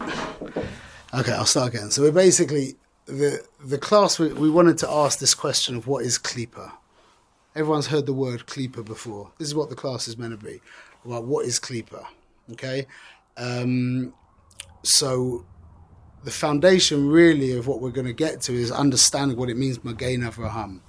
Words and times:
Okay, 0.00 1.32
I'll 1.32 1.46
start 1.46 1.74
again. 1.74 1.90
So 1.90 2.02
we're 2.02 2.12
basically 2.12 2.74
the 3.06 3.44
the 3.64 3.78
class 3.78 4.18
we, 4.18 4.32
we 4.32 4.50
wanted 4.50 4.78
to 4.78 4.90
ask 4.90 5.18
this 5.18 5.34
question 5.34 5.76
of 5.76 5.86
what 5.86 6.04
is 6.04 6.18
Klippa. 6.18 6.72
Everyone's 7.54 7.86
heard 7.86 8.06
the 8.06 8.12
word 8.12 8.46
Klippa 8.46 8.84
before. 8.84 9.30
This 9.38 9.48
is 9.48 9.54
what 9.54 9.70
the 9.70 9.76
class 9.76 10.08
is 10.08 10.18
meant 10.18 10.38
to 10.38 10.44
be 10.44 10.60
about. 11.04 11.24
What 11.24 11.46
is 11.46 11.60
Klippa? 11.60 12.06
Okay, 12.52 12.86
um, 13.36 14.12
so 14.82 15.46
the 16.24 16.30
foundation 16.30 17.08
really 17.08 17.56
of 17.56 17.66
what 17.66 17.80
we're 17.80 17.90
going 17.90 18.06
to 18.06 18.12
get 18.12 18.40
to 18.42 18.52
is 18.52 18.70
understanding 18.70 19.36
what 19.36 19.50
it 19.50 19.56
means 19.56 19.84
Magen 19.84 20.22
Avraham. 20.22 20.80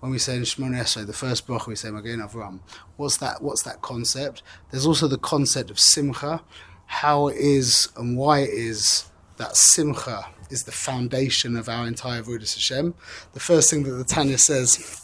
When 0.00 0.12
we 0.12 0.18
say 0.18 0.36
in 0.36 0.42
Shemona 0.42 0.80
Esrei, 0.80 1.06
the 1.06 1.12
first 1.12 1.46
bracha, 1.46 1.66
we 1.66 1.74
say 1.74 1.90
Magen 1.90 2.20
Avraham. 2.20 2.60
What's 2.96 3.18
that? 3.18 3.42
What's 3.42 3.64
that 3.64 3.82
concept? 3.82 4.42
There's 4.70 4.86
also 4.86 5.08
the 5.08 5.18
concept 5.18 5.70
of 5.70 5.78
Simcha, 5.78 6.40
how 6.88 7.28
it 7.28 7.36
is 7.36 7.88
and 7.96 8.16
why 8.16 8.40
it 8.40 8.50
is 8.50 9.04
that 9.36 9.56
Simcha 9.56 10.26
is 10.50 10.64
the 10.64 10.72
foundation 10.72 11.54
of 11.54 11.68
our 11.68 11.86
entire 11.86 12.22
Avodah 12.22 12.52
Hashem. 12.52 12.94
The 13.34 13.40
first 13.40 13.70
thing 13.70 13.84
that 13.84 13.92
the 13.92 14.04
Tanya 14.04 14.38
says 14.38 15.00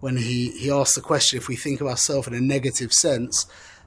when 0.00 0.18
he, 0.18 0.50
he 0.50 0.70
asks 0.70 0.94
the 0.94 1.00
question, 1.00 1.38
if 1.38 1.48
we 1.48 1.56
think 1.56 1.80
of 1.80 1.86
ourselves 1.86 2.28
in 2.28 2.34
a 2.34 2.40
negative 2.40 2.92
sense, 2.92 3.46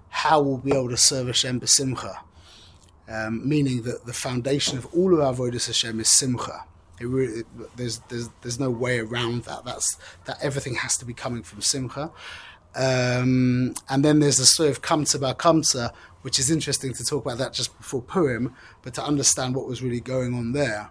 how 0.10 0.42
will 0.42 0.58
we 0.58 0.72
be 0.72 0.78
able 0.78 0.90
to 0.90 0.98
serve 0.98 1.28
Hashem 1.28 1.60
b'simcha? 1.60 2.18
Um, 3.08 3.48
meaning 3.48 3.84
that 3.84 4.06
the 4.06 4.14
foundation 4.14 4.78
of 4.78 4.88
all 4.88 5.14
of 5.14 5.20
our 5.20 5.34
avodas 5.34 5.68
Hashem 5.68 6.00
is 6.00 6.10
simcha. 6.18 6.66
Really, 7.00 7.44
there's 7.76 8.00
there's 8.08 8.30
there's 8.42 8.60
no 8.60 8.72
way 8.72 9.00
around 9.00 9.44
that. 9.44 9.66
That's 9.66 9.98
that 10.24 10.38
everything 10.42 10.76
has 10.76 10.98
to 10.98 11.06
be 11.06 11.14
coming 11.14 11.44
from 11.44 11.62
simcha. 11.62 12.12
Um, 12.76 13.76
and 13.90 14.04
then 14.04 14.20
there's 14.20 14.38
the 14.38 14.46
story 14.46 14.70
of 14.70 14.82
Kamsa 14.82 15.20
Bar 15.20 15.36
Kamsa, 15.36 15.94
which 16.26 16.40
is 16.40 16.50
interesting 16.50 16.92
to 16.92 17.06
talk 17.06 17.24
about 17.24 17.38
that 17.38 17.54
just 17.54 17.78
before 17.78 18.02
Purim, 18.02 18.52
but 18.82 18.96
to 18.96 19.04
understand 19.06 19.54
what 19.54 19.68
was 19.68 19.84
really 19.84 20.00
going 20.00 20.34
on 20.34 20.54
there. 20.54 20.90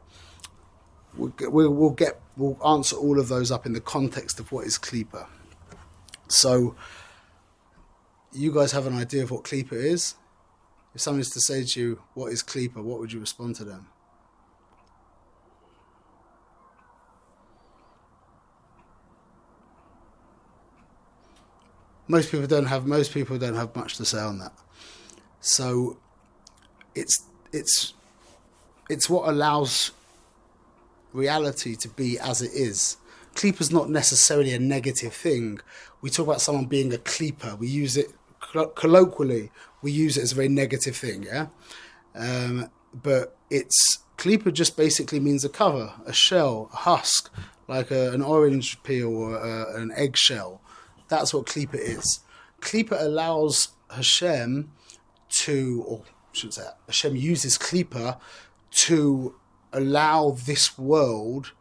We'll, 1.16 1.34
we'll 1.72 1.90
get 1.90 2.20
we'll 2.36 2.56
answer 2.64 2.94
all 2.94 3.18
of 3.18 3.26
those 3.26 3.50
up 3.50 3.66
in 3.66 3.72
the 3.72 3.80
context 3.80 4.38
of 4.38 4.52
what 4.52 4.64
is 4.64 4.78
Klippa. 4.78 5.26
So, 6.28 6.76
you 8.32 8.54
guys 8.54 8.70
have 8.70 8.86
an 8.86 8.94
idea 8.94 9.24
of 9.24 9.32
what 9.32 9.42
Klippa 9.42 9.72
is? 9.72 10.14
If 10.94 11.00
someone 11.00 11.20
is 11.20 11.30
to 11.30 11.40
say 11.40 11.64
to 11.64 11.80
you, 11.80 12.02
What 12.14 12.32
is 12.32 12.44
Klippa? 12.44 12.76
what 12.76 13.00
would 13.00 13.12
you 13.12 13.18
respond 13.18 13.56
to 13.56 13.64
them? 13.64 13.88
Most 22.06 22.30
people 22.30 22.46
don't 22.46 22.66
have 22.66 22.86
most 22.86 23.12
people 23.12 23.36
don't 23.36 23.56
have 23.56 23.74
much 23.74 23.96
to 23.96 24.04
say 24.04 24.20
on 24.20 24.38
that. 24.38 24.52
So 25.44 25.98
it's 26.94 27.22
it's 27.52 27.92
it's 28.88 29.10
what 29.10 29.28
allows 29.28 29.90
reality 31.12 31.76
to 31.76 31.88
be 31.88 32.18
as 32.18 32.40
it 32.40 32.52
is. 32.54 32.96
Klippa 33.34 33.60
is 33.60 33.70
not 33.70 33.90
necessarily 33.90 34.54
a 34.54 34.58
negative 34.58 35.12
thing. 35.12 35.60
We 36.00 36.08
talk 36.08 36.26
about 36.26 36.40
someone 36.40 36.64
being 36.64 36.94
a 36.94 36.96
Klippa. 36.96 37.58
We 37.58 37.68
use 37.68 37.98
it 37.98 38.06
colloquially. 38.74 39.50
We 39.82 39.92
use 39.92 40.16
it 40.16 40.22
as 40.22 40.32
a 40.32 40.34
very 40.34 40.48
negative 40.48 40.96
thing, 40.96 41.24
yeah. 41.24 41.48
Um, 42.14 42.70
but 42.94 43.36
it's 43.50 43.98
Klippa 44.16 44.50
just 44.50 44.78
basically 44.78 45.20
means 45.20 45.44
a 45.44 45.50
cover, 45.50 45.92
a 46.06 46.12
shell, 46.14 46.70
a 46.72 46.76
husk, 46.76 47.30
like 47.68 47.90
a, 47.90 48.12
an 48.12 48.22
orange 48.22 48.82
peel 48.82 49.14
or 49.14 49.36
a, 49.36 49.76
an 49.78 49.92
eggshell. 49.94 50.62
That's 51.08 51.34
what 51.34 51.44
Klippa 51.44 51.74
is. 51.74 52.20
Klippa 52.62 52.98
allows 52.98 53.68
Hashem 53.90 54.70
to, 55.40 55.84
or 55.86 56.02
I 56.06 56.36
shouldn't 56.36 56.54
say 56.54 56.62
that, 56.62 56.78
Hashem 56.86 57.16
uses 57.16 57.58
Klippa 57.58 58.18
to 58.70 59.34
allow 59.72 60.30
this 60.30 60.78
world 60.78 61.52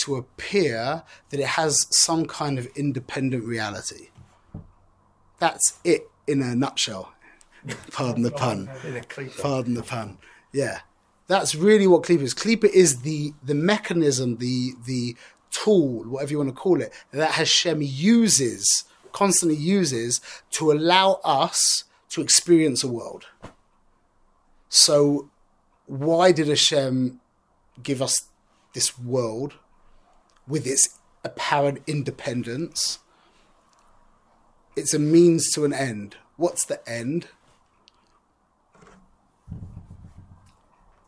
to 0.00 0.16
appear 0.16 1.02
that 1.30 1.40
it 1.40 1.46
has 1.46 1.86
some 1.90 2.26
kind 2.26 2.58
of 2.58 2.66
independent 2.76 3.44
reality. 3.44 4.08
That's 5.38 5.78
it 5.84 6.08
in 6.26 6.42
a 6.42 6.54
nutshell. 6.54 7.12
Pardon 7.92 8.22
the 8.22 8.30
pun. 8.30 8.70
Pardon 9.40 9.74
the 9.74 9.82
pun. 9.82 10.18
Yeah. 10.52 10.80
That's 11.26 11.54
really 11.54 11.86
what 11.86 12.04
Klippa 12.04 12.22
is. 12.22 12.34
Klippa 12.34 12.70
is 12.70 13.02
the, 13.02 13.32
the 13.42 13.54
mechanism, 13.54 14.36
the, 14.36 14.72
the 14.86 15.16
tool, 15.50 16.04
whatever 16.04 16.30
you 16.32 16.38
want 16.38 16.50
to 16.50 16.54
call 16.54 16.80
it, 16.80 16.92
that 17.10 17.32
Hashem 17.32 17.82
uses, 17.82 18.84
constantly 19.12 19.56
uses, 19.56 20.20
to 20.52 20.72
allow 20.72 21.20
us 21.24 21.84
to 22.10 22.20
experience 22.20 22.82
a 22.82 22.88
world. 22.88 23.26
So, 24.68 25.30
why 25.86 26.32
did 26.32 26.48
Hashem 26.48 27.20
give 27.82 28.02
us 28.02 28.28
this 28.74 28.98
world 28.98 29.54
with 30.46 30.66
its 30.66 30.98
apparent 31.24 31.82
independence? 31.86 32.98
It's 34.76 34.94
a 34.94 34.98
means 34.98 35.50
to 35.52 35.64
an 35.64 35.72
end. 35.72 36.16
What's 36.36 36.64
the 36.64 36.86
end? 36.88 37.28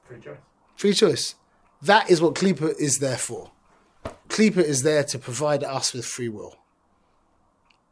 Free 0.06 0.20
choice. 0.20 0.38
Free 0.76 0.92
choice. 0.92 1.34
That 1.82 2.10
is 2.10 2.20
what 2.20 2.34
Klippa 2.34 2.74
is 2.78 2.98
there 2.98 3.16
for. 3.16 3.52
Klippa 4.28 4.58
is 4.58 4.82
there 4.82 5.04
to 5.04 5.18
provide 5.18 5.62
us 5.62 5.92
with 5.92 6.04
free 6.04 6.28
will. 6.28 6.56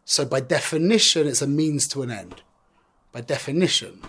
So, 0.05 0.25
by 0.25 0.41
definition, 0.41 1.27
it's 1.27 1.43
a 1.43 1.47
means 1.47 1.87
to 1.89 2.03
an 2.03 2.11
end. 2.11 2.43
By 3.19 3.23
definition, 3.23 4.03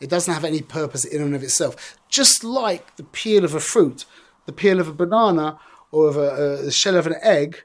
it 0.00 0.08
doesn't 0.08 0.32
have 0.32 0.42
any 0.42 0.62
purpose 0.62 1.04
in 1.04 1.20
and 1.20 1.34
of 1.34 1.42
itself. 1.42 1.98
Just 2.08 2.42
like 2.42 2.96
the 2.96 3.02
peel 3.02 3.44
of 3.44 3.54
a 3.54 3.60
fruit, 3.60 4.06
the 4.46 4.54
peel 4.54 4.80
of 4.80 4.88
a 4.88 4.94
banana, 4.94 5.58
or 5.90 6.08
of 6.08 6.16
a, 6.16 6.68
a 6.68 6.70
shell 6.70 6.96
of 6.96 7.06
an 7.06 7.16
egg, 7.20 7.64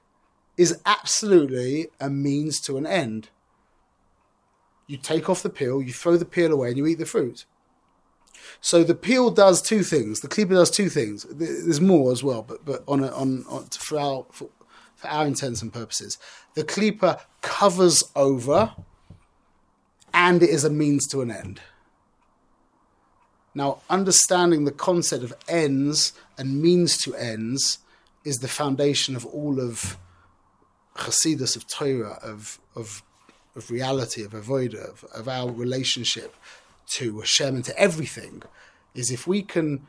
is 0.57 0.81
absolutely 0.85 1.87
a 2.01 2.09
means 2.09 2.59
to 2.59 2.75
an 2.75 2.85
end. 2.85 3.29
You 4.87 4.97
take 4.97 5.29
off 5.29 5.41
the 5.41 5.49
peel, 5.49 5.81
you 5.81 5.93
throw 5.93 6.17
the 6.17 6.25
peel 6.25 6.51
away, 6.51 6.67
and 6.67 6.77
you 6.77 6.85
eat 6.85 6.99
the 6.99 7.05
fruit. 7.05 7.45
So 8.59 8.83
the 8.83 8.93
peel 8.93 9.31
does 9.31 9.61
two 9.61 9.83
things. 9.83 10.19
The 10.19 10.27
Klippa 10.27 10.49
does 10.49 10.69
two 10.69 10.89
things. 10.89 11.25
There's 11.31 11.79
more 11.79 12.11
as 12.11 12.25
well, 12.25 12.41
but 12.41 12.65
but 12.65 12.83
on 12.89 13.05
a, 13.05 13.07
on, 13.07 13.45
on 13.47 13.67
for 13.67 13.97
our 13.97 14.25
for, 14.33 14.49
for 14.97 15.07
our 15.07 15.25
intents 15.25 15.61
and 15.61 15.71
purposes, 15.71 16.17
the 16.55 16.65
Klippa 16.65 17.21
covers 17.41 18.03
over, 18.17 18.75
and 20.17 20.41
it 20.41 20.49
is 20.49 20.63
a 20.63 20.69
means 20.71 21.05
to 21.07 21.21
an 21.21 21.29
end. 21.29 21.61
Now, 23.53 23.81
understanding 23.87 24.65
the 24.65 24.71
concept 24.71 25.23
of 25.23 25.33
ends 25.47 26.13
and 26.39 26.59
means 26.59 26.97
to 27.03 27.13
ends 27.13 27.77
is 28.25 28.37
the 28.37 28.47
foundation 28.47 29.15
of 29.15 29.27
all 29.27 29.61
of 29.61 29.95
Hasidus, 30.95 31.55
of 31.55 31.67
Torah, 31.67 32.17
of 32.23 32.59
of 32.75 33.03
of 33.55 33.69
reality, 33.69 34.23
of 34.23 34.31
avodah, 34.31 34.89
of, 34.91 35.03
of 35.13 35.27
our 35.27 35.51
relationship 35.51 36.35
to 36.97 37.19
Hashem 37.19 37.55
and 37.55 37.65
to 37.65 37.79
everything, 37.79 38.41
is 38.95 39.11
if 39.11 39.27
we 39.27 39.43
can 39.43 39.85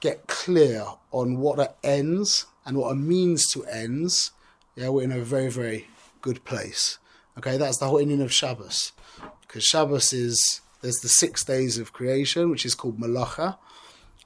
get 0.00 0.28
clear 0.28 0.84
on 1.10 1.38
what 1.38 1.58
are 1.58 1.74
ends 1.82 2.46
and 2.64 2.76
what 2.76 2.92
are 2.92 2.96
means 2.96 3.50
to 3.52 3.64
ends, 3.64 4.30
yeah, 4.76 4.88
we're 4.88 5.02
in 5.02 5.12
a 5.12 5.20
very, 5.20 5.50
very 5.50 5.88
good 6.20 6.44
place. 6.44 6.98
Okay, 7.38 7.56
that's 7.56 7.78
the 7.78 7.86
whole 7.86 7.98
inyan 7.98 8.22
of 8.22 8.32
Shabbos. 8.32 8.92
Because 9.40 9.64
Shabbos 9.64 10.12
is, 10.12 10.60
there's 10.80 11.00
the 11.02 11.08
six 11.08 11.44
days 11.44 11.78
of 11.78 11.92
creation, 11.92 12.50
which 12.50 12.66
is 12.66 12.74
called 12.74 12.98
Malacha, 12.98 13.56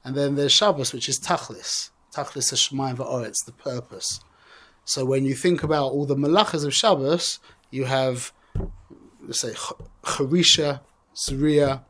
and 0.03 0.15
then 0.15 0.35
there's 0.35 0.51
Shabbos, 0.51 0.93
which 0.93 1.09
is 1.09 1.19
Tachlis. 1.19 1.89
Tachlis 2.13 2.51
is 2.51 2.59
Hashemayim 2.69 2.97
Va'oretz, 2.97 3.45
the 3.45 3.51
purpose. 3.51 4.19
So 4.85 5.05
when 5.05 5.25
you 5.25 5.35
think 5.35 5.63
about 5.63 5.91
all 5.91 6.05
the 6.05 6.15
Malachas 6.15 6.65
of 6.65 6.73
Shabbos, 6.73 7.39
you 7.71 7.85
have, 7.85 8.31
let's 9.21 9.41
say, 9.41 9.53
Charisha, 10.03 10.79
Surya, 11.13 11.83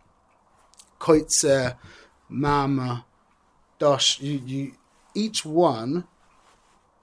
Koitzer, 1.00 1.78
Mama, 2.28 3.06
Dosh. 3.80 4.20
You, 4.20 4.42
you, 4.46 4.72
each 5.14 5.46
one 5.46 6.06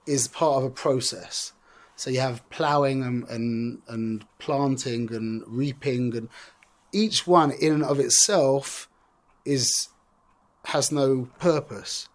is 0.05 0.27
part 0.27 0.57
of 0.57 0.63
a 0.65 0.69
process. 0.69 1.53
So 1.95 2.09
you 2.09 2.19
have 2.19 2.47
ploughing 2.49 3.03
and, 3.03 3.23
and, 3.29 3.81
and 3.87 4.25
planting 4.39 5.13
and 5.13 5.43
reaping, 5.47 6.15
and 6.15 6.29
each 6.91 7.25
one 7.25 7.51
in 7.51 7.73
and 7.73 7.83
of 7.83 7.99
itself 7.99 8.89
is 9.45 9.89
has 10.65 10.91
no 10.91 11.29
purpose. 11.39 12.09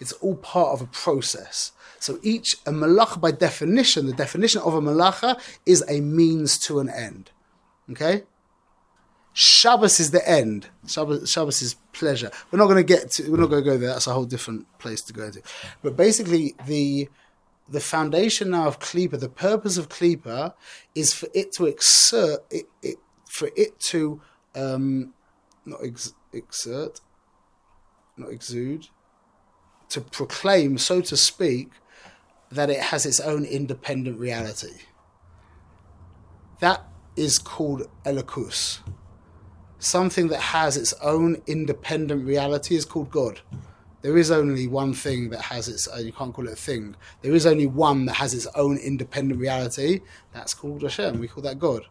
It's 0.00 0.12
all 0.12 0.34
part 0.34 0.72
of 0.72 0.82
a 0.82 0.86
process. 0.86 1.72
So 2.00 2.18
each 2.22 2.56
a 2.66 2.72
malacha 2.72 3.20
by 3.20 3.30
definition, 3.30 4.06
the 4.06 4.12
definition 4.12 4.60
of 4.62 4.74
a 4.74 4.80
malacha 4.80 5.40
is 5.64 5.84
a 5.88 6.00
means 6.00 6.58
to 6.60 6.80
an 6.80 6.90
end. 6.90 7.30
Okay. 7.90 8.24
Shabbos 9.34 9.98
is 9.98 10.10
the 10.10 10.28
end. 10.28 10.68
Shabbos, 10.86 11.30
Shabbos 11.30 11.62
is 11.62 11.76
pleasure. 11.92 12.30
We're 12.50 12.58
not 12.58 12.66
going 12.66 12.76
to 12.76 12.82
get 12.82 13.10
to. 13.12 13.30
We're 13.30 13.38
not 13.38 13.46
going 13.46 13.64
to 13.64 13.70
go 13.70 13.78
there. 13.78 13.90
That's 13.90 14.06
a 14.06 14.12
whole 14.12 14.26
different 14.26 14.66
place 14.78 15.00
to 15.02 15.12
go 15.12 15.30
to. 15.30 15.40
But 15.82 15.96
basically, 15.96 16.54
the 16.66 17.08
the 17.68 17.80
foundation 17.80 18.50
now 18.50 18.66
of 18.66 18.78
Klippa, 18.78 19.18
the 19.18 19.28
purpose 19.28 19.76
of 19.76 19.88
Klippa, 19.88 20.54
is 20.94 21.12
for 21.14 21.28
it 21.34 21.52
to 21.52 21.66
exert 21.66 22.40
it, 22.50 22.66
it 22.82 22.96
for 23.30 23.50
it 23.56 23.78
to 23.88 24.20
um, 24.54 25.14
not 25.64 25.80
ex- 25.82 26.14
exert 26.32 27.00
not 28.16 28.30
exude, 28.30 28.88
to 29.88 30.00
proclaim, 30.00 30.78
so 30.78 31.00
to 31.00 31.16
speak, 31.16 31.70
that 32.50 32.70
it 32.70 32.80
has 32.80 33.06
its 33.06 33.20
own 33.20 33.44
independent 33.44 34.18
reality. 34.18 34.80
That 36.60 36.84
is 37.16 37.38
called 37.38 37.88
elokus. 38.04 38.80
Something 39.78 40.28
that 40.28 40.40
has 40.40 40.76
its 40.76 40.92
own 41.02 41.42
independent 41.46 42.24
reality 42.24 42.76
is 42.76 42.84
called 42.84 43.10
God. 43.10 43.40
There 44.02 44.18
is 44.18 44.30
only 44.30 44.66
one 44.66 44.94
thing 44.94 45.30
that 45.30 45.40
has 45.40 45.68
its 45.68 45.86
own, 45.88 46.04
you 46.04 46.12
can't 46.12 46.34
call 46.34 46.48
it 46.48 46.52
a 46.52 46.56
thing. 46.56 46.96
There 47.22 47.34
is 47.34 47.46
only 47.46 47.66
one 47.66 48.04
that 48.06 48.14
has 48.14 48.34
its 48.34 48.48
own 48.54 48.76
independent 48.76 49.40
reality. 49.40 50.00
That's 50.32 50.54
called 50.54 50.82
Hashem. 50.82 51.18
We 51.20 51.28
call 51.28 51.42
that 51.44 51.60
God. 51.60 51.86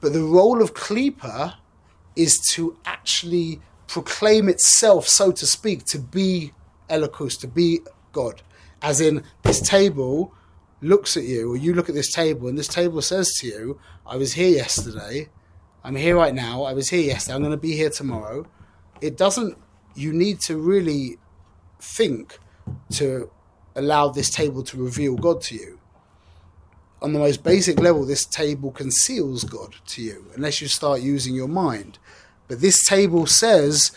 But 0.00 0.12
the 0.12 0.22
role 0.22 0.62
of 0.62 0.74
Klippa 0.74 1.54
is 2.14 2.38
to 2.52 2.76
actually 2.84 3.60
proclaim 3.88 4.48
itself, 4.48 5.08
so 5.08 5.32
to 5.32 5.46
speak, 5.46 5.84
to 5.86 5.98
be 5.98 6.52
Elokus, 6.88 7.38
to 7.40 7.48
be 7.48 7.80
God. 8.12 8.42
As 8.82 9.00
in, 9.00 9.24
this 9.42 9.60
table 9.60 10.32
looks 10.80 11.16
at 11.16 11.24
you, 11.24 11.52
or 11.52 11.56
you 11.56 11.74
look 11.74 11.88
at 11.88 11.94
this 11.94 12.12
table, 12.12 12.48
and 12.48 12.58
this 12.58 12.68
table 12.68 13.02
says 13.02 13.32
to 13.38 13.46
you, 13.46 13.80
I 14.06 14.16
was 14.16 14.34
here 14.34 14.50
yesterday, 14.50 15.28
I'm 15.82 15.96
here 15.96 16.16
right 16.16 16.34
now, 16.34 16.62
I 16.64 16.72
was 16.72 16.88
here 16.88 17.02
yesterday, 17.02 17.34
I'm 17.34 17.42
going 17.42 17.52
to 17.52 17.56
be 17.56 17.76
here 17.76 17.90
tomorrow. 17.90 18.46
It 19.00 19.16
doesn't, 19.16 19.56
you 19.96 20.12
need 20.12 20.40
to 20.40 20.58
really 20.58 21.18
think 21.80 22.38
to 22.92 23.30
allow 23.74 24.08
this 24.08 24.30
table 24.30 24.62
to 24.64 24.76
reveal 24.76 25.16
God 25.16 25.40
to 25.42 25.54
you. 25.54 25.78
On 27.02 27.12
the 27.12 27.18
most 27.18 27.42
basic 27.42 27.78
level, 27.78 28.04
this 28.04 28.24
table 28.24 28.72
conceals 28.72 29.44
God 29.44 29.76
to 29.88 30.02
you, 30.02 30.30
unless 30.34 30.60
you 30.60 30.68
start 30.68 31.00
using 31.02 31.34
your 31.34 31.48
mind. 31.48 31.98
But 32.48 32.60
this 32.60 32.82
table 32.84 33.26
says, 33.26 33.92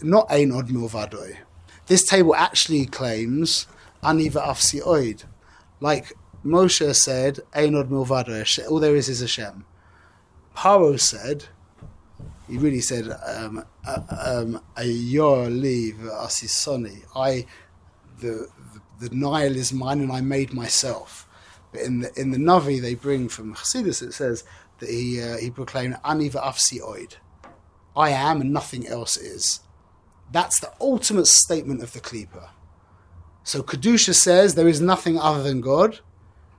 not 0.00 0.30
Ein 0.30 0.52
Od 0.52 0.68
Milvadoi. 0.68 1.38
This 1.86 2.04
table 2.04 2.34
actually 2.34 2.86
claims 2.86 3.66
Ani 4.02 4.30
Va'afsi 4.30 4.80
Oid. 4.82 5.24
Like 5.80 6.12
Moshe 6.44 6.94
said, 6.94 7.40
Ein 7.54 7.74
Od 7.74 7.90
Milvadoi. 7.90 8.68
All 8.70 8.78
there 8.78 8.94
is 8.94 9.08
is 9.08 9.20
Hashem. 9.20 9.64
Paro 10.56 10.98
said, 10.98 11.46
he 12.48 12.58
really 12.58 12.80
said, 12.80 13.08
um, 13.26 13.64
um, 13.86 14.60
Ayor 14.76 15.50
li 15.50 15.92
asisoni. 15.92 17.02
I, 17.14 17.46
the, 18.20 18.48
the, 19.00 19.08
the 19.08 19.14
Nile 19.14 19.56
is 19.56 19.72
mine 19.72 20.00
and 20.00 20.12
I 20.12 20.20
made 20.20 20.52
myself. 20.52 21.26
But 21.72 21.82
in 21.82 22.00
the, 22.00 22.20
in 22.20 22.30
the 22.30 22.38
Navi 22.38 22.80
they 22.80 22.94
bring 22.94 23.28
from 23.28 23.54
Chassidus, 23.54 24.02
it 24.02 24.14
says, 24.14 24.44
that 24.78 24.88
he 24.88 25.20
uh, 25.20 25.36
he 25.38 25.50
proclaimed 25.50 25.96
ani 26.04 26.30
va'afsi 26.30 26.80
oid. 26.80 27.16
I 27.96 28.10
am 28.10 28.40
and 28.40 28.52
nothing 28.52 28.86
else 28.86 29.16
is. 29.16 29.60
That's 30.30 30.60
the 30.60 30.72
ultimate 30.80 31.26
statement 31.26 31.82
of 31.82 31.92
the 31.92 32.00
Klippa. 32.00 32.50
So 33.42 33.62
Kedusha 33.62 34.14
says 34.14 34.54
there 34.54 34.68
is 34.68 34.80
nothing 34.80 35.18
other 35.18 35.42
than 35.42 35.60
God, 35.60 36.00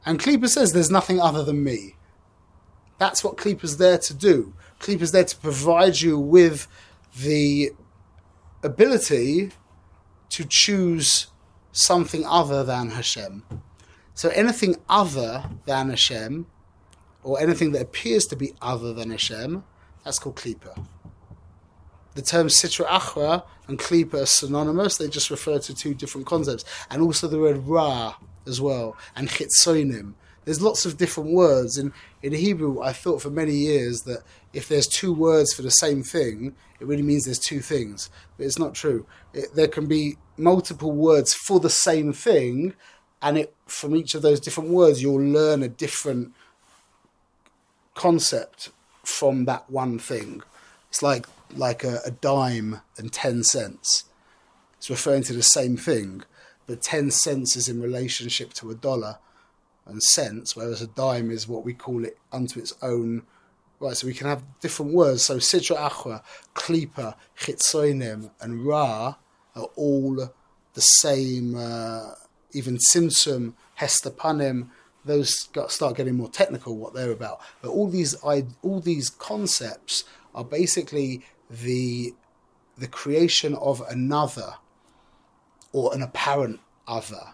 and 0.05 0.19
Klippa 0.19 0.49
says 0.49 0.73
there's 0.73 0.91
nothing 0.91 1.19
other 1.19 1.43
than 1.43 1.63
me. 1.63 1.95
That's 2.97 3.23
what 3.23 3.37
Klippa's 3.37 3.77
there 3.77 3.97
to 3.99 4.13
do. 4.13 4.53
Klippa's 4.79 5.11
there 5.11 5.23
to 5.23 5.37
provide 5.37 6.01
you 6.01 6.17
with 6.17 6.67
the 7.17 7.71
ability 8.63 9.51
to 10.29 10.45
choose 10.47 11.27
something 11.71 12.25
other 12.25 12.63
than 12.63 12.91
Hashem. 12.91 13.43
So 14.13 14.29
anything 14.29 14.75
other 14.89 15.49
than 15.65 15.89
Hashem 15.89 16.47
or 17.23 17.39
anything 17.39 17.71
that 17.73 17.81
appears 17.81 18.25
to 18.27 18.35
be 18.35 18.53
other 18.61 18.93
than 18.93 19.11
Hashem, 19.11 19.63
that's 20.03 20.19
called 20.19 20.35
Klippa. 20.35 20.85
The 22.15 22.21
terms 22.21 22.55
Sitra 22.55 22.85
Achra 22.87 23.43
and 23.67 23.79
Klippa 23.79 24.15
are 24.15 24.25
synonymous, 24.25 24.97
they 24.97 25.07
just 25.07 25.29
refer 25.29 25.59
to 25.59 25.73
two 25.73 25.93
different 25.93 26.27
concepts. 26.27 26.65
And 26.89 27.01
also 27.01 27.27
the 27.27 27.39
word 27.39 27.67
Ra 27.67 28.15
as 28.47 28.59
well, 28.59 28.97
and 29.15 29.29
Chitzonim. 29.29 30.15
There's 30.49 30.63
lots 30.63 30.83
of 30.83 30.97
different 30.97 31.29
words. 31.29 31.77
In, 31.77 31.93
in 32.23 32.33
Hebrew, 32.33 32.81
I 32.81 32.91
thought 32.91 33.21
for 33.21 33.29
many 33.29 33.53
years 33.53 34.01
that 34.07 34.23
if 34.51 34.67
there's 34.67 34.87
two 34.87 35.13
words 35.13 35.53
for 35.53 35.61
the 35.61 35.69
same 35.69 36.01
thing, 36.01 36.55
it 36.79 36.87
really 36.87 37.03
means 37.03 37.25
there's 37.25 37.37
two 37.37 37.59
things. 37.59 38.09
But 38.35 38.47
it's 38.47 38.57
not 38.57 38.73
true. 38.73 39.05
It, 39.31 39.53
there 39.53 39.67
can 39.67 39.85
be 39.85 40.17
multiple 40.37 40.91
words 40.91 41.35
for 41.35 41.59
the 41.59 41.69
same 41.69 42.13
thing, 42.13 42.73
and 43.21 43.37
it, 43.37 43.53
from 43.67 43.95
each 43.95 44.15
of 44.15 44.23
those 44.23 44.39
different 44.39 44.71
words, 44.71 45.03
you'll 45.03 45.21
learn 45.21 45.61
a 45.61 45.67
different 45.67 46.33
concept 47.93 48.71
from 49.03 49.45
that 49.45 49.69
one 49.69 49.99
thing. 49.99 50.41
It's 50.89 51.03
like 51.03 51.27
like 51.55 51.83
a, 51.83 51.99
a, 52.07 52.09
dime 52.09 52.81
and 52.97 53.13
ten 53.13 53.43
cents. 53.43 54.05
It's 54.79 54.89
referring 54.89 55.21
to 55.25 55.33
the 55.33 55.43
same 55.43 55.77
thing, 55.77 56.23
but 56.65 56.81
ten 56.81 57.11
cents 57.11 57.55
is 57.55 57.69
in 57.69 57.83
relationship 57.83 58.53
to 58.53 58.71
a 58.71 58.75
dollar 58.75 59.19
and 59.89 60.01
cents, 60.01 60.55
whereas 60.55 60.81
a 60.81 60.87
dime 60.87 61.31
is 61.31 61.47
what 61.47 61.63
we 61.65 61.73
call 61.73 62.03
it 62.05 62.17
unto 62.31 62.59
its 62.59 62.73
own. 62.81 63.23
Right, 63.79 63.95
so 63.95 64.07
we 64.07 64.13
can 64.13 64.27
have 64.27 64.43
different 64.59 64.93
words. 64.93 65.23
So 65.23 65.37
Sitra 65.37 65.77
Achra, 65.77 66.21
Klippa, 66.53 67.15
Chitzoinim, 67.39 68.29
and 68.41 68.65
Ra 68.65 69.15
are 69.55 69.69
all 69.77 70.15
the 70.73 70.81
same. 70.81 71.55
Uh, 71.55 72.11
even 72.51 72.77
Tzimtzum, 72.77 73.53
Hestapanim, 73.79 74.69
those 75.05 75.43
got, 75.53 75.71
start 75.71 75.95
getting 75.95 76.15
more 76.15 76.29
technical 76.29 76.77
what 76.77 76.93
they're 76.93 77.11
about. 77.11 77.39
But 77.61 77.69
all 77.69 77.89
these 77.89 78.15
all 78.15 78.81
these 78.83 79.09
concepts 79.09 80.03
are 80.35 80.43
basically 80.43 81.23
the 81.49 82.13
the 82.77 82.87
creation 82.87 83.55
of 83.55 83.81
another 83.89 84.55
or 85.71 85.93
an 85.93 86.01
apparent 86.01 86.59
other 86.87 87.33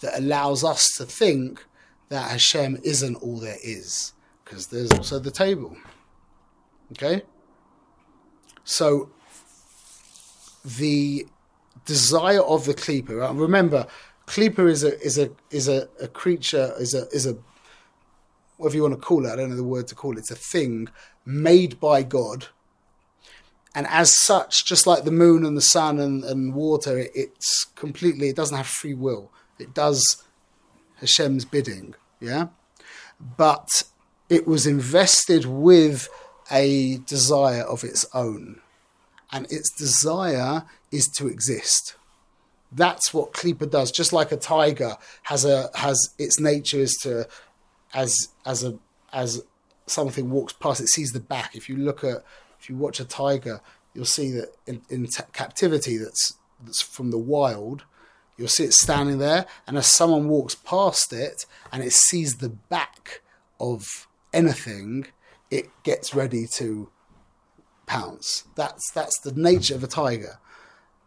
that 0.00 0.18
allows 0.18 0.64
us 0.64 0.94
to 0.96 1.04
think 1.04 1.64
that 2.08 2.30
Hashem 2.30 2.78
isn't 2.82 3.16
all 3.16 3.38
there 3.38 3.58
is 3.62 4.12
because 4.44 4.68
there's 4.68 4.92
also 4.92 5.18
the 5.18 5.30
table. 5.30 5.76
Okay? 6.92 7.22
So 8.64 9.10
the 10.64 11.26
desire 11.84 12.42
of 12.42 12.64
the 12.64 12.74
Klippa, 12.74 13.38
remember, 13.38 13.86
Klippa 14.26 14.68
is 14.68 14.82
a 14.82 15.00
is 15.00 15.18
a 15.18 15.30
is 15.50 15.68
a, 15.68 15.88
a 16.00 16.08
creature 16.08 16.74
is 16.78 16.94
a 16.94 17.08
is 17.08 17.26
a 17.26 17.36
whatever 18.56 18.76
you 18.76 18.82
want 18.82 18.94
to 18.94 19.00
call 19.00 19.24
it. 19.24 19.32
I 19.32 19.36
don't 19.36 19.50
know 19.50 19.56
the 19.56 19.62
word 19.62 19.86
to 19.88 19.94
call 19.94 20.16
it. 20.16 20.20
It's 20.20 20.30
a 20.30 20.34
thing 20.34 20.88
made 21.24 21.78
by 21.78 22.02
God, 22.02 22.46
and 23.74 23.86
as 23.86 24.16
such, 24.16 24.64
just 24.64 24.86
like 24.86 25.04
the 25.04 25.12
moon 25.12 25.44
and 25.44 25.56
the 25.56 25.62
sun 25.62 26.00
and, 26.00 26.24
and 26.24 26.54
water, 26.54 26.98
it, 26.98 27.12
it's 27.14 27.66
completely. 27.76 28.28
It 28.28 28.36
doesn't 28.36 28.56
have 28.56 28.66
free 28.66 28.94
will. 28.94 29.30
It 29.60 29.74
does 29.74 30.24
Hashem's 30.96 31.44
bidding. 31.44 31.94
Yeah, 32.20 32.48
but 33.36 33.84
it 34.28 34.46
was 34.46 34.66
invested 34.66 35.44
with 35.44 36.08
a 36.50 36.98
desire 36.98 37.62
of 37.62 37.84
its 37.84 38.06
own, 38.14 38.60
and 39.32 39.46
its 39.50 39.70
desire 39.76 40.64
is 40.90 41.08
to 41.08 41.28
exist 41.28 41.96
that's 42.72 43.14
what 43.14 43.32
Klippa 43.32 43.70
does. 43.70 43.90
Just 43.90 44.12
like 44.12 44.32
a 44.32 44.36
tiger 44.36 44.96
has 45.24 45.44
a 45.44 45.70
has 45.74 46.14
its 46.18 46.40
nature 46.40 46.78
is 46.78 46.94
to 47.02 47.26
as 47.94 48.28
as 48.44 48.64
a 48.64 48.78
as 49.12 49.42
something 49.86 50.30
walks 50.30 50.52
past, 50.52 50.80
it 50.80 50.88
sees 50.88 51.12
the 51.12 51.20
back. 51.20 51.54
If 51.54 51.68
you 51.68 51.76
look 51.76 52.02
at 52.04 52.24
if 52.60 52.68
you 52.68 52.76
watch 52.76 53.00
a 53.00 53.04
tiger, 53.04 53.60
you'll 53.94 54.04
see 54.04 54.30
that 54.32 54.54
in, 54.66 54.82
in 54.90 55.06
t- 55.06 55.22
captivity 55.32 55.96
that's 55.96 56.34
that's 56.64 56.82
from 56.82 57.10
the 57.10 57.18
wild. 57.18 57.84
You'll 58.36 58.48
see 58.48 58.64
it 58.64 58.72
standing 58.74 59.18
there, 59.18 59.46
and 59.66 59.78
as 59.78 59.86
someone 59.86 60.28
walks 60.28 60.54
past 60.54 61.12
it 61.12 61.46
and 61.72 61.82
it 61.82 61.92
sees 61.92 62.36
the 62.36 62.50
back 62.50 63.22
of 63.58 64.06
anything, 64.32 65.06
it 65.50 65.70
gets 65.82 66.14
ready 66.14 66.46
to 66.54 66.90
pounce. 67.86 68.44
That's 68.54 68.90
that's 68.90 69.18
the 69.20 69.32
nature 69.32 69.74
of 69.74 69.82
a 69.82 69.86
tiger. 69.86 70.38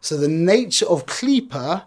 So 0.00 0.16
the 0.16 0.28
nature 0.28 0.86
of 0.86 1.06
Klippa 1.06 1.84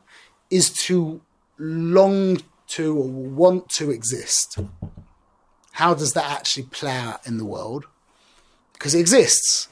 is 0.50 0.72
to 0.86 1.22
long 1.58 2.38
to 2.68 2.98
or 2.98 3.08
want 3.08 3.70
to 3.70 3.92
exist. 3.92 4.60
How 5.74 5.94
does 5.94 6.14
that 6.14 6.30
actually 6.30 6.64
play 6.64 6.96
out 6.96 7.26
in 7.26 7.38
the 7.38 7.46
world? 7.46 7.86
Because 8.74 8.94
it 8.94 9.00
exists. 9.00 9.68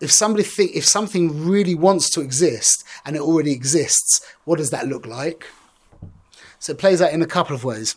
If 0.00 0.10
somebody 0.10 0.44
think 0.44 0.72
if 0.74 0.86
something 0.86 1.46
really 1.46 1.74
wants 1.74 2.10
to 2.10 2.20
exist 2.20 2.84
and 3.04 3.16
it 3.16 3.22
already 3.22 3.52
exists, 3.52 4.20
what 4.44 4.56
does 4.56 4.70
that 4.70 4.88
look 4.88 5.06
like? 5.06 5.46
So 6.58 6.72
it 6.72 6.78
plays 6.78 7.02
out 7.02 7.12
in 7.12 7.22
a 7.22 7.26
couple 7.26 7.54
of 7.54 7.64
ways. 7.64 7.96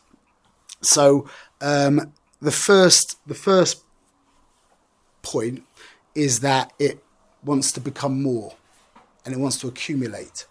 So 0.82 1.30
um, 1.62 2.14
the 2.42 2.52
first 2.52 3.18
the 3.26 3.36
first 3.36 3.84
point 5.22 5.64
is 6.14 6.42
that 6.42 6.74
it 6.78 7.04
wants 7.44 7.72
to 7.72 7.80
become 7.80 8.22
more 8.22 8.56
and 9.26 9.34
it 9.34 9.40
wants 9.40 9.58
to 9.60 9.68
accumulate. 9.68 10.46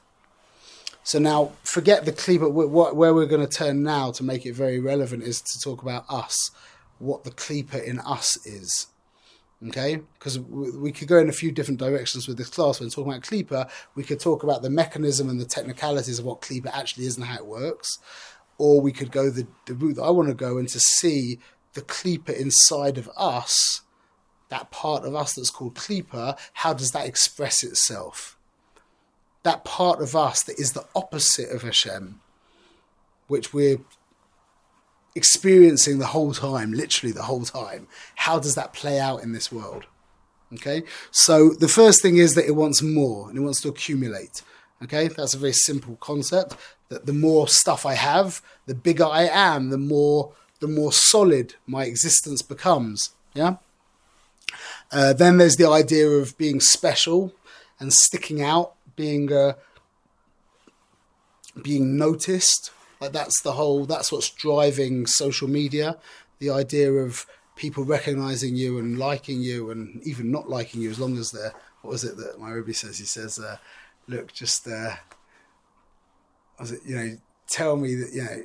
So 1.05 1.19
now, 1.19 1.53
forget 1.65 2.05
the 2.05 2.13
Klippa. 2.13 2.51
Where 2.51 3.15
we're 3.15 3.27
going 3.27 3.47
to 3.47 3.53
turn 3.53 3.83
now 3.83 4.13
to 4.13 4.23
make 4.23 4.47
it 4.47 4.55
very 4.55 4.79
relevant 4.79 5.25
is 5.25 5.41
to 5.41 5.61
talk 5.61 5.83
about 5.83 6.05
us, 6.09 6.51
what 6.99 7.25
the 7.25 7.31
Klippa 7.31 7.83
in 7.83 7.99
us 8.01 8.45
is. 8.47 8.87
Okay, 9.69 10.01
because 10.15 10.41
we 10.41 10.91
could 10.91 11.07
go 11.07 11.19
in 11.19 11.29
a 11.29 11.33
few 11.33 11.53
different 11.53 11.79
directions 11.79 12.27
with 12.27 12.37
this 12.37 12.49
class. 12.49 12.81
When 12.81 12.91
talking 12.91 13.13
about 13.13 13.23
Klippa, 13.23 13.71
we 13.95 14.03
could 14.03 14.19
talk 14.19 14.43
about 14.43 14.63
the 14.63 14.71
mechanism 14.71 15.29
and 15.29 15.41
the 15.41 15.45
technicalities 15.45 16.19
of 16.19 16.25
what 16.25 16.41
Klippa 16.41 16.71
actually 16.73 17.07
is 17.07 17.17
and 17.17 17.27
how 17.27 17.37
it 17.37 17.47
works, 17.47 17.99
or 18.59 18.81
we 18.81 18.91
could 18.91 19.13
go 19.13 19.31
the, 19.31 19.47
the 19.67 19.75
route 19.75 19.97
that 19.97 20.03
I 20.03 20.11
want 20.11 20.29
to 20.29 20.35
go 20.35 20.59
and 20.59 20.69
to 20.69 20.81
see 20.81 21.39
the 21.75 21.83
Klippa 21.83 22.37
inside 22.37 22.99
of 22.99 23.09
us, 23.17 23.83
that 24.49 24.73
part 24.73 25.05
of 25.05 25.15
us 25.15 25.35
that's 25.35 25.51
called 25.51 25.77
Klippa, 25.77 26.37
how 26.55 26.75
does 26.75 26.91
that 26.91 27.07
express 27.07 27.63
itself? 27.63 28.37
That 29.45 29.65
part 29.65 30.03
of 30.03 30.17
us 30.17 30.43
that 30.43 30.59
is 30.59 30.73
the 30.73 30.87
opposite 30.97 31.51
of 31.51 31.63
Hashem, 31.63 32.21
which 33.29 33.55
we're 33.55 33.79
experiencing 35.15 35.99
the 35.99 36.07
whole 36.07 36.33
time, 36.33 36.73
literally 36.73 37.13
the 37.13 37.25
whole 37.25 37.45
time. 37.45 37.87
How 38.17 38.39
does 38.39 38.55
that 38.55 38.73
play 38.73 38.99
out 38.99 39.23
in 39.23 39.33
this 39.33 39.53
world? 39.53 39.85
Okay, 40.55 40.83
so 41.11 41.51
the 41.51 41.69
first 41.69 42.03
thing 42.03 42.19
is 42.19 42.35
that 42.35 42.47
it 42.47 42.55
wants 42.55 42.83
more 42.83 43.29
and 43.29 43.39
it 43.39 43.43
wants 43.43 43.61
to 43.63 43.69
accumulate. 43.69 44.43
Okay, 44.83 45.09
that's 45.09 45.35
a 45.35 45.39
very 45.39 45.53
simple 45.53 45.97
concept. 45.97 46.57
That 46.89 47.07
the 47.07 47.13
more 47.13 47.49
stuff 47.49 47.87
I 47.87 47.95
have, 47.95 48.43
the 48.67 48.75
bigger 48.75 49.07
I 49.07 49.23
am, 49.23 49.71
the 49.71 49.79
more 49.79 50.33
the 50.61 50.69
more 50.69 50.93
solid 50.93 51.55
my 51.67 51.85
existence 51.85 52.43
becomes. 52.43 53.11
Yeah. 53.35 53.57
Uh, 54.91 55.13
then 55.13 55.39
there's 55.39 55.57
the 55.57 55.69
idea 55.69 56.09
of 56.09 56.37
being 56.37 56.61
special 56.61 57.33
and 57.81 57.93
sticking 57.93 58.43
out, 58.43 58.75
being 58.95 59.33
uh, 59.33 59.55
being 61.61 61.97
noticed. 61.97 62.71
Like 63.03 63.11
that's 63.11 63.41
the 63.43 63.51
whole. 63.51 63.85
That's 63.85 64.13
what's 64.13 64.31
driving 64.31 65.07
social 65.07 65.49
media. 65.49 65.99
The 66.39 66.51
idea 66.51 66.93
of 66.93 67.27
people 67.57 67.85
recognizing 67.85 68.55
you 68.55 68.79
and 68.79 68.97
liking 68.97 69.41
you, 69.41 69.73
and 69.73 70.01
even 70.05 70.31
not 70.31 70.49
liking 70.49 70.81
you, 70.81 70.89
as 70.89 71.01
long 71.01 71.19
as 71.19 71.33
they're. 71.33 71.53
What 71.81 71.91
was 71.91 72.05
it 72.05 72.17
that 72.19 72.39
my 72.39 72.51
Rebbe 72.51 72.73
says? 72.73 73.01
He 73.01 73.05
says, 73.05 73.41
uh, 73.41 73.57
"Look, 74.07 74.33
just 74.33 74.69
uh, 74.69 74.95
was 76.61 76.71
it? 76.71 76.83
You 76.87 76.95
know, 76.95 77.19
tell 77.49 77.75
me 77.75 77.97
that 77.97 78.13
you 78.13 78.23
know, 78.23 78.45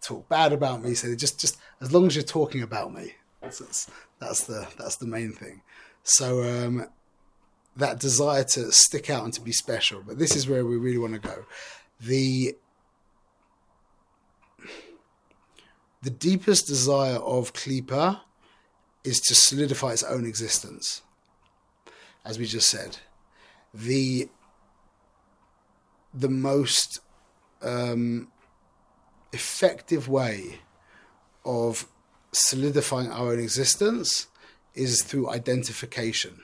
talk 0.00 0.26
bad 0.30 0.54
about 0.54 0.82
me. 0.82 0.94
So 0.94 1.14
just, 1.14 1.38
just 1.38 1.58
as 1.82 1.92
long 1.92 2.06
as 2.06 2.16
you're 2.16 2.24
talking 2.24 2.62
about 2.62 2.94
me, 2.94 3.16
that's 3.42 3.58
that's, 3.58 3.90
that's 4.18 4.44
the 4.44 4.66
that's 4.78 4.96
the 4.96 5.06
main 5.06 5.32
thing. 5.32 5.60
So 6.04 6.42
um, 6.42 6.86
that 7.76 8.00
desire 8.00 8.44
to 8.44 8.72
stick 8.72 9.10
out 9.10 9.24
and 9.24 9.34
to 9.34 9.42
be 9.42 9.52
special. 9.52 10.02
But 10.06 10.18
this 10.18 10.34
is 10.34 10.48
where 10.48 10.64
we 10.64 10.78
really 10.78 10.96
want 10.96 11.12
to 11.12 11.18
go. 11.18 11.44
The 12.00 12.56
the 16.02 16.10
deepest 16.10 16.66
desire 16.66 17.16
of 17.16 17.52
Klippa 17.52 18.20
is 19.04 19.20
to 19.20 19.34
solidify 19.34 19.92
its 19.92 20.02
own 20.02 20.26
existence. 20.26 21.02
As 22.24 22.38
we 22.38 22.46
just 22.46 22.68
said, 22.68 22.98
the 23.72 24.28
the 26.14 26.28
most 26.28 27.00
um, 27.62 28.28
effective 29.32 30.08
way 30.08 30.60
of 31.44 31.86
solidifying 32.32 33.10
our 33.10 33.32
own 33.32 33.38
existence 33.38 34.26
is 34.74 35.02
through 35.02 35.30
identification. 35.30 36.40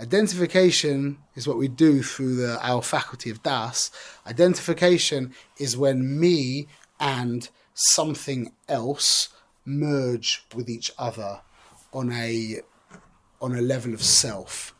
Identification 0.00 1.18
is 1.34 1.48
what 1.48 1.56
we 1.56 1.68
do 1.68 2.02
through 2.02 2.36
the, 2.36 2.58
our 2.62 2.82
faculty 2.82 3.30
of 3.30 3.42
Das. 3.42 3.90
Identification 4.26 5.34
is 5.58 5.76
when 5.76 6.20
me 6.20 6.68
and 6.98 7.48
something 7.74 8.52
else 8.68 9.28
merge 9.64 10.44
with 10.54 10.70
each 10.70 10.90
other 10.98 11.40
on 11.92 12.12
a 12.12 12.60
on 13.40 13.54
a 13.54 13.60
level 13.60 13.92
of 13.92 14.02
self. 14.02 14.74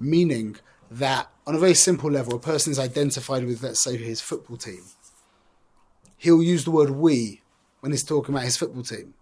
Meaning 0.00 0.56
that 0.90 1.30
on 1.46 1.54
a 1.54 1.58
very 1.58 1.74
simple 1.74 2.10
level 2.10 2.34
a 2.34 2.38
person 2.38 2.72
is 2.72 2.78
identified 2.78 3.44
with 3.44 3.62
let's 3.62 3.82
say 3.82 3.96
his 3.96 4.20
football 4.20 4.56
team. 4.56 4.82
He'll 6.16 6.42
use 6.42 6.64
the 6.64 6.70
word 6.70 6.90
we 6.90 7.42
when 7.80 7.92
he's 7.92 8.04
talking 8.04 8.34
about 8.34 8.44
his 8.44 8.56
football 8.56 8.82
team. 8.82 9.14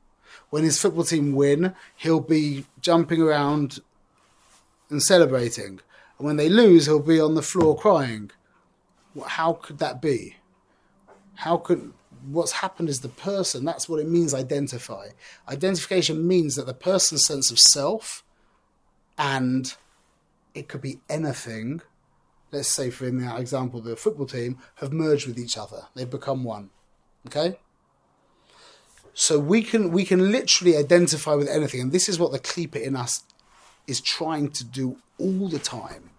When 0.50 0.64
his 0.64 0.80
football 0.80 1.04
team 1.04 1.34
win 1.34 1.74
he'll 1.96 2.20
be 2.20 2.66
jumping 2.80 3.20
around 3.20 3.80
and 4.88 5.02
celebrating. 5.02 5.80
And 6.18 6.26
when 6.26 6.36
they 6.36 6.48
lose 6.48 6.86
he'll 6.86 7.00
be 7.00 7.20
on 7.20 7.34
the 7.34 7.42
floor 7.42 7.76
crying. 7.76 8.30
How 9.26 9.54
could 9.54 9.78
that 9.78 10.00
be? 10.00 10.36
How 11.36 11.56
could 11.56 11.92
what's 12.26 12.52
happened 12.52 12.88
is 12.88 13.00
the 13.00 13.08
person. 13.08 13.64
That's 13.64 13.88
what 13.88 14.00
it 14.00 14.08
means. 14.08 14.34
Identify. 14.34 15.08
Identification 15.48 16.26
means 16.26 16.54
that 16.54 16.66
the 16.66 16.74
person's 16.74 17.24
sense 17.24 17.50
of 17.50 17.58
self, 17.58 18.22
and 19.18 19.74
it 20.54 20.68
could 20.68 20.80
be 20.80 21.00
anything. 21.08 21.82
Let's 22.50 22.68
say, 22.68 22.90
for 22.90 23.06
in 23.06 23.18
that 23.18 23.40
example, 23.40 23.80
the 23.80 23.96
football 23.96 24.26
team 24.26 24.58
have 24.76 24.92
merged 24.92 25.26
with 25.26 25.38
each 25.38 25.56
other. 25.56 25.86
They've 25.94 26.10
become 26.10 26.44
one. 26.44 26.70
Okay. 27.26 27.58
So 29.12 29.38
we 29.38 29.62
can 29.62 29.90
we 29.90 30.04
can 30.04 30.32
literally 30.32 30.76
identify 30.76 31.34
with 31.34 31.48
anything, 31.48 31.80
and 31.80 31.92
this 31.92 32.08
is 32.08 32.18
what 32.18 32.32
the 32.32 32.38
Klippa 32.38 32.80
in 32.80 32.96
us 32.96 33.24
is 33.86 34.00
trying 34.00 34.50
to 34.50 34.64
do 34.64 34.96
all 35.18 35.48
the 35.48 35.58
time 35.58 36.10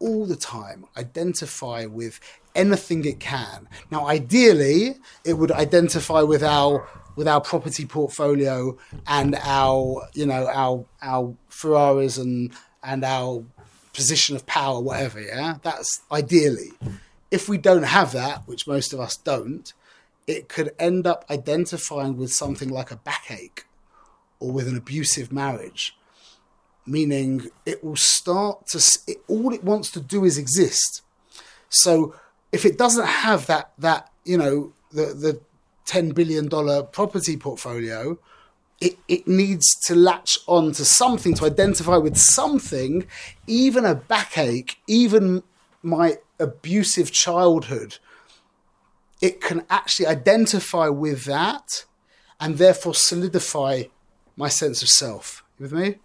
all 0.00 0.24
the 0.24 0.36
time 0.36 0.86
identify 0.96 1.84
with 1.84 2.18
anything 2.54 3.04
it 3.04 3.20
can. 3.20 3.68
Now, 3.90 4.06
ideally, 4.06 4.96
it 5.24 5.34
would 5.34 5.52
identify 5.52 6.22
with 6.22 6.42
our 6.42 6.88
with 7.16 7.26
our 7.28 7.40
property 7.40 7.84
portfolio 7.84 8.78
and 9.06 9.36
our 9.42 10.08
you 10.14 10.26
know 10.26 10.46
our 10.46 10.84
our 11.02 11.34
Ferraris 11.48 12.18
and 12.18 12.52
and 12.82 13.04
our 13.04 13.44
position 13.92 14.36
of 14.36 14.46
power, 14.46 14.80
whatever. 14.80 15.20
Yeah, 15.20 15.56
that's 15.62 16.02
ideally. 16.10 16.72
If 17.30 17.48
we 17.48 17.58
don't 17.58 17.84
have 17.84 18.12
that, 18.12 18.46
which 18.46 18.66
most 18.66 18.92
of 18.92 19.00
us 19.00 19.16
don't, 19.16 19.72
it 20.26 20.48
could 20.48 20.74
end 20.78 21.06
up 21.06 21.24
identifying 21.30 22.16
with 22.16 22.32
something 22.32 22.68
like 22.68 22.90
a 22.90 22.96
backache 22.96 23.66
or 24.40 24.50
with 24.50 24.66
an 24.66 24.76
abusive 24.76 25.32
marriage 25.32 25.94
meaning 26.86 27.48
it 27.66 27.84
will 27.84 27.96
start 27.96 28.66
to 28.66 28.78
it, 29.06 29.18
all 29.28 29.52
it 29.52 29.62
wants 29.62 29.90
to 29.90 30.00
do 30.00 30.24
is 30.24 30.38
exist 30.38 31.02
so 31.68 32.14
if 32.52 32.64
it 32.64 32.78
doesn't 32.78 33.06
have 33.06 33.46
that 33.46 33.72
that 33.78 34.10
you 34.24 34.36
know 34.36 34.72
the 34.92 35.06
the 35.06 35.40
10 35.86 36.10
billion 36.10 36.48
dollar 36.48 36.82
property 36.82 37.36
portfolio 37.36 38.18
it, 38.80 38.96
it 39.08 39.28
needs 39.28 39.66
to 39.86 39.94
latch 39.94 40.38
on 40.46 40.72
to 40.72 40.84
something 40.84 41.34
to 41.34 41.44
identify 41.44 41.96
with 41.96 42.16
something 42.16 43.06
even 43.46 43.84
a 43.84 43.94
backache 43.94 44.78
even 44.86 45.42
my 45.82 46.18
abusive 46.38 47.12
childhood. 47.12 47.98
It 49.20 49.40
can 49.40 49.64
actually 49.68 50.06
identify 50.06 50.88
with 50.88 51.24
that 51.24 51.84
and 52.40 52.56
therefore 52.56 52.94
solidify 52.94 53.84
my 54.36 54.48
sense 54.48 54.82
of 54.82 54.88
self. 54.88 55.44
You 55.58 55.64
with 55.64 55.72
me? 55.72 55.96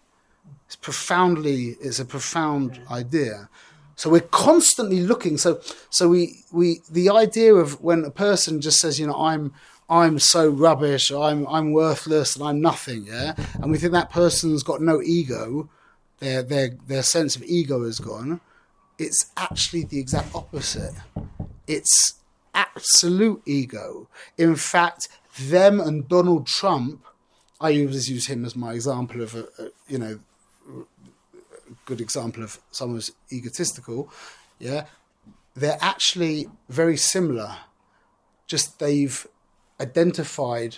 It's 0.65 0.75
profoundly 0.75 1.77
it's 1.79 1.99
a 1.99 2.05
profound 2.05 2.81
idea 2.91 3.49
so 3.95 4.09
we're 4.09 4.21
constantly 4.21 5.01
looking. 5.01 5.37
So 5.37 5.61
so 5.89 6.07
we 6.07 6.39
we 6.51 6.81
the 6.89 7.09
idea 7.09 7.53
of 7.55 7.81
when 7.81 8.03
a 8.03 8.11
person 8.11 8.61
just 8.61 8.79
says 8.79 8.99
you 8.99 9.07
know 9.07 9.15
i'm 9.15 9.53
i'm 9.87 10.17
so 10.17 10.49
rubbish 10.49 11.11
i'm 11.11 11.47
i'm 11.47 11.71
worthless 11.71 12.35
and 12.35 12.43
i'm 12.43 12.59
nothing 12.59 13.05
yeah? 13.07 13.35
And 13.61 13.71
we 13.71 13.77
think 13.77 13.93
that 13.93 14.09
person's 14.09 14.63
got 14.63 14.81
no 14.81 15.01
ego 15.01 15.69
their 16.19 16.41
their 16.41 16.71
their 16.87 17.03
sense 17.03 17.35
of 17.35 17.43
ego 17.43 17.83
is 17.83 17.99
gone 17.99 18.41
it's 18.97 19.31
actually 19.35 19.83
the 19.83 19.99
exact 19.99 20.33
opposite. 20.33 20.93
It's 21.67 22.13
absolute 22.53 23.41
ego. 23.45 24.07
In 24.37 24.55
fact 24.55 25.09
them 25.37 25.81
and 25.81 26.07
donald 26.07 26.47
trump 26.47 27.05
i 27.59 27.71
always 27.71 28.09
use 28.09 28.27
him 28.27 28.45
as 28.45 28.55
my 28.55 28.73
example 28.73 29.21
of 29.21 29.35
a, 29.35 29.43
a 29.59 29.69
you 29.87 29.97
know 29.97 30.19
good 31.85 32.01
example 32.01 32.43
of 32.43 32.59
someone 32.71 32.97
who's 32.97 33.11
egotistical, 33.31 34.09
yeah, 34.59 34.85
they're 35.55 35.77
actually 35.81 36.47
very 36.69 36.97
similar. 36.97 37.55
Just 38.47 38.79
they've 38.79 39.25
identified 39.79 40.77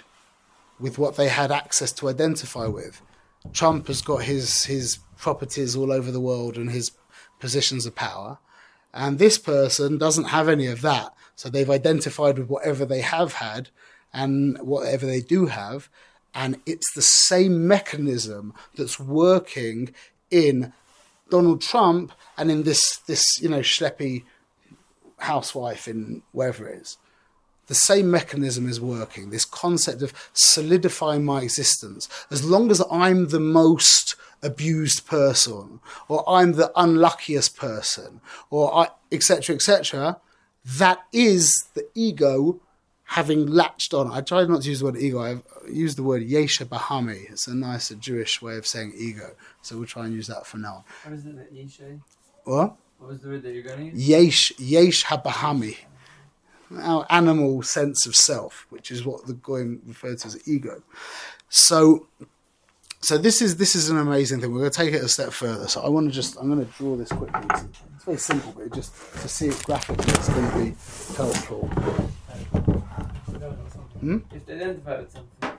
with 0.79 0.97
what 0.97 1.15
they 1.15 1.27
had 1.27 1.51
access 1.51 1.91
to 1.93 2.09
identify 2.09 2.67
with. 2.67 3.01
Trump 3.53 3.87
has 3.87 4.01
got 4.01 4.23
his 4.23 4.65
his 4.65 4.99
properties 5.17 5.75
all 5.75 5.91
over 5.91 6.11
the 6.11 6.19
world 6.19 6.57
and 6.57 6.71
his 6.71 6.91
positions 7.39 7.85
of 7.85 7.95
power, 7.95 8.37
and 8.93 9.19
this 9.19 9.37
person 9.37 9.97
doesn't 9.97 10.25
have 10.25 10.49
any 10.49 10.67
of 10.67 10.81
that. 10.81 11.13
So 11.35 11.49
they've 11.49 11.69
identified 11.69 12.37
with 12.37 12.49
whatever 12.49 12.85
they 12.85 13.01
have 13.01 13.33
had 13.33 13.69
and 14.13 14.57
whatever 14.59 15.05
they 15.05 15.21
do 15.21 15.47
have, 15.47 15.89
and 16.33 16.59
it's 16.65 16.93
the 16.93 17.01
same 17.01 17.67
mechanism 17.67 18.53
that's 18.75 18.99
working 18.99 19.93
in 20.29 20.73
Donald 21.29 21.61
Trump 21.61 22.11
and 22.37 22.49
in 22.49 22.63
this 22.63 22.97
this 23.07 23.23
you 23.41 23.49
know 23.49 23.59
schleppy 23.59 24.23
housewife 25.19 25.87
in 25.87 26.21
wherever 26.31 26.67
it 26.67 26.81
is. 26.81 26.97
the 27.67 27.75
same 27.75 28.09
mechanism 28.09 28.67
is 28.67 28.79
working. 28.79 29.29
This 29.29 29.45
concept 29.45 30.01
of 30.01 30.13
solidifying 30.33 31.25
my 31.25 31.41
existence. 31.41 32.07
As 32.31 32.45
long 32.45 32.71
as 32.71 32.81
I'm 32.89 33.27
the 33.27 33.41
most 33.41 34.15
abused 34.41 35.05
person, 35.05 35.81
or 36.07 36.27
I'm 36.27 36.53
the 36.53 36.71
unluckiest 36.75 37.57
person, 37.57 38.21
or 38.49 38.73
I, 38.73 38.87
etc., 39.11 39.55
etc., 39.55 40.21
that 40.65 40.99
is 41.11 41.53
the 41.73 41.87
ego 41.93 42.59
having 43.07 43.47
latched 43.47 43.93
on. 43.93 44.11
I 44.11 44.21
tried 44.21 44.49
not 44.49 44.61
to 44.63 44.69
use 44.69 44.79
the 44.79 44.85
word 44.85 44.97
ego. 44.97 45.21
I've 45.21 45.41
used 45.71 45.97
the 45.97 46.03
word 46.03 46.23
yesh 46.23 46.59
habahami. 46.59 47.31
It's 47.31 47.47
a 47.47 47.55
nicer 47.55 47.95
Jewish 47.95 48.41
way 48.41 48.57
of 48.57 48.67
saying 48.67 48.93
ego. 48.97 49.33
So 49.61 49.77
we'll 49.77 49.87
try 49.87 50.05
and 50.05 50.13
use 50.13 50.27
that 50.27 50.45
for 50.45 50.57
now. 50.57 50.83
What 51.03 51.15
is 51.15 51.25
it 51.25 51.35
that 51.37 51.71
say? 51.71 51.99
What? 52.43 52.75
What 52.99 53.09
was 53.09 53.21
the 53.21 53.29
word 53.29 53.43
that 53.43 53.53
you're 53.53 53.63
going 53.63 53.79
to 53.79 53.85
use? 53.85 54.07
Yesh, 54.07 54.51
yesh 54.59 55.05
habahami. 55.05 55.77
Our 56.77 57.05
animal 57.09 57.63
sense 57.63 58.05
of 58.05 58.13
self, 58.13 58.67
which 58.69 58.91
is 58.91 59.05
what 59.05 59.25
the 59.25 59.33
Goyim 59.33 59.81
referred 59.85 60.17
to 60.19 60.27
as 60.27 60.47
ego. 60.47 60.83
So, 61.47 62.07
so 62.99 63.17
this 63.17 63.41
is 63.41 63.55
this 63.55 63.73
is 63.73 63.89
an 63.89 63.97
amazing 63.97 64.41
thing. 64.41 64.51
We're 64.51 64.59
going 64.59 64.71
to 64.71 64.77
take 64.77 64.93
it 64.93 65.01
a 65.01 65.07
step 65.07 65.31
further. 65.31 65.69
So 65.69 65.79
I 65.81 65.87
want 65.87 66.09
to 66.09 66.13
just 66.13 66.35
I'm 66.35 66.53
going 66.53 66.65
to 66.65 66.71
draw 66.73 66.97
this 66.97 67.07
quickly. 67.07 67.39
It's 67.95 68.03
very 68.03 68.17
simple, 68.17 68.51
but 68.51 68.73
just 68.73 68.93
to 69.21 69.29
see 69.29 69.47
it 69.47 69.63
graphically, 69.63 70.13
it's 70.13 70.27
going 70.27 70.51
to 70.51 70.57
be 70.57 70.75
helpful. 71.15 71.69
Hmm? 73.99 74.13
You 74.13 74.21
have 74.33 74.45
to 74.45 74.53
identify 74.55 74.99
with 74.99 75.11
something. 75.11 75.51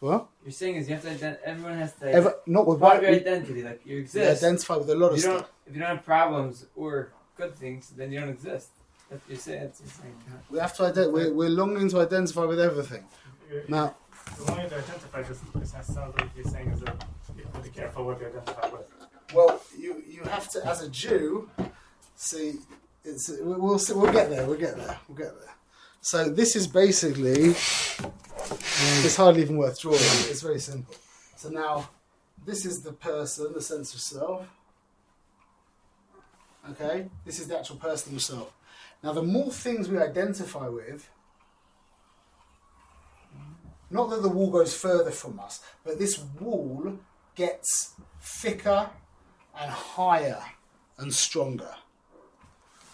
What? 0.00 0.26
You're 0.44 0.52
saying 0.52 0.76
is 0.76 0.88
you 0.88 0.94
have 0.94 1.04
to 1.04 1.10
ident- 1.10 1.38
everyone 1.44 1.78
has 1.78 1.92
to 1.94 2.12
Ever, 2.12 2.34
not 2.46 2.66
with 2.66 2.80
part 2.80 2.94
what 2.94 2.96
of 2.98 3.02
your 3.04 3.12
we, 3.12 3.16
identity, 3.18 3.62
like 3.62 3.80
you 3.86 3.96
we 3.96 4.00
exist. 4.02 4.42
identify 4.44 4.76
with 4.76 4.90
a 4.90 4.94
lot 4.94 5.12
of 5.12 5.18
If 5.18 5.24
you 5.24 5.30
don't 5.30 5.38
stuff. 5.38 5.50
if 5.66 5.74
you 5.74 5.80
don't 5.80 5.96
have 5.96 6.04
problems 6.04 6.66
or 6.76 7.12
good 7.36 7.56
things, 7.56 7.90
then 7.96 8.12
you 8.12 8.20
don't 8.20 8.28
exist. 8.28 8.68
That's 9.10 9.22
what 9.22 9.30
you're 9.30 9.38
saying. 9.38 9.60
That's 9.62 9.80
what 9.80 9.88
you're 9.88 10.02
saying. 10.02 10.42
We 10.50 10.58
have 10.58 10.74
to 10.76 10.82
identify. 10.84 11.12
We're, 11.12 11.32
we're 11.32 11.48
longing 11.48 11.88
to 11.90 12.00
identify 12.00 12.44
with 12.44 12.60
everything. 12.60 13.04
Now, 13.68 13.94
The 14.36 14.44
one 14.44 14.56
to 14.58 14.64
identify 14.76 15.22
just 15.22 15.40
this 15.54 15.70
sounds 15.70 16.14
like 16.18 16.28
you're 16.36 16.44
saying 16.44 16.68
is 16.70 16.80
that 16.80 17.04
you 17.36 17.44
have 17.44 17.52
to 17.54 17.60
be 17.60 17.70
careful 17.70 18.04
what 18.04 18.20
you 18.20 18.26
identify 18.26 18.68
with. 18.70 18.92
Well, 19.34 19.60
you 19.78 20.02
you 20.06 20.22
have 20.24 20.48
to, 20.50 20.66
as 20.66 20.82
a 20.82 20.88
Jew, 20.90 21.48
see. 22.16 22.56
It's 23.04 23.30
we'll 23.40 23.60
we'll 23.60 23.78
see, 23.78 23.92
we'll 23.94 24.12
get 24.12 24.28
there. 24.30 24.44
We'll 24.46 24.58
get 24.58 24.76
there. 24.76 24.98
We'll 25.08 25.16
get 25.16 25.32
there. 25.40 25.54
So 26.06 26.28
this 26.28 26.54
is 26.54 26.68
basically. 26.68 27.56
It's 29.02 29.16
hardly 29.16 29.42
even 29.42 29.56
worth 29.56 29.80
drawing. 29.80 29.98
It's 30.30 30.40
very 30.40 30.60
simple. 30.60 30.94
So 31.34 31.48
now, 31.48 31.88
this 32.44 32.64
is 32.64 32.80
the 32.80 32.92
person, 32.92 33.52
the 33.52 33.60
sense 33.60 33.92
of 33.92 34.00
self. 34.00 34.46
Okay, 36.70 37.08
this 37.24 37.40
is 37.40 37.48
the 37.48 37.58
actual 37.58 37.74
person 37.74 38.12
himself. 38.12 38.52
Now, 39.02 39.14
the 39.14 39.22
more 39.24 39.50
things 39.50 39.88
we 39.88 39.98
identify 39.98 40.68
with, 40.68 41.10
not 43.90 44.08
that 44.10 44.22
the 44.22 44.28
wall 44.28 44.52
goes 44.52 44.76
further 44.76 45.10
from 45.10 45.40
us, 45.40 45.60
but 45.82 45.98
this 45.98 46.20
wall 46.40 47.00
gets 47.34 47.94
thicker 48.20 48.90
and 49.58 49.70
higher 49.72 50.40
and 50.98 51.12
stronger. 51.12 51.74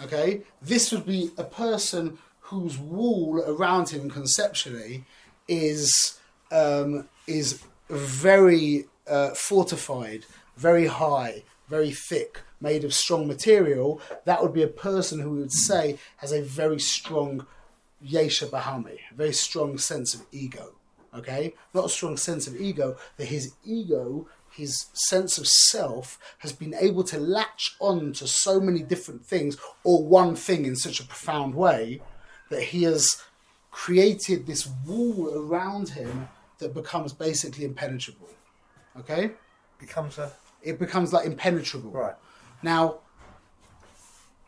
Okay, 0.01 0.45
this 0.63 0.91
would 0.91 1.05
be 1.05 1.31
a 1.37 1.45
person 1.45 2.17
whose 2.53 2.79
wall 2.79 3.43
around 3.47 3.89
him 3.89 4.11
conceptually 4.11 5.05
is 5.49 6.21
um, 6.51 7.09
is 7.27 7.63
very 7.89 8.85
uh, 9.09 9.31
fortified, 9.31 10.27
very 10.57 10.87
high, 10.87 11.43
very 11.69 11.91
thick, 11.91 12.43
made 12.61 12.85
of 12.85 12.93
strong 12.93 13.27
material. 13.27 14.01
That 14.27 14.43
would 14.43 14.53
be 14.53 14.63
a 14.63 14.69
person 14.69 15.19
who 15.19 15.31
we 15.31 15.39
would 15.41 15.53
say 15.53 15.99
has 16.19 16.33
a 16.33 16.43
very 16.43 16.79
strong 16.79 17.47
yesh 18.03 18.43
habahami, 18.43 18.99
a 19.11 19.15
very 19.15 19.33
strong 19.33 19.79
sense 19.79 20.15
of 20.15 20.23
ego. 20.31 20.75
Okay, 21.15 21.55
not 21.75 21.87
a 21.87 21.89
strong 21.91 22.17
sense 22.17 22.47
of 22.47 22.59
ego, 22.59 22.97
that 23.17 23.27
his 23.27 23.55
ego, 23.65 24.29
his 24.51 24.87
sense 24.95 25.37
of 25.39 25.47
self, 25.47 26.19
has 26.39 26.53
been 26.53 26.75
able 26.75 27.05
to 27.05 27.19
latch 27.19 27.77
on 27.81 28.13
to 28.15 28.27
so 28.27 28.61
many 28.61 28.83
different 28.83 29.25
things, 29.25 29.57
or 29.85 30.05
one 30.05 30.35
thing 30.35 30.65
in 30.65 30.77
such 30.77 31.01
a 31.01 31.05
profound 31.05 31.55
way, 31.55 32.01
that 32.53 32.63
he 32.63 32.85
has 32.85 33.23
created 33.71 34.47
this 34.47 34.69
wall 34.87 35.33
around 35.35 35.89
him 35.89 36.29
that 36.59 36.75
becomes 36.75 37.13
basically 37.13 37.65
impenetrable. 37.65 38.29
Okay, 39.01 39.33
becomes 39.79 40.19
a 40.19 40.31
it 40.63 40.79
becomes 40.79 41.13
like 41.13 41.27
impenetrable. 41.27 41.91
right. 41.91 42.15
Now, 42.63 42.99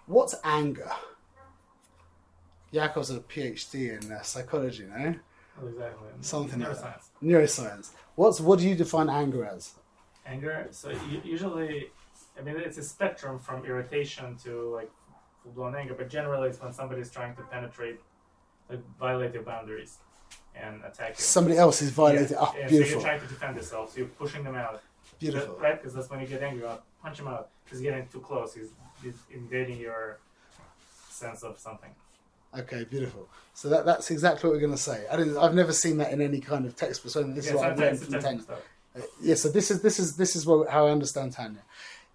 what's 0.06 0.34
anger? 0.44 0.90
Yaakov's 2.72 3.10
a 3.10 3.20
PhD 3.20 4.02
in 4.02 4.12
uh, 4.12 4.22
psychology, 4.22 4.84
no? 4.84 5.14
Well, 5.60 5.68
exactly. 5.68 6.08
Something 6.20 6.60
like 6.60 6.68
Neuroscience. 6.70 7.08
Neuroscience. 7.22 7.90
What's 8.16 8.40
what 8.40 8.58
do 8.58 8.68
you 8.68 8.74
define 8.74 9.08
anger 9.08 9.44
as? 9.44 9.72
Anger. 10.26 10.68
So 10.72 10.90
u- 10.90 11.20
usually, 11.24 11.86
I 12.38 12.42
mean, 12.42 12.56
it's 12.56 12.78
a 12.78 12.82
spectrum 12.82 13.38
from 13.38 13.64
irritation 13.64 14.36
to 14.44 14.74
like 14.74 14.90
full 15.44 15.52
blown 15.52 15.76
anger, 15.76 15.94
but 15.94 16.08
generally, 16.08 16.48
it's 16.48 16.60
when 16.60 16.72
somebody's 16.72 17.10
trying 17.10 17.36
to 17.36 17.42
penetrate, 17.42 18.00
like 18.68 18.80
violate 18.98 19.34
your 19.34 19.42
boundaries, 19.42 19.98
and 20.56 20.82
attack 20.84 21.10
you. 21.10 21.14
Somebody 21.16 21.58
else 21.58 21.82
is 21.82 21.90
violating. 21.90 22.32
Yeah. 22.32 22.38
Oh, 22.40 22.54
Yeah, 22.58 22.66
So 22.66 22.70
beautiful, 22.70 22.92
you're 22.92 23.00
trying 23.02 23.20
to 23.20 23.26
defend 23.26 23.56
yourself. 23.56 23.92
So 23.92 23.98
you're 23.98 24.06
pushing 24.08 24.42
them 24.42 24.56
out. 24.56 24.82
beautiful. 25.20 25.56
Right? 25.56 25.80
Because 25.80 25.94
that's 25.94 26.10
when 26.10 26.20
you 26.20 26.26
get 26.26 26.42
angry. 26.42 26.66
You 26.66 26.78
punch 27.02 27.20
him 27.20 27.28
out. 27.28 27.50
He's 27.70 27.80
getting 27.80 28.06
too 28.08 28.20
close. 28.20 28.54
He's, 28.54 28.70
he's 29.02 29.18
invading 29.32 29.78
your 29.78 30.18
sense 31.10 31.42
of 31.42 31.58
something. 31.58 31.90
Okay, 32.56 32.84
beautiful. 32.84 33.28
So 33.52 33.68
that, 33.68 33.84
that's 33.84 34.10
exactly 34.10 34.48
what 34.48 34.54
we're 34.54 34.60
going 34.60 34.72
to 34.72 34.78
say. 34.78 35.04
I 35.10 35.16
didn't, 35.16 35.36
I've 35.36 35.54
never 35.54 35.72
seen 35.72 35.98
that 35.98 36.12
in 36.12 36.20
any 36.20 36.40
kind 36.40 36.66
of 36.66 36.76
textbook. 36.76 37.12
So 37.12 37.22
this 37.22 37.46
yeah, 37.46 37.52
is 37.52 37.56
what 37.56 37.70
I've 37.70 37.78
learned 37.78 37.98
from 38.00 38.20
Tanya. 38.20 38.42
Uh, 38.96 39.00
yeah, 39.20 39.34
so 39.34 39.48
this 39.48 39.72
is 39.72 39.82
this 39.82 39.98
is 39.98 40.16
this 40.16 40.36
is 40.36 40.46
what, 40.46 40.68
how 40.68 40.86
I 40.86 40.92
understand 40.92 41.32
Tanya, 41.32 41.62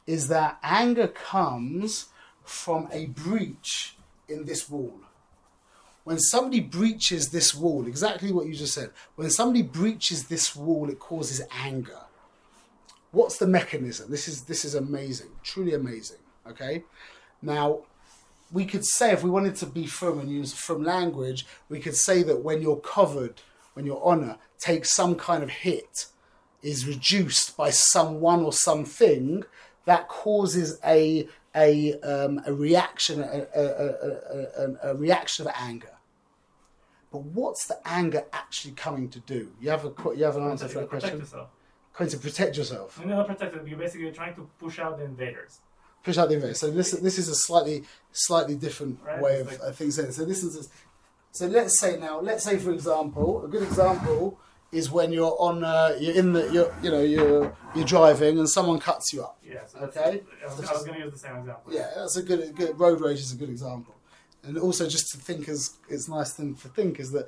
is 0.07 0.29
that 0.29 0.59
anger 0.63 1.09
comes 1.09 2.05
from 2.49 2.89
a 2.91 3.05
breach 3.05 3.95
in 4.27 4.43
this 4.45 4.67
wall. 4.67 4.99
When 6.03 6.17
somebody 6.17 6.59
breaches 6.59 7.29
this 7.29 7.53
wall, 7.53 7.85
exactly 7.85 8.31
what 8.31 8.47
you 8.47 8.55
just 8.55 8.73
said. 8.73 8.89
When 9.15 9.29
somebody 9.29 9.61
breaches 9.61 10.27
this 10.27 10.55
wall, 10.55 10.89
it 10.89 10.99
causes 10.99 11.41
anger. 11.63 11.99
What's 13.11 13.37
the 13.37 13.45
mechanism? 13.45 14.09
This 14.09 14.27
is 14.27 14.43
this 14.45 14.65
is 14.65 14.73
amazing, 14.73 15.29
truly 15.43 15.75
amazing. 15.75 16.17
Okay, 16.47 16.83
now 17.43 17.81
we 18.51 18.65
could 18.65 18.83
say 18.83 19.11
if 19.11 19.23
we 19.23 19.29
wanted 19.29 19.55
to 19.57 19.67
be 19.67 19.85
firm 19.85 20.19
and 20.19 20.31
use 20.31 20.51
firm 20.51 20.83
language, 20.83 21.45
we 21.69 21.79
could 21.79 21.95
say 21.95 22.23
that 22.23 22.43
when 22.43 22.63
you're 22.63 22.77
covered, 22.77 23.41
when 23.73 23.85
your 23.85 24.03
honor 24.03 24.37
takes 24.57 24.95
some 24.95 25.13
kind 25.15 25.43
of 25.43 25.51
hit, 25.51 26.07
is 26.63 26.87
reduced 26.87 27.55
by 27.55 27.69
someone 27.69 28.41
or 28.41 28.53
something, 28.53 29.43
that 29.85 30.07
causes 30.07 30.79
a 30.83 31.27
a 31.67 31.69
um, 32.11 32.33
a 32.45 32.53
reaction, 32.53 33.15
a, 33.21 33.39
a, 33.55 33.63
a, 33.63 34.39
a, 34.63 34.91
a 34.91 34.95
reaction 34.95 35.45
of 35.47 35.53
anger. 35.69 35.95
But 37.11 37.21
what's 37.37 37.65
the 37.67 37.77
anger 37.85 38.23
actually 38.33 38.73
coming 38.85 39.09
to 39.09 39.19
do? 39.19 39.41
You 39.61 39.69
have 39.71 39.83
a 39.85 39.91
you 40.17 40.23
have 40.23 40.37
an 40.37 40.43
answer 40.51 40.67
for 40.67 40.79
that 40.81 40.89
protect 40.89 41.13
question. 41.13 41.19
yourself. 41.19 41.49
Going 41.97 42.09
to 42.11 42.17
protect 42.17 42.57
yourself. 42.57 42.89
You're 42.99 43.15
not 43.15 43.27
protected. 43.27 43.67
You're 43.67 43.77
basically 43.85 44.11
trying 44.11 44.35
to 44.35 44.43
push 44.59 44.79
out 44.79 44.97
the 44.99 45.05
invaders. 45.05 45.59
push 46.03 46.17
out 46.19 46.29
the 46.29 46.35
invaders. 46.35 46.59
So 46.59 46.67
this 46.71 46.91
this 46.91 47.17
is 47.17 47.27
a 47.29 47.35
slightly 47.35 47.83
slightly 48.27 48.55
different 48.55 48.99
Right, 49.03 49.21
way 49.21 49.33
it's 49.41 49.53
of 49.55 49.59
like- 49.61 49.75
things. 49.75 49.95
So 50.15 50.23
this 50.25 50.43
is 50.43 50.69
so 51.31 51.45
let's 51.47 51.75
say 51.79 51.91
now 51.99 52.15
let's 52.29 52.43
say 52.43 52.55
for 52.65 52.71
example 52.71 53.43
a 53.45 53.47
good 53.53 53.63
example 53.63 54.39
is 54.71 54.91
when 54.91 55.11
you're 55.11 55.35
on 55.39 55.63
uh, 55.63 55.95
you're 55.99 56.15
in 56.15 56.33
the 56.33 56.51
you're 56.51 56.73
you 56.83 56.91
know 56.91 57.01
you're 57.01 57.55
you're 57.75 57.85
driving 57.85 58.37
and 58.37 58.49
someone 58.49 58.79
cuts 58.79 59.13
you 59.13 59.23
up. 59.23 59.37
Yeah. 59.43 59.65
So 59.67 59.79
that's, 59.79 59.97
Okay. 59.97 60.21
I 60.43 60.45
was, 60.47 60.57
was 60.57 60.83
going 60.85 60.99
to 60.99 61.05
use 61.05 61.13
the 61.13 61.19
same 61.19 61.37
example. 61.37 61.73
Yeah, 61.73 61.89
that's 61.95 62.17
a 62.17 62.23
good, 62.23 62.55
good 62.55 62.79
road 62.79 63.01
rage 63.01 63.19
is 63.19 63.31
a 63.33 63.35
good 63.35 63.49
example. 63.49 63.95
And 64.43 64.57
also 64.57 64.87
just 64.87 65.11
to 65.11 65.17
think 65.17 65.49
as 65.49 65.73
it's 65.89 66.07
a 66.07 66.11
nice 66.11 66.33
thing 66.33 66.55
to 66.55 66.67
think 66.69 66.99
is 66.99 67.11
that 67.11 67.27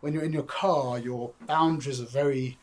when 0.00 0.12
you're 0.12 0.24
in 0.24 0.32
your 0.32 0.42
car, 0.42 0.98
your 0.98 1.32
boundaries 1.46 2.00
are 2.00 2.06
very 2.06 2.58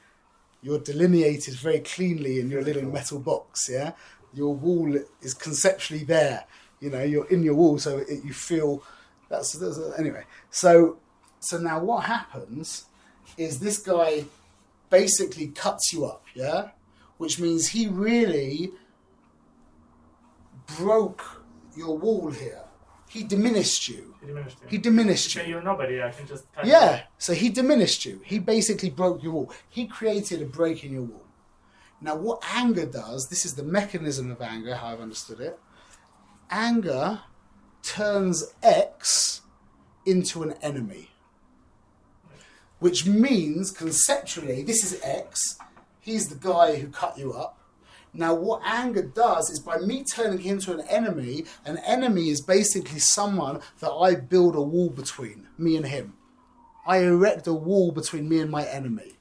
you're 0.61 0.79
delineated 0.79 1.53
very 1.53 1.79
cleanly 1.79 2.39
in 2.39 2.49
your 2.49 2.61
little 2.61 2.83
metal 2.83 3.19
box, 3.19 3.69
yeah? 3.69 3.93
Your 4.33 4.53
wall 4.53 4.93
is 5.21 5.33
conceptually 5.33 6.03
there. 6.03 6.43
You 6.81 6.89
know, 6.89 7.01
you're 7.01 7.27
in 7.27 7.43
your 7.43 7.55
wall 7.55 7.79
so 7.79 7.99
it, 7.99 8.25
you 8.25 8.33
feel 8.33 8.83
that's, 9.29 9.53
that's 9.53 9.79
anyway. 9.97 10.23
So 10.49 10.97
so 11.39 11.57
now 11.57 11.79
what 11.79 12.05
happens 12.05 12.85
is 13.39 13.59
this 13.59 13.77
guy 13.79 14.25
basically 14.89 15.47
cuts 15.47 15.93
you 15.93 16.05
up, 16.05 16.23
yeah? 16.35 16.69
Which 17.17 17.39
means 17.39 17.69
he 17.69 17.87
really 17.87 18.71
broke 20.77 21.43
your 21.75 21.97
wall 21.97 22.29
here. 22.31 22.63
He 23.09 23.23
diminished 23.23 23.87
you. 23.89 24.13
He 24.21 24.27
diminished 24.27 24.57
you. 24.61 24.67
He 24.69 24.77
diminished 24.77 25.35
You 25.35 25.41
you. 25.41 25.47
you're 25.49 25.61
nobody. 25.63 26.03
I 26.03 26.11
can 26.11 26.27
just 26.27 26.51
cut 26.53 26.65
you 26.65 26.71
Yeah. 26.73 26.89
off. 26.89 27.01
So 27.17 27.33
he 27.33 27.49
diminished 27.49 28.05
you. 28.05 28.21
He 28.23 28.37
basically 28.39 28.89
broke 28.89 29.23
your 29.23 29.31
wall. 29.33 29.53
He 29.69 29.87
created 29.87 30.41
a 30.41 30.45
break 30.45 30.83
in 30.83 30.91
your 30.93 31.03
wall. 31.03 31.25
Now, 32.01 32.15
what 32.15 32.43
anger 32.53 32.85
does, 32.85 33.29
this 33.29 33.45
is 33.45 33.55
the 33.55 33.63
mechanism 33.63 34.31
of 34.31 34.41
anger, 34.41 34.75
how 34.75 34.87
I've 34.87 35.01
understood 35.01 35.39
it. 35.39 35.59
Anger 36.51 37.21
turns 37.83 38.53
X 38.61 39.41
into 40.05 40.43
an 40.43 40.53
enemy. 40.61 41.08
Which 42.79 43.05
means 43.05 43.71
conceptually, 43.71 44.63
this 44.63 44.83
is 44.83 45.01
X, 45.03 45.57
he's 45.99 46.27
the 46.27 46.35
guy 46.35 46.77
who 46.77 46.87
cut 46.87 47.17
you 47.17 47.33
up. 47.33 47.59
Now, 48.13 48.33
what 48.33 48.61
anger 48.65 49.03
does 49.03 49.49
is 49.49 49.59
by 49.59 49.77
me 49.77 50.03
turning 50.03 50.39
him 50.39 50.55
into 50.55 50.73
an 50.73 50.81
enemy, 50.87 51.45
an 51.65 51.77
enemy 51.79 52.29
is 52.29 52.41
basically 52.41 52.99
someone 52.99 53.61
that 53.81 53.91
I 53.91 54.15
build 54.15 54.55
a 54.55 54.61
wall 54.61 54.89
between, 54.89 55.47
me 55.57 55.75
and 55.75 55.85
him. 55.85 56.13
I 56.87 56.99
erect 56.99 57.45
a 57.45 57.53
wall 57.53 57.91
between 57.91 58.27
me 58.27 58.39
and 58.39 58.49
my 58.49 58.65
enemy. 58.65 59.17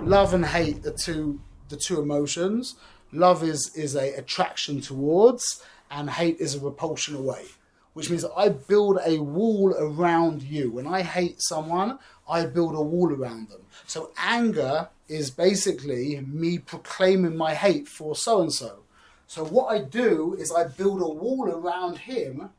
Love 0.00 0.34
and 0.34 0.44
hate 0.44 0.84
are 0.86 0.92
two 0.92 1.40
the 1.68 1.76
two 1.76 2.00
emotions. 2.00 2.76
Love 3.12 3.42
is 3.42 3.72
is 3.74 3.96
a 3.96 4.14
attraction 4.14 4.80
towards, 4.80 5.62
and 5.90 6.10
hate 6.10 6.38
is 6.38 6.54
a 6.54 6.60
repulsion 6.60 7.16
away. 7.16 7.46
Which 7.94 8.10
means 8.10 8.26
I 8.36 8.50
build 8.50 8.98
a 9.06 9.18
wall 9.18 9.74
around 9.78 10.42
you. 10.42 10.70
When 10.70 10.86
I 10.86 11.00
hate 11.00 11.36
someone, 11.38 11.98
I 12.28 12.46
build 12.46 12.74
a 12.74 12.82
wall 12.82 13.12
around 13.12 13.48
them. 13.48 13.62
So 13.86 14.10
anger 14.18 14.88
is 15.08 15.30
basically 15.30 16.20
me 16.20 16.58
proclaiming 16.58 17.36
my 17.36 17.54
hate 17.54 17.86
for 17.88 18.16
so 18.16 18.40
and 18.40 18.52
so. 18.52 18.80
So 19.26 19.44
what 19.44 19.66
I 19.66 19.82
do 19.82 20.34
is 20.38 20.52
I 20.52 20.64
build 20.64 21.02
a 21.02 21.08
wall 21.08 21.48
around 21.48 21.98
him, 21.98 22.50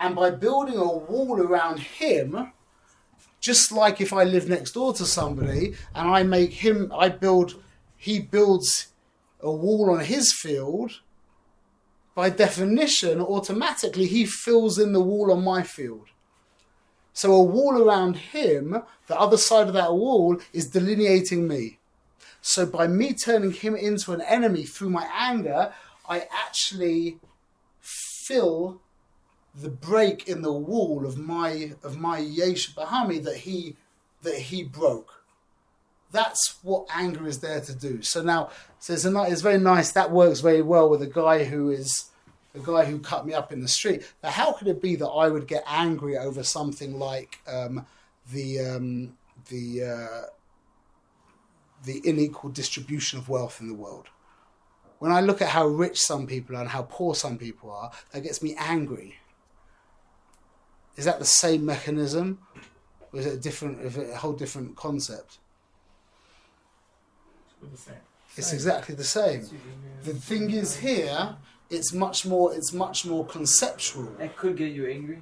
and 0.00 0.14
by 0.16 0.30
building 0.30 0.76
a 0.76 0.84
wall 0.84 1.40
around 1.40 1.78
him, 1.78 2.52
just 3.40 3.70
like 3.70 4.00
if 4.00 4.12
I 4.12 4.24
live 4.24 4.48
next 4.48 4.72
door 4.72 4.94
to 4.94 5.04
somebody 5.04 5.74
and 5.94 6.08
I 6.08 6.22
make 6.22 6.52
him, 6.52 6.90
I 6.96 7.10
build, 7.10 7.62
he 7.96 8.18
builds 8.18 8.88
a 9.40 9.50
wall 9.50 9.90
on 9.90 10.00
his 10.00 10.32
field, 10.32 11.00
by 12.14 12.30
definition, 12.30 13.20
automatically 13.20 14.06
he 14.06 14.24
fills 14.24 14.78
in 14.78 14.92
the 14.92 15.00
wall 15.00 15.32
on 15.32 15.44
my 15.44 15.62
field. 15.62 16.08
So 17.14 17.32
a 17.32 17.42
wall 17.42 17.80
around 17.80 18.16
him, 18.16 18.82
the 19.06 19.18
other 19.18 19.36
side 19.36 19.68
of 19.68 19.74
that 19.74 19.94
wall 19.94 20.38
is 20.52 20.68
delineating 20.68 21.46
me. 21.48 21.78
So 22.42 22.66
by 22.66 22.88
me 22.88 23.14
turning 23.14 23.52
him 23.52 23.74
into 23.76 24.12
an 24.12 24.20
enemy 24.20 24.64
through 24.64 24.90
my 24.90 25.08
anger, 25.16 25.72
I 26.06 26.26
actually 26.30 27.18
fill 27.80 28.80
the 29.54 29.70
break 29.70 30.28
in 30.28 30.42
the 30.42 30.52
wall 30.52 31.06
of 31.06 31.16
my 31.16 31.72
of 31.84 31.96
my 31.96 32.18
Yesh 32.18 32.74
Bahami 32.74 33.22
that 33.22 33.38
he 33.38 33.76
that 34.22 34.36
he 34.36 34.64
broke. 34.64 35.22
That's 36.10 36.56
what 36.62 36.86
anger 36.92 37.26
is 37.26 37.38
there 37.38 37.60
to 37.60 37.74
do. 37.74 38.02
So 38.02 38.22
now, 38.22 38.50
so 38.78 38.92
it's, 38.92 39.04
a, 39.04 39.22
it's 39.24 39.40
very 39.40 39.58
nice. 39.58 39.92
That 39.92 40.10
works 40.10 40.40
very 40.40 40.62
well 40.62 40.88
with 40.88 41.02
a 41.02 41.06
guy 41.06 41.44
who 41.44 41.70
is 41.70 42.10
the 42.54 42.60
guy 42.60 42.84
who 42.84 42.98
cut 43.00 43.26
me 43.26 43.34
up 43.34 43.52
in 43.52 43.60
the 43.60 43.68
street. 43.68 44.10
But 44.22 44.30
how 44.30 44.52
could 44.52 44.68
it 44.68 44.80
be 44.80 44.96
that 44.96 45.06
I 45.06 45.28
would 45.28 45.46
get 45.46 45.64
angry 45.66 46.16
over 46.16 46.42
something 46.42 46.98
like 46.98 47.40
um, 47.46 47.84
the 48.32 48.60
um, 48.60 49.16
the 49.50 49.84
uh, 49.84 50.26
the 51.84 52.00
unequal 52.04 52.50
distribution 52.50 53.18
of 53.18 53.28
wealth 53.28 53.60
in 53.60 53.68
the 53.68 53.74
world? 53.74 54.06
When 55.00 55.10
I 55.12 55.20
look 55.20 55.42
at 55.42 55.48
how 55.48 55.66
rich 55.66 56.00
some 56.00 56.26
people 56.26 56.56
are 56.56 56.60
and 56.60 56.70
how 56.70 56.82
poor 56.82 57.14
some 57.14 57.36
people 57.36 57.70
are, 57.70 57.90
that 58.12 58.22
gets 58.22 58.42
me 58.42 58.54
angry. 58.58 59.18
Is 60.96 61.04
that 61.06 61.18
the 61.18 61.24
same 61.24 61.66
mechanism, 61.66 62.38
or 63.12 63.18
is 63.18 63.26
it 63.26 63.34
a 63.34 63.36
different, 63.36 63.80
is 63.80 63.96
it 63.96 64.10
a 64.10 64.16
whole 64.16 64.32
different 64.32 64.76
concept? 64.76 65.38
It's 67.60 67.70
the 67.72 67.90
same. 67.90 68.00
It's 68.36 68.52
exactly 68.52 68.94
the 68.94 69.04
same. 69.04 69.44
The 70.04 70.14
thing 70.14 70.50
is 70.50 70.76
here, 70.76 71.36
it's 71.70 71.92
much 71.92 72.24
more. 72.26 72.54
It's 72.54 72.72
much 72.72 73.04
more 73.06 73.24
conceptual. 73.26 74.08
It 74.20 74.36
could 74.36 74.56
get 74.56 74.72
you 74.72 74.86
angry. 74.88 75.20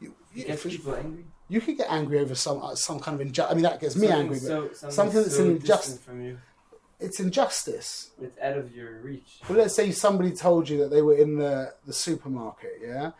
You, 0.00 0.14
Get 0.34 0.64
you, 0.64 0.70
people 0.70 0.94
angry. 0.94 1.24
you 1.48 1.60
could 1.60 1.76
get 1.76 1.86
angry 1.90 2.18
over 2.18 2.34
some 2.34 2.62
uh, 2.62 2.74
some 2.74 2.98
kind 3.00 3.14
of 3.14 3.20
injustice. 3.20 3.50
I 3.52 3.54
mean, 3.54 3.62
that 3.64 3.80
gets 3.80 3.96
me 3.96 4.08
angry, 4.08 4.38
So, 4.38 4.70
something, 4.72 4.90
something 4.90 5.22
that's 5.22 5.36
so 5.36 5.44
injustice. 5.44 5.98
from 5.98 6.24
you. 6.24 6.38
it's 7.00 7.20
injustice. 7.20 8.10
It's 8.20 8.38
out 8.40 8.56
of 8.56 8.74
your 8.74 9.00
reach. 9.00 9.40
Well, 9.48 9.58
let's 9.58 9.74
say 9.74 9.90
somebody 9.92 10.32
told 10.32 10.68
you 10.68 10.78
that 10.78 10.90
they 10.90 11.02
were 11.02 11.16
in 11.16 11.36
the, 11.36 11.74
the 11.86 11.92
supermarket, 11.92 12.72
yeah, 12.82 13.10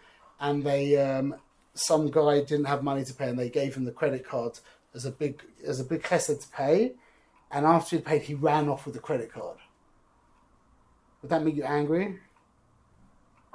and 0.41 0.65
they 0.65 0.97
um, 0.99 1.35
some 1.75 2.11
guy 2.11 2.41
didn't 2.41 2.65
have 2.67 2.83
money 2.83 3.05
to 3.05 3.15
pay, 3.15 3.29
and 3.29 3.39
they 3.39 3.51
gave 3.51 3.75
him 3.75 3.85
the 3.85 3.93
credit 3.93 4.27
card 4.27 4.59
as 4.95 5.05
a 5.05 5.11
big 5.11 5.43
as 5.67 5.81
a 5.81 5.85
big 5.85 6.03
chesed 6.03 6.41
to 6.41 6.49
pay, 6.49 6.93
and 7.51 7.67
after 7.67 7.97
he 7.97 8.03
paid, 8.03 8.23
he 8.23 8.35
ran 8.35 8.69
off 8.71 8.87
with 8.87 8.95
the 8.95 9.01
credit 9.01 9.31
card. 9.33 9.59
Would 11.23 11.31
that 11.31 11.43
make 11.43 11.57
you 11.57 11.65
angry? 11.65 12.19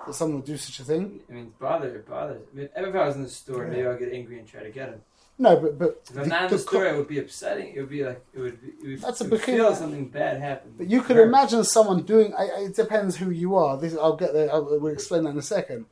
That 0.06 0.13
someone 0.13 0.38
would 0.38 0.45
do 0.45 0.58
such 0.58 0.80
a 0.80 0.84
thing? 0.84 1.19
I 1.30 1.34
mean, 1.34 1.53
bother, 1.60 2.03
bother. 2.08 2.39
I 2.53 2.56
mean, 2.56 2.69
if 2.75 2.95
I 2.95 3.06
was 3.06 3.15
in 3.15 3.23
the 3.23 3.30
store, 3.30 3.63
Yeah. 3.65 3.69
maybe 3.71 3.88
I'd 3.88 3.99
get 3.99 4.13
angry 4.13 4.39
and 4.39 4.47
try 4.47 4.63
to 4.63 4.69
get 4.69 4.89
him. 4.89 5.01
No, 5.39 5.56
but 5.60 5.77
but 5.77 6.01
If 6.10 6.17
I'm 6.17 6.30
not 6.30 6.43
in 6.45 6.49
the 6.49 6.56
the 6.56 6.62
store, 6.63 6.84
co- 6.84 6.89
it 6.93 6.97
would 6.97 7.08
be 7.08 7.19
upsetting. 7.19 7.75
It 7.75 7.80
would 7.82 7.89
be 7.89 8.03
like 8.03 8.25
it 8.34 8.39
would. 8.39 8.60
Be, 8.62 8.67
it 8.69 8.88
would 8.88 9.01
That's 9.01 9.21
a 9.21 9.25
it 9.25 9.30
would 9.32 9.38
big- 9.38 9.45
feel 9.45 9.75
something 9.75 10.08
bad 10.08 10.39
happened. 10.41 10.75
But 10.77 10.89
you 10.89 11.01
could 11.01 11.17
imagine 11.17 11.63
someone 11.63 12.03
doing. 12.03 12.34
I- 12.34 12.62
It 12.65 12.75
depends 12.75 13.17
who 13.17 13.30
you 13.30 13.56
are. 13.56 13.77
This 13.77 13.95
I'll 13.95 14.15
get 14.15 14.34
there. 14.34 14.51
I 14.51 14.58
will 14.58 14.88
explain 14.88 15.23
that 15.25 15.32
in 15.32 15.38
a 15.38 15.41
second. 15.43 15.86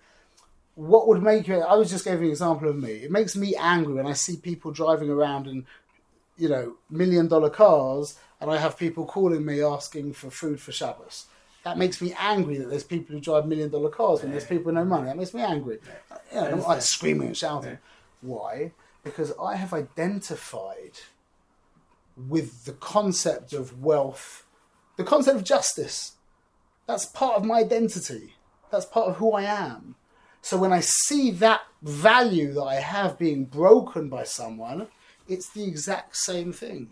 What 0.75 1.07
would 1.07 1.21
make 1.21 1.47
you? 1.47 1.59
I 1.59 1.75
was 1.75 1.89
just 1.91 2.05
giving 2.05 2.23
an 2.25 2.29
example 2.31 2.69
of 2.69 2.75
me. 2.77 2.91
It 3.03 3.11
makes 3.11 3.35
me 3.35 3.55
angry 3.55 3.93
when 3.93 4.07
I 4.07 4.13
see 4.13 4.35
people 4.37 4.71
driving 4.71 5.09
around 5.09 5.45
in, 5.47 5.65
you 6.37 6.49
know, 6.49 6.77
million 6.89 7.27
dollar 7.27 7.49
cars, 7.51 8.17
and 8.41 8.49
I 8.49 8.57
have 8.57 8.77
people 8.77 9.05
calling 9.05 9.45
me 9.45 9.61
asking 9.61 10.13
for 10.13 10.29
food 10.31 10.59
for 10.59 10.71
Shabbos. 10.71 11.27
That 11.65 11.79
makes 11.79 11.99
me 11.99 12.13
angry 12.19 12.59
that 12.59 12.69
there's 12.69 12.83
people 12.83 13.15
who 13.15 13.19
drive 13.19 13.47
million 13.47 13.71
dollar 13.71 13.89
cars 13.89 14.21
when 14.21 14.29
there's 14.29 14.45
people 14.45 14.65
with 14.65 14.75
no 14.75 14.85
money. 14.85 15.07
That 15.07 15.17
makes 15.17 15.33
me 15.33 15.41
angry. 15.41 15.79
You 16.31 16.41
know, 16.41 16.45
I'm 16.45 16.61
like 16.61 16.83
screaming 16.83 17.29
and 17.29 17.35
shouting. 17.37 17.79
Why? 18.21 18.71
Because 19.03 19.33
I 19.41 19.55
have 19.55 19.73
identified 19.73 20.99
with 22.15 22.65
the 22.65 22.73
concept 22.73 23.51
of 23.51 23.81
wealth, 23.81 24.45
the 24.97 25.03
concept 25.03 25.37
of 25.37 25.43
justice. 25.43 26.13
That's 26.85 27.07
part 27.07 27.35
of 27.35 27.43
my 27.43 27.61
identity. 27.61 28.35
That's 28.69 28.85
part 28.85 29.09
of 29.09 29.15
who 29.15 29.31
I 29.31 29.43
am. 29.43 29.95
So 30.43 30.57
when 30.57 30.71
I 30.71 30.81
see 30.81 31.31
that 31.31 31.61
value 31.81 32.53
that 32.53 32.63
I 32.63 32.75
have 32.75 33.17
being 33.17 33.45
broken 33.45 34.07
by 34.07 34.23
someone, 34.23 34.87
it's 35.27 35.49
the 35.49 35.63
exact 35.63 36.15
same 36.15 36.53
thing. 36.53 36.91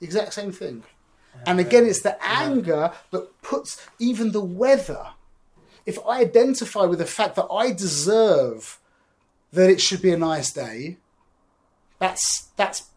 The 0.00 0.04
exact 0.04 0.34
same 0.34 0.52
thing. 0.52 0.82
And 1.44 1.60
again, 1.60 1.84
it's 1.86 2.02
the 2.02 2.16
anger 2.24 2.92
that 3.10 3.42
puts 3.42 3.84
even 3.98 4.32
the 4.32 4.40
weather. 4.40 5.08
If 5.84 5.98
I 6.06 6.20
identify 6.20 6.84
with 6.84 6.98
the 6.98 7.06
fact 7.06 7.36
that 7.36 7.46
I 7.52 7.72
deserve 7.72 8.78
that 9.52 9.70
it 9.70 9.80
should 9.80 10.02
be 10.02 10.12
a 10.12 10.18
nice 10.18 10.52
day, 10.52 10.96
that's 11.98 12.48
that's 12.56 12.90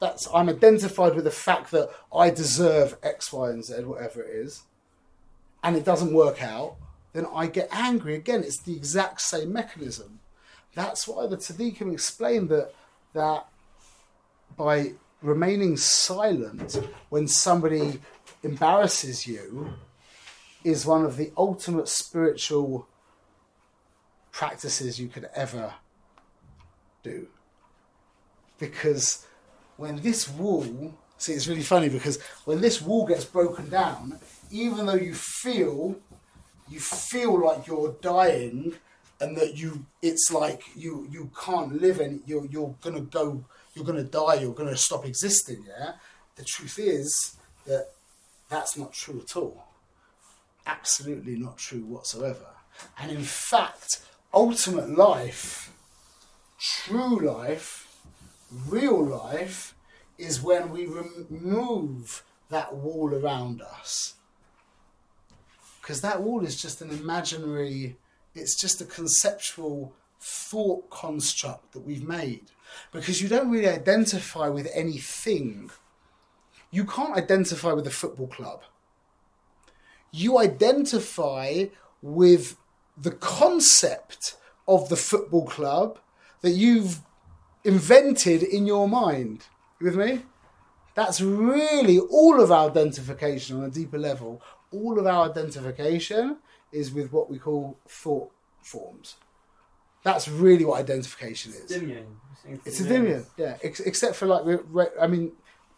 that's 0.00 0.28
I'm 0.32 0.48
identified 0.48 1.14
with 1.14 1.24
the 1.24 1.30
fact 1.30 1.70
that 1.72 1.90
I 2.14 2.30
deserve 2.30 2.96
X, 3.02 3.32
Y, 3.32 3.50
and 3.50 3.64
Z, 3.64 3.84
whatever 3.84 4.22
it 4.22 4.30
is, 4.30 4.62
and 5.62 5.76
it 5.76 5.84
doesn't 5.84 6.12
work 6.12 6.42
out, 6.42 6.76
then 7.12 7.26
I 7.32 7.46
get 7.46 7.68
angry 7.70 8.14
again. 8.14 8.42
It's 8.42 8.62
the 8.62 8.76
exact 8.76 9.20
same 9.20 9.52
mechanism. 9.52 10.20
That's 10.74 11.06
why 11.06 11.26
the 11.26 11.36
Tzaddikim 11.36 11.92
explained 11.92 12.48
that 12.48 12.72
that 13.12 13.46
by 14.56 14.94
remaining 15.24 15.76
silent 15.76 16.78
when 17.08 17.26
somebody 17.26 17.98
embarrasses 18.42 19.26
you 19.26 19.72
is 20.62 20.84
one 20.84 21.04
of 21.04 21.16
the 21.16 21.32
ultimate 21.36 21.88
spiritual 21.88 22.86
practices 24.30 25.00
you 25.00 25.08
could 25.08 25.28
ever 25.34 25.72
do. 27.02 27.26
Because 28.58 29.26
when 29.78 29.96
this 30.02 30.28
wall, 30.28 30.94
see, 31.16 31.32
it's 31.32 31.48
really 31.48 31.62
funny 31.62 31.88
because 31.88 32.20
when 32.44 32.60
this 32.60 32.82
wall 32.82 33.06
gets 33.06 33.24
broken 33.24 33.68
down, 33.70 34.18
even 34.50 34.84
though 34.86 34.94
you 34.94 35.14
feel, 35.14 35.96
you 36.68 36.80
feel 36.80 37.38
like 37.40 37.66
you're 37.66 37.96
dying, 38.00 38.74
and 39.20 39.36
that 39.36 39.56
you, 39.56 39.86
it's 40.02 40.30
like 40.32 40.62
you 40.76 41.06
you 41.10 41.30
can't 41.40 41.80
live 41.80 42.00
and 42.00 42.20
you're 42.26 42.46
you're 42.46 42.74
gonna 42.80 43.00
go, 43.00 43.44
you're 43.74 43.84
gonna 43.84 44.04
die, 44.04 44.34
you're 44.34 44.54
gonna 44.54 44.76
stop 44.76 45.04
existing. 45.04 45.64
Yeah, 45.66 45.92
the 46.36 46.44
truth 46.44 46.78
is 46.78 47.36
that 47.66 47.88
that's 48.48 48.76
not 48.76 48.92
true 48.92 49.20
at 49.20 49.36
all. 49.36 49.64
Absolutely 50.66 51.36
not 51.36 51.58
true 51.58 51.84
whatsoever. 51.84 52.46
And 52.98 53.10
in 53.10 53.22
fact, 53.22 54.00
ultimate 54.32 54.90
life, 54.90 55.72
true 56.58 57.20
life, 57.20 58.02
real 58.68 59.04
life 59.04 59.74
is 60.18 60.42
when 60.42 60.70
we 60.70 60.86
remove 60.86 62.22
that 62.50 62.74
wall 62.74 63.12
around 63.14 63.62
us. 63.62 64.14
Because 65.80 66.00
that 66.00 66.22
wall 66.22 66.44
is 66.44 66.60
just 66.60 66.80
an 66.80 66.90
imaginary, 66.90 67.96
it's 68.34 68.58
just 68.58 68.80
a 68.80 68.86
conceptual 68.86 69.94
thought 70.26 70.88
construct 70.88 71.72
that 71.72 71.80
we've 71.80 72.08
made. 72.08 72.50
Because 72.92 73.20
you 73.20 73.28
don't 73.28 73.50
really 73.50 73.68
identify 73.68 74.48
with 74.48 74.70
anything. 74.74 75.70
You 76.70 76.86
can't 76.86 77.14
identify 77.14 77.72
with 77.72 77.86
a 77.86 77.90
football 77.90 78.28
club. 78.28 78.62
You 80.10 80.38
identify 80.38 81.66
with 82.00 82.56
the 82.96 83.10
concept 83.10 84.36
of 84.66 84.88
the 84.88 84.96
football 84.96 85.44
club 85.44 85.98
that 86.40 86.52
you've 86.52 87.00
invented 87.62 88.42
in 88.42 88.66
your 88.66 88.88
mind. 88.88 89.44
You 89.78 89.86
with 89.86 89.96
me? 89.96 90.22
That's 90.94 91.20
really 91.20 91.98
all 91.98 92.40
of 92.40 92.50
our 92.50 92.70
identification 92.70 93.58
on 93.58 93.64
a 93.64 93.70
deeper 93.70 93.98
level. 93.98 94.40
All 94.72 94.98
of 94.98 95.06
our 95.06 95.28
identification 95.28 96.38
is 96.72 96.92
with 96.92 97.12
what 97.12 97.28
we 97.28 97.38
call 97.38 97.76
thought 97.86 98.30
forms. 98.62 99.16
That's 100.04 100.28
really 100.28 100.64
what 100.64 100.78
identification 100.80 101.52
is. 101.52 101.70
It's 102.66 102.80
a 102.80 102.84
dimion, 102.84 103.26
yeah. 103.38 103.56
Ex- 103.62 103.80
except 103.80 104.16
for 104.16 104.26
like, 104.26 104.44
re- 104.44 104.58
re- 104.70 104.96
I 105.00 105.06
mean, 105.06 105.32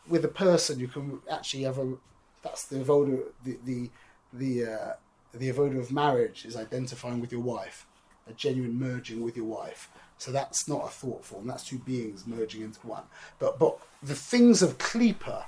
with 0.08 0.24
a 0.24 0.28
person, 0.28 0.78
you 0.80 0.88
can 0.88 1.20
actually 1.30 1.62
have 1.62 1.78
a. 1.78 1.94
That's 2.42 2.66
the 2.66 2.76
avoda, 2.78 3.22
the 3.44 3.56
the 3.64 3.90
the 4.32 4.72
uh, 4.72 4.92
the 5.32 5.50
avoda 5.52 5.78
of 5.78 5.92
marriage 5.92 6.44
is 6.44 6.56
identifying 6.56 7.20
with 7.20 7.30
your 7.32 7.40
wife, 7.40 7.86
a 8.28 8.32
genuine 8.32 8.78
merging 8.78 9.22
with 9.22 9.36
your 9.36 9.46
wife. 9.46 9.88
So 10.18 10.32
that's 10.32 10.68
not 10.68 10.84
a 10.84 10.88
thought 10.88 11.24
form. 11.24 11.46
That's 11.46 11.64
two 11.64 11.78
beings 11.78 12.26
merging 12.26 12.62
into 12.62 12.80
one. 12.86 13.04
But 13.38 13.58
but 13.58 13.78
the 14.02 14.14
things 14.14 14.60
of 14.60 14.78
klipa, 14.78 15.44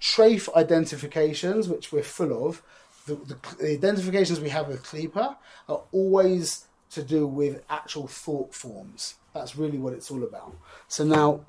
trafe 0.00 0.48
identifications, 0.54 1.68
which 1.68 1.92
we're 1.92 2.02
full 2.02 2.48
of, 2.48 2.62
the, 3.06 3.16
the, 3.16 3.36
the 3.58 3.72
identifications 3.72 4.40
we 4.40 4.48
have 4.50 4.68
with 4.68 4.82
klipa 4.84 5.36
are 5.68 5.82
always 5.92 6.66
to 6.92 7.02
do 7.02 7.26
with 7.26 7.62
actual 7.70 8.06
thought 8.06 8.54
forms. 8.54 9.14
That's 9.32 9.56
really 9.56 9.78
what 9.78 9.92
it's 9.92 10.10
all 10.10 10.22
about. 10.24 10.56
So 10.88 11.04
now, 11.04 11.40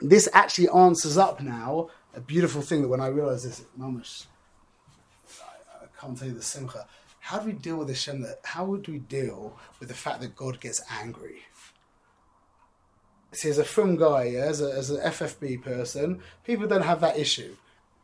this 0.00 0.28
actually 0.32 0.68
answers 0.68 1.18
up 1.18 1.40
now 1.40 1.88
a 2.14 2.20
beautiful 2.20 2.62
thing 2.62 2.82
that 2.82 2.88
when 2.88 3.00
I 3.00 3.06
realised 3.08 3.46
this, 3.46 3.64
mamash, 3.78 4.26
I, 5.40 5.84
I 5.84 6.00
can't 6.00 6.18
tell 6.18 6.28
you 6.28 6.34
the 6.34 6.42
simcha. 6.42 6.86
How 7.20 7.38
do 7.38 7.46
we 7.46 7.52
deal 7.52 7.76
with 7.76 7.88
this 7.88 8.00
Shem? 8.00 8.22
That 8.22 8.40
how 8.42 8.64
would 8.64 8.88
we 8.88 8.98
deal 8.98 9.56
with 9.78 9.88
the 9.88 9.94
fact 9.94 10.20
that 10.22 10.34
God 10.34 10.60
gets 10.60 10.82
angry? 10.90 11.42
See, 13.32 13.48
as 13.48 13.58
a 13.58 13.64
film 13.64 13.96
guy, 13.96 14.24
yeah, 14.24 14.40
as 14.40 14.60
a, 14.60 14.72
as 14.72 14.90
an 14.90 15.00
FFB 15.00 15.62
person, 15.62 16.20
people 16.44 16.66
don't 16.66 16.82
have 16.82 17.00
that 17.00 17.18
issue. 17.18 17.56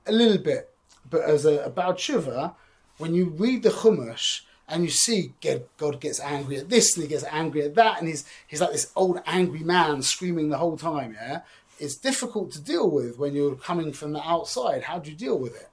A 0.06 0.12
little 0.12 0.38
bit. 0.38 0.70
But 1.10 1.22
as 1.22 1.44
a, 1.44 1.64
a 1.64 1.70
Baal 1.70 1.94
Tshuva, 1.94 2.54
when 2.98 3.14
you 3.14 3.26
read 3.26 3.62
the 3.62 3.70
Chumash 3.70 4.42
and 4.68 4.84
you 4.84 4.90
see 4.90 5.32
God 5.40 6.00
gets 6.00 6.20
angry 6.20 6.58
at 6.58 6.68
this 6.68 6.94
and 6.94 7.04
he 7.04 7.08
gets 7.08 7.24
angry 7.24 7.62
at 7.62 7.74
that, 7.74 7.98
and 7.98 8.08
he's, 8.08 8.24
he's 8.46 8.60
like 8.60 8.72
this 8.72 8.92
old 8.94 9.20
angry 9.26 9.60
man 9.60 10.02
screaming 10.02 10.50
the 10.50 10.58
whole 10.58 10.76
time, 10.76 11.14
yeah? 11.14 11.40
It's 11.78 11.96
difficult 11.96 12.52
to 12.52 12.60
deal 12.60 12.90
with 12.90 13.18
when 13.18 13.34
you're 13.34 13.54
coming 13.54 13.92
from 13.92 14.12
the 14.12 14.20
outside. 14.20 14.82
How 14.82 14.98
do 14.98 15.10
you 15.10 15.16
deal 15.16 15.38
with 15.38 15.54
it? 15.54 15.68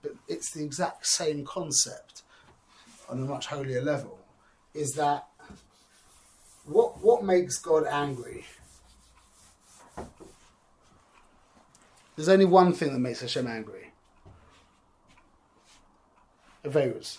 But 0.00 0.12
it's 0.28 0.52
the 0.52 0.64
exact 0.64 1.06
same 1.06 1.44
concept 1.44 2.22
on 3.08 3.20
a 3.20 3.24
much 3.24 3.46
holier 3.46 3.82
level. 3.82 4.18
Is 4.72 4.94
that 4.94 5.26
what 6.64 7.02
what 7.02 7.24
makes 7.24 7.58
God 7.58 7.84
angry? 7.86 8.46
There's 12.14 12.28
only 12.28 12.44
one 12.44 12.72
thing 12.72 12.92
that 12.92 12.98
makes 12.98 13.20
Hashem 13.20 13.46
angry. 13.46 13.92
Averas. 16.64 17.18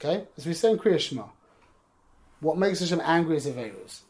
Okay? 0.00 0.26
As 0.36 0.46
we 0.46 0.54
say 0.54 0.70
in 0.70 0.78
Kriya 0.78 0.98
Shema, 0.98 1.24
what 2.40 2.56
makes 2.56 2.80
Hashem 2.80 3.00
angry 3.04 3.36
is 3.36 3.46
Averas. 3.46 4.00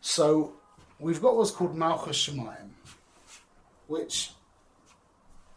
So 0.00 0.54
we've 1.00 1.20
got 1.20 1.36
what's 1.36 1.50
called 1.50 1.76
Malchus 1.76 2.28
Shemayim, 2.28 2.70
which 3.88 4.30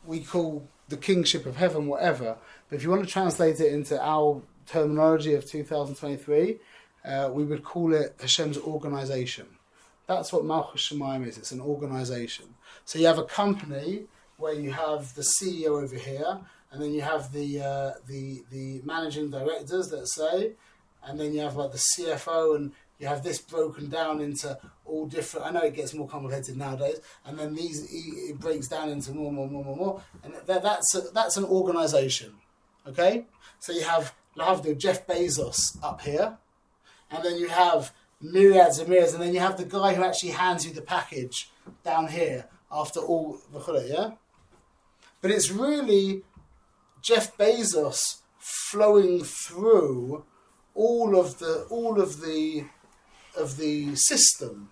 we 0.06 0.22
call 0.22 0.68
the 0.88 0.98
kingship 0.98 1.46
of 1.46 1.56
heaven, 1.56 1.88
whatever. 1.88 2.38
But 2.68 2.78
if 2.78 2.84
you 2.84 2.90
want 2.90 3.04
to 3.04 3.10
translate 3.10 3.60
it 3.60 3.72
into 3.72 4.02
our 4.02 4.42
terminology 4.66 5.34
of 5.36 5.46
2023, 5.46 6.58
uh, 7.06 7.30
we 7.32 7.44
would 7.44 7.64
call 7.64 7.94
it 7.94 8.16
Hashem's 8.20 8.58
organization. 8.58 9.46
That's 10.08 10.34
what 10.34 10.46
Malchus 10.46 10.92
Shemayim 10.92 11.28
is. 11.28 11.38
It's 11.38 11.52
an 11.52 11.62
organization. 11.62 12.46
So 12.86 12.98
you 12.98 13.06
have 13.06 13.20
a 13.20 13.24
company 13.24 14.06
where 14.38 14.54
you 14.54 14.72
have 14.72 15.14
the 15.14 15.22
CEO 15.22 15.84
over 15.84 15.96
here, 15.96 16.40
and 16.72 16.82
then 16.82 16.94
you 16.94 17.02
have 17.02 17.32
the 17.32 17.62
uh, 17.62 17.92
the 18.08 18.44
the 18.52 18.82
managing 18.84 19.30
directors, 19.30 19.92
let's 19.92 20.16
say, 20.16 20.54
and 21.04 21.20
then 21.20 21.34
you 21.34 21.42
have 21.42 21.56
like 21.56 21.72
the 21.72 21.78
CFO, 21.78 22.56
and 22.56 22.72
you 23.00 23.08
have 23.08 23.24
this 23.24 23.40
broken 23.40 23.90
down 23.90 24.22
into 24.22 24.58
all 24.86 25.06
different. 25.08 25.48
I 25.48 25.52
know 25.52 25.62
it 25.62 25.76
gets 25.76 25.94
more 25.94 26.08
complicated 26.08 26.58
nowadays, 26.58 27.00
and 27.26 27.40
then 27.40 27.56
these 27.56 27.88
it 27.92 28.40
breaks 28.40 28.68
down 28.68 28.90
into 28.90 29.12
more, 29.12 29.32
more, 29.32 29.50
more, 29.50 29.64
more, 29.64 29.76
more, 29.76 30.02
and 30.24 30.34
that, 30.46 30.64
that's 30.64 30.96
a, 30.96 31.02
that's 31.14 31.38
an 31.38 31.46
organization. 31.46 32.34
Okay, 32.88 33.26
so 33.60 33.72
you 33.72 33.84
have 33.84 34.14
l'havdil 34.36 34.78
Jeff 34.78 35.08
Bezos 35.08 35.78
up 35.84 36.02
here, 36.02 36.38
and 37.10 37.24
then 37.24 37.38
you 37.38 37.48
have 37.48 37.94
myriads 38.22 38.80
and 38.80 38.90
myriads, 38.90 39.14
and 39.14 39.24
then 39.24 39.34
you 39.34 39.40
have 39.40 39.58
the 39.58 39.66
guy 39.66 39.94
who 39.94 40.04
actually 40.04 40.32
hands 40.32 40.66
you 40.66 40.74
the 40.74 40.82
package 40.82 41.50
down 41.84 42.08
here 42.08 42.46
after 42.72 43.00
all 43.00 43.40
the 43.52 43.86
yeah. 43.88 44.12
But 45.22 45.32
it's 45.32 45.52
really 45.52 46.24
Jeff 47.02 47.38
Bezos 47.38 48.00
flowing 48.40 49.24
through 49.24 50.26
all 50.76 51.20
of 51.20 51.40
the 51.40 51.66
all 51.70 52.00
of 52.00 52.22
the 52.22 52.66
of 53.38 53.58
the 53.58 53.96
system 53.96 54.70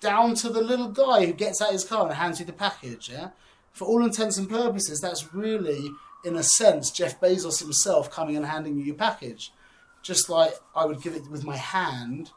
down 0.00 0.34
to 0.34 0.48
the 0.48 0.60
little 0.60 0.88
guy 0.88 1.24
who 1.24 1.32
gets 1.32 1.62
out 1.62 1.72
his 1.72 1.84
car 1.84 2.06
and 2.06 2.14
hands 2.14 2.40
you 2.40 2.46
the 2.46 2.52
package. 2.52 3.08
Yeah, 3.08 3.30
for 3.72 3.86
all 3.86 4.04
intents 4.04 4.36
and 4.36 4.50
purposes, 4.50 5.00
that's 5.00 5.32
really, 5.32 5.90
in 6.24 6.36
a 6.36 6.42
sense, 6.42 6.90
Jeff 6.90 7.20
Bezos 7.20 7.60
himself 7.60 8.10
coming 8.10 8.36
and 8.36 8.46
handing 8.46 8.76
you 8.76 8.84
your 8.84 8.94
package. 8.96 9.52
Just 10.02 10.28
like 10.28 10.54
I 10.74 10.84
would 10.84 11.00
give 11.00 11.14
it 11.14 11.30
with 11.30 11.44
my 11.44 11.56
hand, 11.56 12.30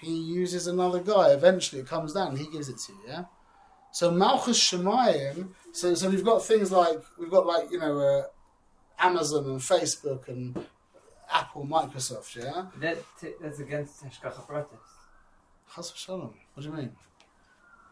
he 0.00 0.14
uses 0.14 0.66
another 0.66 1.00
guy. 1.00 1.30
Eventually, 1.30 1.80
it 1.80 1.88
comes 1.88 2.12
down 2.12 2.36
he 2.36 2.50
gives 2.50 2.68
it 2.68 2.78
to 2.86 2.92
you. 2.92 2.98
Yeah. 3.08 3.24
So 3.92 4.10
Malchus 4.10 4.58
Shemayim. 4.58 5.48
So 5.72 5.94
so 5.94 6.10
we've 6.10 6.24
got 6.24 6.44
things 6.44 6.70
like 6.70 7.00
we've 7.18 7.30
got 7.30 7.46
like 7.46 7.70
you 7.70 7.78
know 7.78 7.98
uh, 7.98 8.22
Amazon 9.02 9.44
and 9.46 9.60
Facebook 9.60 10.28
and 10.28 10.64
Apple, 11.30 11.66
Microsoft. 11.66 12.36
Yeah. 12.36 12.66
That 12.78 12.98
that's 13.40 13.58
against 13.58 14.04
Hashgacha 14.04 14.46
Pratis. 14.46 14.66
Chas 15.74 15.90
v'shalom. 15.92 16.32
What 16.54 16.62
do 16.62 16.68
you 16.68 16.74
mean? 16.74 16.92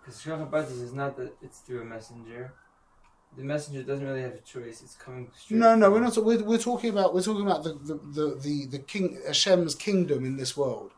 Because 0.01 0.21
Hashgacha 0.21 0.49
Pratis 0.51 0.81
is 0.81 0.93
not 0.93 1.17
that 1.17 1.33
it's 1.43 1.59
through 1.61 1.83
a 1.83 1.85
messenger. 1.85 2.53
The 3.37 3.45
messenger 3.45 3.83
doesn't 3.83 4.07
really 4.07 4.23
have 4.23 4.35
a 4.35 4.39
choice. 4.39 4.83
It's 4.83 4.97
coming 4.97 5.31
straight. 5.37 5.59
No, 5.59 5.75
no, 5.75 5.91
we're 5.91 6.01
not. 6.01 6.17
We're, 6.17 6.43
we're 6.43 6.59
talking 6.59 6.91
about 6.91 7.15
we're 7.15 7.23
talking 7.23 7.47
about 7.47 7.65
the 7.65 7.75
the, 7.75 7.95
the, 7.95 8.41
the, 8.41 8.67
the 8.67 8.79
king 8.79 9.21
Hashem's 9.27 9.75
kingdom 9.75 10.25
in 10.25 10.37
this 10.37 10.57
world, 10.57 10.93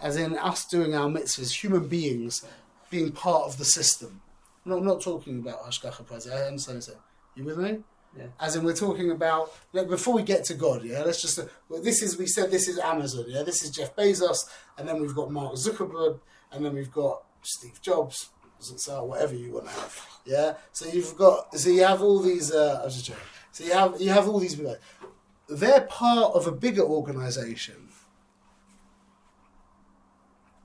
as 0.00 0.16
in 0.16 0.36
us 0.38 0.66
doing 0.66 0.94
our 0.94 1.08
mitzvahs, 1.08 1.62
human 1.62 1.88
beings 1.88 2.44
being 2.90 3.12
part 3.12 3.44
of 3.46 3.58
the 3.58 3.64
system. 3.64 4.20
I'm 4.64 4.72
not, 4.72 4.78
I'm 4.78 4.84
not 4.84 5.00
talking 5.00 5.38
about 5.38 5.62
Hashgacha 5.64 6.04
Pratis. 6.04 6.32
I 6.32 6.48
understand. 6.48 6.56
what 6.56 6.68
you're 6.68 6.80
saying. 6.82 6.98
You 7.36 7.44
with 7.44 7.58
me? 7.58 7.84
Yeah. 8.18 8.26
As 8.40 8.56
in, 8.56 8.64
we're 8.64 8.74
talking 8.74 9.10
about 9.10 9.52
like, 9.72 9.88
before 9.88 10.14
we 10.14 10.22
get 10.22 10.44
to 10.44 10.54
God. 10.54 10.84
Yeah, 10.84 11.02
let's 11.02 11.22
just. 11.22 11.38
Well, 11.68 11.80
this 11.80 12.02
is 12.02 12.18
we 12.18 12.26
said 12.26 12.50
this 12.50 12.66
is 12.66 12.78
Amazon. 12.78 13.26
Yeah, 13.28 13.42
this 13.42 13.62
is 13.62 13.70
Jeff 13.70 13.94
Bezos, 13.94 14.38
and 14.76 14.88
then 14.88 15.00
we've 15.00 15.14
got 15.14 15.30
Mark 15.30 15.54
Zuckerberg, 15.54 16.18
and 16.50 16.64
then 16.64 16.74
we've 16.74 16.90
got 16.90 17.22
Steve 17.42 17.80
Jobs, 17.80 18.30
so 18.58 19.04
whatever 19.04 19.34
you 19.34 19.52
want 19.52 19.66
to 19.66 19.72
have. 19.72 20.06
Yeah. 20.24 20.54
So 20.72 20.88
you've 20.88 21.16
got. 21.16 21.54
So 21.58 21.70
you 21.70 21.84
have 21.84 22.02
all 22.02 22.18
these. 22.20 22.52
Uh, 22.52 22.80
I 22.82 22.84
was 22.84 22.94
just 22.94 23.06
joking. 23.06 23.22
So 23.52 23.64
you 23.64 23.72
have 23.72 24.00
you 24.00 24.10
have 24.10 24.28
all 24.28 24.40
these 24.40 24.56
people. 24.56 24.76
They're 25.48 25.82
part 25.82 26.34
of 26.34 26.46
a 26.46 26.52
bigger 26.52 26.82
organization. 26.82 27.88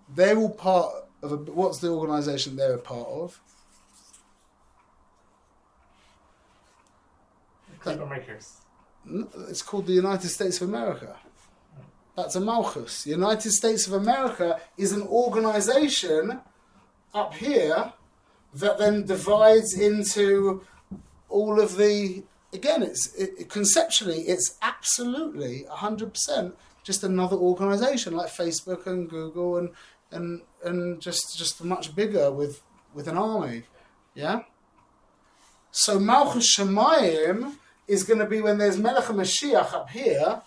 They're 0.09 0.37
all 0.37 0.49
part 0.49 0.93
of 1.21 1.31
a. 1.31 1.35
What's 1.37 1.79
the 1.79 1.89
organization 1.89 2.55
they're 2.55 2.75
a 2.75 2.79
part 2.79 3.07
of? 3.07 3.41
Makers. 7.85 8.61
It's 9.49 9.61
called 9.61 9.87
the 9.87 9.93
United 9.93 10.29
States 10.29 10.61
of 10.61 10.69
America. 10.69 11.15
That's 12.15 12.35
a 12.35 12.39
Malchus. 12.39 13.03
The 13.03 13.11
United 13.11 13.51
States 13.51 13.87
of 13.87 13.93
America 13.93 14.59
is 14.77 14.91
an 14.91 15.01
organization 15.03 16.39
up 17.13 17.33
here 17.33 17.93
that 18.53 18.77
then 18.77 19.05
divides 19.05 19.73
into 19.77 20.63
all 21.29 21.59
of 21.59 21.77
the. 21.77 22.23
Again, 22.53 22.83
it's 22.83 23.13
it, 23.15 23.49
conceptually, 23.49 24.21
it's 24.21 24.57
absolutely 24.61 25.65
hundred 25.69 26.13
percent 26.13 26.55
just 26.83 27.03
another 27.03 27.37
organization 27.37 28.13
like 28.13 28.27
Facebook 28.27 28.85
and 28.85 29.09
Google 29.09 29.57
and 29.57 29.69
and 30.11 30.41
and 30.63 31.01
just 31.01 31.37
just 31.37 31.63
much 31.63 31.95
bigger 31.95 32.31
with 32.31 32.61
with 32.93 33.07
an 33.07 33.17
army, 33.17 33.63
yeah. 34.13 34.43
So 35.71 35.99
Malchus 35.99 36.55
Shemayim 36.55 37.55
is 37.87 38.03
going 38.03 38.19
to 38.19 38.25
be 38.25 38.41
when 38.41 38.57
there's 38.57 38.77
Melech 38.77 39.05
Mashiach 39.05 39.73
up 39.73 39.89
here, 39.89 40.41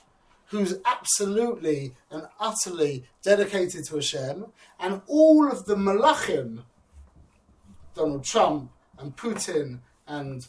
who's 0.46 0.78
absolutely 0.84 1.92
and 2.10 2.26
utterly 2.38 3.04
dedicated 3.22 3.84
to 3.86 3.96
Hashem, 3.96 4.46
and 4.78 5.02
all 5.06 5.50
of 5.50 5.66
the 5.66 5.74
Malachim, 5.74 6.62
Donald 7.94 8.24
Trump 8.24 8.70
and 8.98 9.16
Putin 9.16 9.80
and 10.06 10.46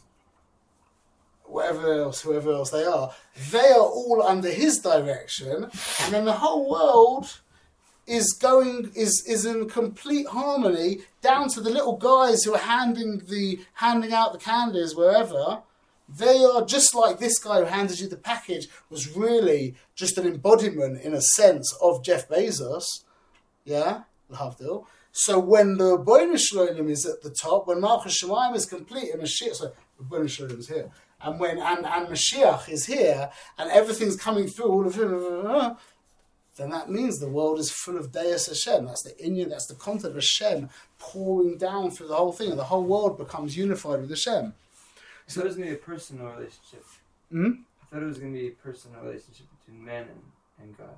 whatever 1.46 1.94
else, 1.94 2.22
whoever 2.22 2.52
else 2.52 2.70
they 2.70 2.84
are, 2.84 3.14
they 3.52 3.72
are 3.72 3.80
all 3.80 4.22
under 4.22 4.50
his 4.50 4.80
direction, 4.80 5.64
and 5.64 6.14
then 6.14 6.26
the 6.26 6.34
whole 6.34 6.70
world 6.70 7.40
is 8.06 8.34
going 8.34 8.90
is 8.96 9.24
is 9.28 9.46
in 9.46 9.68
complete 9.68 10.28
harmony 10.28 11.00
down 11.22 11.50
to 11.50 11.60
the 11.60 11.70
little 11.70 11.98
guys 11.98 12.44
who 12.44 12.56
are 12.56 12.60
handing 12.60 13.20
the 13.28 13.60
handing 13.74 14.14
out 14.14 14.32
the 14.32 14.40
candies 14.40 14.96
wherever. 14.96 15.62
They 16.10 16.44
are 16.44 16.66
just 16.66 16.96
like 16.96 17.20
this 17.20 17.38
guy 17.38 17.60
who 17.60 17.66
handed 17.66 18.00
you 18.00 18.08
the 18.08 18.16
package 18.16 18.68
was 18.90 19.16
really 19.16 19.76
just 19.96 20.18
an 20.18 20.26
embodiment, 20.26 21.02
in 21.02 21.14
a 21.14 21.22
sense, 21.22 21.76
of 21.82 22.04
Jeff 22.04 22.30
Bezos. 22.30 22.86
Yeah, 23.66 24.04
l'havdil. 24.30 24.86
So 25.12 25.40
when 25.40 25.78
the 25.78 25.98
Boina 25.98 26.40
Shalom 26.40 26.90
is 26.90 27.06
at 27.06 27.24
the 27.24 27.32
top, 27.32 27.68
when 27.68 27.82
Malchus 27.82 28.24
Shemaim 28.24 28.56
is 28.56 28.66
complete 28.66 29.12
and 29.12 29.22
Mashiach, 29.22 29.56
so 29.56 29.74
Boina 30.02 30.30
Shalom 30.30 30.60
is 30.60 30.70
here, 30.70 30.90
and 31.22 31.40
when 31.40 31.58
and, 31.58 31.86
and 31.86 32.08
Mashiach 32.08 32.70
is 32.70 32.86
here, 32.86 33.30
and 33.58 33.70
everything's 33.72 34.16
coming 34.16 34.48
through 34.48 34.72
all 34.72 34.88
of 34.88 34.98
it, 34.98 35.78
then 36.56 36.70
that 36.70 36.90
means 36.90 37.20
the 37.20 37.30
world 37.30 37.60
is 37.60 37.72
full 37.72 37.98
of 37.98 38.12
Deus 38.12 38.48
Hashem. 38.48 38.86
That's 38.86 39.04
the 39.04 39.12
Inyan, 39.14 39.50
that's 39.50 39.68
the 39.68 39.76
content 39.76 40.12
of 40.12 40.16
Hashem 40.16 40.70
pouring 41.00 41.58
down 41.58 41.92
through 41.92 42.08
the 42.08 42.16
whole 42.16 42.32
thing, 42.32 42.52
and 42.52 42.60
the 42.60 42.66
whole 42.66 42.84
world 42.84 43.18
becomes 43.18 43.58
unified 43.58 44.02
with 44.02 44.10
Hashem. 44.10 44.54
I 45.28 45.32
thought 45.32 45.42
it 45.42 45.48
was 45.48 45.56
going 45.58 45.70
to 45.70 45.76
be 45.76 45.82
a 45.82 45.86
personal 45.86 46.28
relationship. 46.28 46.84
Hmm? 47.32 47.52
I 47.82 47.86
thought 47.96 48.04
it 48.04 48.06
was 48.06 48.18
going 48.18 48.34
to 48.34 48.40
be 48.40 48.48
a 48.48 48.52
personal 48.52 49.02
relationship 49.02 49.48
between 49.60 49.84
man 49.84 50.04
and, 50.04 50.22
and 50.62 50.78
God. 50.78 50.96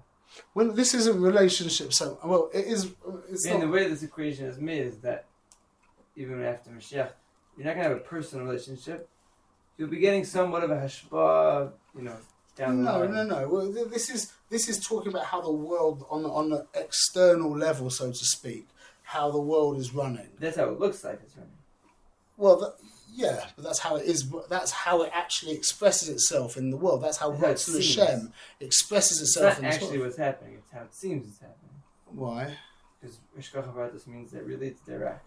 Well, 0.53 0.71
this 0.71 0.93
is 0.93 1.07
a 1.07 1.13
relationship, 1.13 1.91
so 1.93 2.19
well, 2.23 2.49
it 2.53 2.65
is. 2.65 2.91
It's 3.29 3.45
mean, 3.45 3.55
not. 3.55 3.61
the 3.61 3.67
way 3.69 3.87
this 3.87 4.03
equation 4.03 4.45
is 4.45 4.59
made 4.59 4.85
is 4.85 4.97
that 4.99 5.25
even 6.15 6.43
after 6.43 6.69
Mashiach, 6.69 7.11
you're 7.57 7.65
not 7.65 7.73
going 7.75 7.77
to 7.77 7.89
have 7.89 7.97
a 7.97 8.01
personal 8.01 8.45
relationship. 8.45 9.09
You'll 9.77 9.89
be 9.89 9.97
getting 9.97 10.23
somewhat 10.25 10.63
of 10.63 10.69
a 10.71 10.75
hashpa, 10.75 11.71
you 11.95 12.03
know, 12.03 12.17
down 12.55 12.83
the 12.83 12.91
No, 12.91 12.99
line. 12.99 13.13
no, 13.13 13.23
no. 13.23 13.47
Well, 13.47 13.73
th- 13.73 13.87
this 13.87 14.09
is 14.09 14.31
this 14.51 14.69
is 14.69 14.79
talking 14.85 15.11
about 15.11 15.25
how 15.25 15.41
the 15.41 15.51
world, 15.51 16.05
on 16.11 16.21
the, 16.23 16.29
on 16.29 16.49
the 16.49 16.67
external 16.75 17.57
level, 17.57 17.89
so 17.89 18.11
to 18.11 18.25
speak, 18.25 18.67
how 19.01 19.31
the 19.31 19.39
world 19.41 19.77
is 19.77 19.95
running. 19.95 20.29
That's 20.39 20.57
how 20.57 20.65
it 20.65 20.79
looks 20.79 21.03
like 21.03 21.19
it's 21.23 21.35
running. 21.35 21.51
Well, 22.37 22.57
th 22.59 22.71
yeah, 23.13 23.45
but 23.55 23.63
that's 23.65 23.79
how 23.79 23.95
it 23.95 24.05
is. 24.05 24.29
That's 24.49 24.71
how 24.71 25.01
it 25.03 25.11
actually 25.13 25.53
expresses 25.53 26.09
itself 26.09 26.57
in 26.57 26.69
the 26.69 26.77
world. 26.77 27.03
That's 27.03 27.17
how 27.17 27.31
Ratzon. 27.33 27.75
Hashem 27.75 28.33
expresses 28.59 29.21
It's 29.21 29.35
itself 29.35 29.53
not 29.55 29.59
in 29.59 29.65
actually 29.65 29.97
world. 29.97 30.09
what's 30.09 30.17
happening, 30.17 30.55
it's 30.55 30.71
how 30.71 30.81
it 30.81 30.93
seems 30.95 31.27
it's 31.27 31.39
happening. 31.39 31.81
Why? 32.11 32.55
Because 33.01 33.17
Vartas 33.53 34.07
means 34.07 34.31
that 34.31 34.45
really 34.45 34.67
it's 34.67 34.81
direct. 34.81 35.23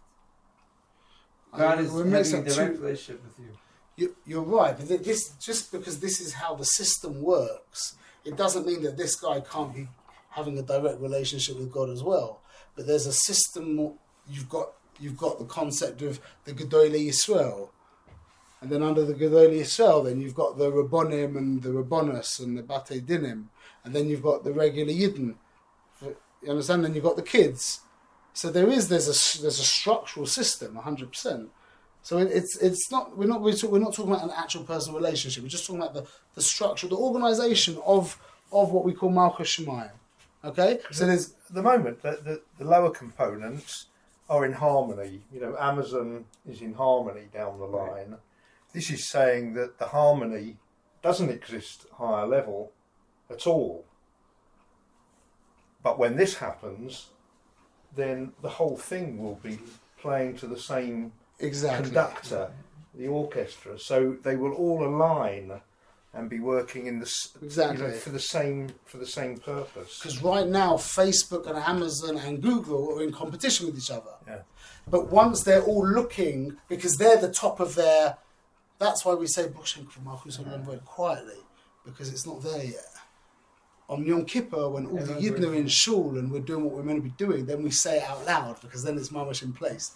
I- 1.52 1.58
God 1.58 1.80
is 1.80 1.90
we 1.90 2.10
having 2.10 2.34
a 2.34 2.42
direct 2.42 2.76
two- 2.76 2.82
relationship 2.82 3.22
with 3.24 3.38
you. 3.38 3.52
You, 3.94 4.16
you're 4.26 4.42
right, 4.42 4.74
but 4.76 4.88
this 5.04 5.30
just 5.38 5.70
because 5.70 6.00
this 6.00 6.20
is 6.20 6.32
how 6.32 6.54
the 6.54 6.64
system 6.64 7.20
works, 7.22 7.94
it 8.24 8.36
doesn't 8.36 8.66
mean 8.66 8.82
that 8.84 8.96
this 8.96 9.16
guy 9.16 9.40
can't 9.40 9.74
be 9.74 9.86
having 10.30 10.58
a 10.58 10.62
direct 10.62 10.98
relationship 11.00 11.58
with 11.58 11.70
God 11.70 11.90
as 11.90 12.02
well. 12.02 12.40
But 12.74 12.86
there's 12.86 13.06
a 13.06 13.12
system. 13.12 13.92
You've 14.30 14.48
got 14.48 14.72
you've 14.98 15.18
got 15.18 15.38
the 15.38 15.44
concept 15.44 16.00
of 16.00 16.20
the 16.44 16.52
Gedolei 16.54 17.06
Yisrael, 17.08 17.68
and 18.62 18.70
then 18.70 18.82
under 18.82 19.04
the 19.04 19.14
Gedolei 19.14 19.60
Yisrael, 19.60 20.04
then 20.04 20.20
you've 20.20 20.36
got 20.36 20.56
the 20.56 20.70
Rabbonim 20.70 21.36
and 21.36 21.62
the 21.62 21.70
Rabbonis 21.70 22.40
and 22.40 22.56
the 22.56 22.62
Bate 22.62 23.04
Dinim, 23.04 23.46
and 23.84 23.92
then 23.92 24.08
you've 24.08 24.22
got 24.22 24.44
the 24.44 24.52
regular 24.52 24.92
Yidden. 24.92 25.34
You 26.00 26.50
understand? 26.50 26.84
Then 26.84 26.94
you've 26.94 27.04
got 27.04 27.16
the 27.16 27.22
kids. 27.22 27.80
So 28.34 28.50
there 28.50 28.68
is 28.70 28.88
there's 28.88 29.08
a 29.08 29.42
there's 29.42 29.58
a 29.58 29.64
structural 29.64 30.26
system, 30.26 30.76
hundred 30.76 31.10
percent. 31.10 31.50
So 32.02 32.18
it, 32.18 32.30
it's 32.32 32.56
it's 32.58 32.90
not 32.90 33.16
we're 33.18 33.26
not 33.26 33.42
we're, 33.42 33.52
talk, 33.52 33.72
we're 33.72 33.80
not 33.80 33.94
talking 33.94 34.12
about 34.12 34.24
an 34.24 34.34
actual 34.36 34.62
personal 34.62 34.98
relationship. 34.98 35.42
We're 35.42 35.48
just 35.48 35.66
talking 35.66 35.82
about 35.82 35.94
the, 35.94 36.06
the 36.34 36.42
structure, 36.42 36.86
the 36.86 36.96
organisation 36.96 37.78
of 37.84 38.18
of 38.52 38.70
what 38.70 38.84
we 38.84 38.92
call 38.92 39.10
Malchus 39.10 39.56
Shemayim. 39.56 39.90
Okay, 40.44 40.78
so 40.90 41.06
there's 41.06 41.34
At 41.48 41.54
the 41.54 41.62
moment, 41.62 42.02
the, 42.02 42.18
the, 42.24 42.40
the 42.58 42.64
lower 42.64 42.90
components 42.90 43.86
are 44.28 44.44
in 44.44 44.52
harmony. 44.52 45.20
You 45.32 45.40
know, 45.40 45.56
Amazon 45.58 46.24
is 46.48 46.60
in 46.60 46.74
harmony 46.74 47.28
down 47.32 47.58
the 47.58 47.66
line. 47.66 48.16
This 48.72 48.90
is 48.90 49.08
saying 49.08 49.54
that 49.54 49.78
the 49.78 49.86
harmony 49.86 50.56
doesn't 51.02 51.30
exist 51.30 51.86
at 51.90 51.96
higher 51.98 52.26
level 52.26 52.72
at 53.30 53.46
all. 53.46 53.84
But 55.82 55.98
when 55.98 56.16
this 56.16 56.36
happens, 56.36 57.08
then 57.94 58.32
the 58.40 58.48
whole 58.48 58.76
thing 58.76 59.18
will 59.22 59.38
be 59.42 59.58
playing 60.00 60.36
to 60.38 60.46
the 60.46 60.58
same 60.58 61.12
exactly 61.40 61.86
conductor, 61.86 62.50
the 62.94 63.08
orchestra. 63.08 63.78
So 63.78 64.16
they 64.22 64.36
will 64.36 64.52
all 64.52 64.86
align 64.86 65.60
and 66.14 66.28
be 66.28 66.40
working 66.40 66.86
in 66.86 67.00
the 67.00 67.10
Exactly. 67.42 67.86
you 67.86 67.90
know, 67.92 67.96
for 67.96 68.10
the 68.10 68.20
same 68.20 68.68
for 68.84 68.98
the 68.98 69.06
same 69.06 69.38
purpose. 69.38 69.98
because 69.98 70.22
right 70.22 70.46
now 70.46 70.74
Facebook 70.74 71.46
and 71.46 71.56
Amazon 71.58 72.18
and 72.18 72.42
Google 72.42 72.94
are 72.98 73.02
in 73.02 73.12
competition 73.12 73.66
with 73.66 73.76
each 73.78 73.90
other. 73.90 74.12
Yeah. 74.26 74.40
But 74.88 75.10
once 75.10 75.42
they're 75.42 75.62
all 75.62 75.86
looking, 75.86 76.56
because 76.68 76.96
they're 76.96 77.16
the 77.16 77.30
top 77.32 77.60
of 77.60 77.74
their, 77.76 78.18
that's 78.82 79.04
why 79.04 79.14
we 79.14 79.26
say 79.26 79.48
Boshen 79.48 79.86
Malchus 80.04 80.36
very 80.36 80.78
quietly, 80.84 81.38
because 81.84 82.08
it's 82.12 82.26
not 82.26 82.42
there 82.42 82.64
yet. 82.64 82.86
On 83.88 84.04
Yom 84.06 84.24
Kippur, 84.24 84.68
when 84.70 84.86
all 84.86 84.96
the 84.96 85.14
Yidden 85.14 85.40
are 85.42 85.46
in 85.46 85.50
working. 85.50 85.66
shul 85.66 86.18
and 86.18 86.30
we're 86.30 86.40
doing 86.40 86.64
what 86.64 86.74
we're 86.74 86.82
meant 86.82 86.98
to 86.98 87.02
be 87.02 87.14
doing, 87.16 87.44
then 87.46 87.62
we 87.62 87.70
say 87.70 87.98
it 87.98 88.04
out 88.04 88.24
loud 88.26 88.60
because 88.60 88.82
then 88.84 88.96
it's 88.96 89.10
mamash 89.10 89.42
in 89.42 89.52
place. 89.52 89.92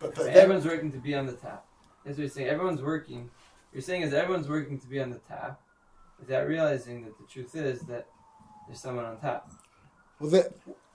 But 0.00 0.14
but 0.14 0.26
everyone's 0.26 0.66
working 0.66 0.92
to 0.92 0.98
be 0.98 1.14
on 1.14 1.26
the 1.26 1.32
top. 1.32 1.66
That's 2.04 2.16
what 2.18 2.22
you're 2.22 2.30
saying. 2.30 2.48
Everyone's 2.48 2.82
working. 2.82 3.30
You're 3.72 3.82
saying 3.82 4.02
is 4.02 4.12
everyone's 4.14 4.48
working 4.48 4.78
to 4.78 4.86
be 4.86 5.00
on 5.00 5.10
the 5.10 5.18
top, 5.20 5.60
without 6.18 6.46
realizing 6.46 7.04
that 7.04 7.16
the 7.18 7.26
truth 7.26 7.54
is 7.56 7.80
that 7.82 8.06
there's 8.66 8.80
someone 8.80 9.04
on 9.04 9.18
top. 9.18 9.50
well, 10.20 10.30
they- 10.30 10.44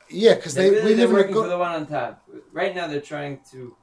yeah, 0.09 0.35
because 0.35 0.53
They, 0.53 0.69
they, 0.69 0.75
really, 0.75 0.83
we 0.89 0.93
they're 0.95 1.07
live 1.07 1.27
in 1.29 1.31
a 1.31 1.33
for 1.41 1.47
the 1.47 1.57
one 1.57 1.71
on 1.71 1.87
top. 1.87 2.21
Right 2.51 2.75
now, 2.75 2.87
they're 2.87 3.01
trying 3.01 3.39
to 3.51 3.75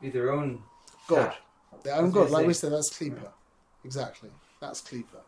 be 0.00 0.08
their 0.10 0.32
own 0.32 0.62
God. 1.06 1.26
top. 1.32 1.36
Their 1.82 1.96
own 1.96 2.04
That's 2.04 2.14
God, 2.14 2.30
like 2.30 2.46
we 2.46 2.54
said, 2.54 2.72
that's 2.72 2.90
Klippa. 2.90 3.30
Exactly. 3.84 4.30
That's 4.60 4.80
Klippa. 4.82 5.20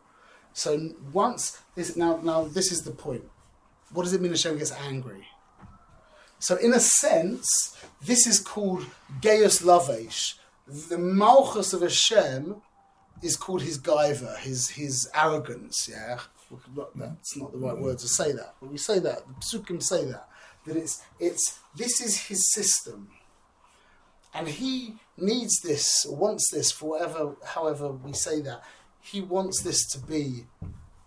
So 0.53 0.91
once 1.13 1.59
this 1.75 1.95
now 1.95 2.19
now 2.23 2.43
this 2.45 2.71
is 2.71 2.81
the 2.81 2.91
point. 2.91 3.23
What 3.91 4.03
does 4.03 4.13
it 4.13 4.21
mean 4.21 4.31
Hashem 4.31 4.57
gets 4.57 4.71
angry? 4.71 5.25
So 6.39 6.55
in 6.57 6.73
a 6.73 6.79
sense, 6.79 7.77
this 8.01 8.27
is 8.27 8.39
called 8.39 8.85
Gei'us 9.21 9.63
Lavesh. 9.63 10.35
The 10.67 10.97
Malchus 10.97 11.73
of 11.73 11.81
Hashem 11.81 12.61
is 13.21 13.35
called 13.35 13.61
his 13.61 13.77
gaiva, 13.77 14.37
his 14.37 14.69
his 14.69 15.09
arrogance, 15.13 15.89
yeah. 15.89 16.19
That's 16.95 17.37
not 17.37 17.51
the 17.51 17.57
right 17.59 17.75
mm-hmm. 17.75 17.83
word 17.83 17.99
to 17.99 18.07
say 18.07 18.31
that, 18.31 18.55
but 18.59 18.71
we 18.71 18.77
say 18.77 18.99
that. 18.99 19.21
The 19.27 19.33
psukim 19.57 19.83
say 19.83 20.05
that. 20.05 20.27
That 20.65 20.77
it's 20.77 21.03
it's 21.19 21.59
this 21.75 22.01
is 22.01 22.17
his 22.17 22.51
system 22.53 23.09
and 24.33 24.47
he 24.47 24.95
needs 25.17 25.59
this 25.61 26.05
wants 26.09 26.49
this 26.51 26.71
for 26.71 26.91
whatever 26.91 27.35
however 27.43 27.91
we 27.91 28.13
say 28.13 28.41
that. 28.41 28.63
He 29.01 29.21
wants 29.21 29.61
this 29.61 29.87
to 29.91 29.99
be 29.99 30.45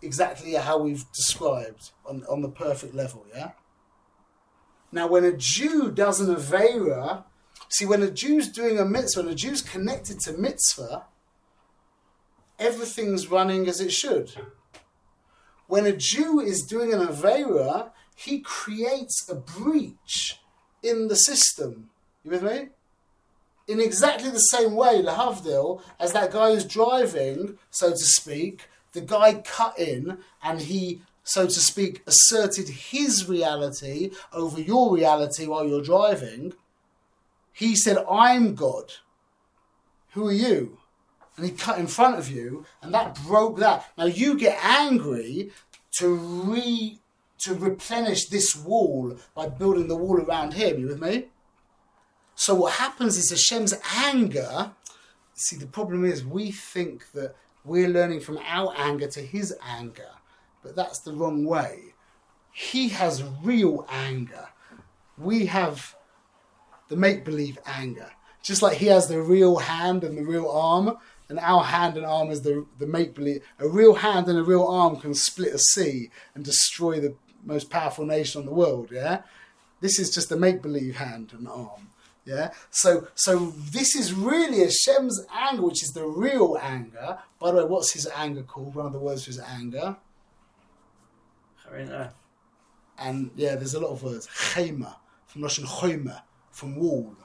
exactly 0.00 0.54
how 0.54 0.78
we've 0.78 1.04
described 1.12 1.90
on, 2.04 2.24
on 2.28 2.42
the 2.42 2.48
perfect 2.48 2.94
level 2.94 3.24
yeah? 3.35 3.52
Now 4.90 5.06
when 5.06 5.24
a 5.24 5.32
jew 5.32 5.90
does 5.90 6.20
an 6.20 6.35
avera 6.35 7.24
see 7.68 7.87
when 7.87 8.02
a 8.02 8.11
jew's 8.11 8.48
doing 8.48 8.78
a 8.78 8.85
mitzvah 8.85 9.22
when 9.22 9.32
a 9.32 9.35
jew's 9.35 9.62
connected 9.62 10.20
to 10.20 10.32
mitzvah 10.32 11.04
everything's 12.58 13.28
running 13.28 13.68
as 13.68 13.80
it 13.80 13.92
should. 13.92 14.32
When 15.66 15.87
a 15.87 15.96
jew 15.96 16.40
is 16.40 16.62
doing 16.62 16.92
an 16.92 17.00
avera 17.00 17.90
he 18.16 18.40
creates 18.40 19.28
a 19.28 19.35
breach 19.35 20.40
in 20.82 21.08
the 21.08 21.16
system. 21.16 21.90
You 22.24 22.32
with 22.32 22.42
me 22.42 22.68
in 23.66 23.81
exactly 23.81 24.31
the 24.31 24.38
same 24.38 24.75
way, 24.75 25.03
l'havdil, 25.03 25.83
as 25.98 26.12
that 26.12 26.33
guy 26.33 26.53
who's 26.53 26.64
driving, 26.64 27.59
so 27.70 27.90
to 27.90 27.96
speak, 27.96 28.68
the 28.92 29.01
guy 29.01 29.35
cut 29.35 29.79
in 29.79 30.18
and 30.42 30.61
he, 30.61 31.03
so 31.25 31.46
to 31.46 31.53
speak, 31.53 32.03
asserted 32.07 32.68
his 32.68 33.29
reality 33.29 34.11
over 34.33 34.61
your 34.61 34.95
reality 34.95 35.47
while 35.47 35.66
you're 35.66 35.82
driving. 35.82 36.55
He 37.53 37.76
said, 37.76 37.99
I'm 38.11 38.55
God. 38.55 38.93
Who 40.12 40.28
are 40.28 40.32
you? 40.32 40.78
And 41.36 41.47
he 41.47 41.53
cut 41.53 41.78
in 41.78 41.86
front 41.86 42.18
of 42.18 42.30
you, 42.30 42.66
and 42.82 42.93
that 42.93 43.18
broke 43.24 43.59
that. 43.59 43.86
Now 43.97 44.05
you 44.05 44.39
get 44.39 44.59
angry 44.62 45.51
to 45.99 46.14
re 46.14 46.99
to 47.39 47.55
replenish 47.55 48.26
this 48.26 48.55
wall 48.55 49.16
by 49.34 49.49
building 49.49 49.89
the 49.89 49.97
wall 49.97 50.20
around 50.20 50.55
him. 50.55 50.78
You 50.78 50.89
with 50.89 51.01
me? 51.01 51.26
So 52.35 52.55
what 52.55 52.74
happens 52.74 53.16
is 53.16 53.30
Hashem's 53.30 53.74
anger. 53.97 54.72
See, 55.35 55.57
the 55.57 55.66
problem 55.66 56.05
is 56.05 56.24
we 56.24 56.51
think 56.51 57.12
that 57.12 57.37
we're 57.64 57.89
learning 57.89 58.20
from 58.20 58.39
our 58.45 58.74
anger 58.76 59.07
to 59.09 59.20
his 59.20 59.55
anger, 59.64 60.11
but 60.62 60.74
that's 60.74 60.99
the 61.01 61.12
wrong 61.12 61.45
way. 61.45 61.95
He 62.53 62.89
has 62.91 63.22
real 63.43 63.87
anger. 63.89 64.49
We 65.16 65.47
have 65.47 65.95
the 66.89 66.97
make 66.97 67.24
believe 67.24 67.59
anger. 67.64 68.11
Just 68.43 68.61
like 68.61 68.78
he 68.78 68.87
has 68.87 69.07
the 69.07 69.22
real 69.22 69.59
hand 69.59 70.03
and 70.03 70.18
the 70.18 70.24
real 70.24 70.49
arm, 70.49 70.97
and 71.28 71.39
our 71.39 71.62
hand 71.62 71.97
and 71.97 72.05
arm 72.05 72.30
is 72.30 72.43
the 72.43 72.66
the 72.78 72.87
make 72.87 73.14
believe. 73.14 73.43
A 73.59 73.68
real 73.68 73.95
hand 73.95 74.26
and 74.26 74.39
a 74.39 74.43
real 74.43 74.66
arm 74.66 74.97
can 74.97 75.14
split 75.14 75.55
a 75.55 75.59
sea 75.59 76.11
and 76.35 76.45
destroy 76.45 77.01
the 77.01 77.14
most 77.45 77.70
powerful 77.70 78.05
nation 78.05 78.41
on 78.41 78.47
the 78.47 78.53
world. 78.53 78.91
Yeah, 78.91 79.22
this 79.80 79.99
is 79.99 80.11
just 80.11 80.28
the 80.28 80.37
make 80.37 80.61
believe 80.61 80.97
hand 80.97 81.33
and 81.33 81.47
arm. 81.49 81.91
Yeah, 82.25 82.53
so 82.70 83.09
so 83.14 83.53
this 83.73 83.97
is 83.97 84.12
really 84.14 84.61
Hashem's 84.61 85.27
anger, 85.35 85.62
which 85.62 85.83
is 85.83 85.91
the 85.91 86.07
real 86.07 86.57
anger. 86.61 87.18
By 87.41 87.51
the 87.51 87.57
way, 87.59 87.64
what's 87.64 87.93
his 87.93 88.07
anger 88.14 88.43
called? 88.43 88.77
One 88.77 88.87
of 88.87 88.93
the 88.93 89.01
words 89.01 89.25
for 89.25 89.31
his 89.31 89.41
anger. 89.41 89.97
Harina. 91.66 92.12
And 92.99 93.31
yeah, 93.35 93.57
there's 93.57 93.75
a 93.75 93.81
lot 93.81 93.91
of 93.91 94.03
words. 94.03 94.29
Chema, 94.29 94.95
from 95.27 95.43
Russian 95.43 95.64
chomer, 95.64 96.23
from 96.53 96.77
wall. 96.77 97.16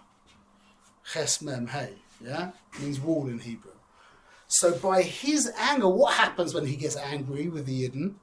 Ches 1.11 1.41
mem 1.41 1.67
hey, 1.67 1.93
yeah? 2.19 2.51
means 2.81 2.99
wall 2.99 3.27
in 3.27 3.39
Hebrew. 3.39 3.71
So 4.47 4.77
by 4.77 5.01
his 5.03 5.51
anger, 5.57 5.89
what 5.89 6.15
happens 6.15 6.53
when 6.53 6.65
he 6.65 6.75
gets 6.75 6.95
angry 6.95 7.49
with 7.49 7.65
the 7.65 7.87
Yidden? 7.87 8.15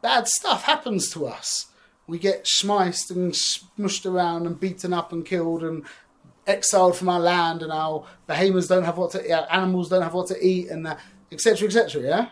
Bad 0.00 0.28
stuff 0.28 0.64
happens 0.64 1.10
to 1.10 1.26
us. 1.26 1.66
We 2.08 2.18
get 2.18 2.44
schmeiced 2.44 3.10
and 3.10 3.32
smushed 3.32 4.10
around 4.10 4.46
and 4.46 4.58
beaten 4.58 4.92
up 4.92 5.12
and 5.12 5.24
killed 5.24 5.62
and 5.62 5.84
exiled 6.46 6.96
from 6.96 7.10
our 7.10 7.20
land 7.20 7.62
and 7.62 7.70
our 7.70 8.04
behemoths 8.26 8.66
don't 8.66 8.84
have 8.84 8.96
what 8.96 9.10
to 9.10 9.32
our 9.32 9.46
animals 9.52 9.90
don't 9.90 10.02
have 10.02 10.14
what 10.14 10.26
to 10.28 10.44
eat 10.44 10.70
and 10.70 10.86
that 10.86 10.98
etc 11.30 11.66
etc 11.68 12.02
yeah 12.02 12.28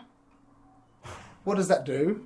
what 1.43 1.55
does 1.55 1.67
that 1.67 1.85
do 1.85 2.25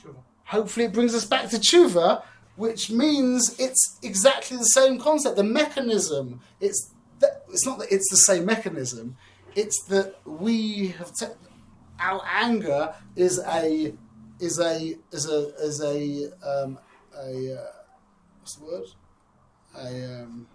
Sure. 0.00 0.14
hopefully 0.44 0.86
it 0.86 0.92
brings 0.92 1.12
us 1.14 1.24
back 1.24 1.48
to 1.50 1.56
tshuva, 1.56 2.22
which 2.56 2.90
means 2.90 3.58
it's 3.58 3.98
exactly 4.02 4.56
the 4.56 4.64
same 4.64 4.98
concept. 5.00 5.36
The 5.36 5.42
mechanism, 5.42 6.40
it's 6.60 6.90
that, 7.18 7.44
it's 7.50 7.66
not 7.66 7.78
that 7.80 7.90
it's 7.90 8.08
the 8.10 8.16
same 8.16 8.44
mechanism. 8.44 9.16
It's 9.56 9.82
that 9.86 10.16
we 10.24 10.88
have 10.98 11.10
te- 11.18 11.34
our 11.98 12.22
anger 12.30 12.94
is 13.16 13.40
a 13.46 13.94
is 14.44 14.58
a 14.60 14.96
is 15.12 15.28
a 15.28 15.54
is 15.60 15.80
a 15.80 16.30
um, 16.48 16.78
a 17.16 17.54
uh, 17.54 17.66
what's 18.40 18.56
the 18.56 18.64
word 18.64 18.86
a 19.76 20.22
um, 20.22 20.46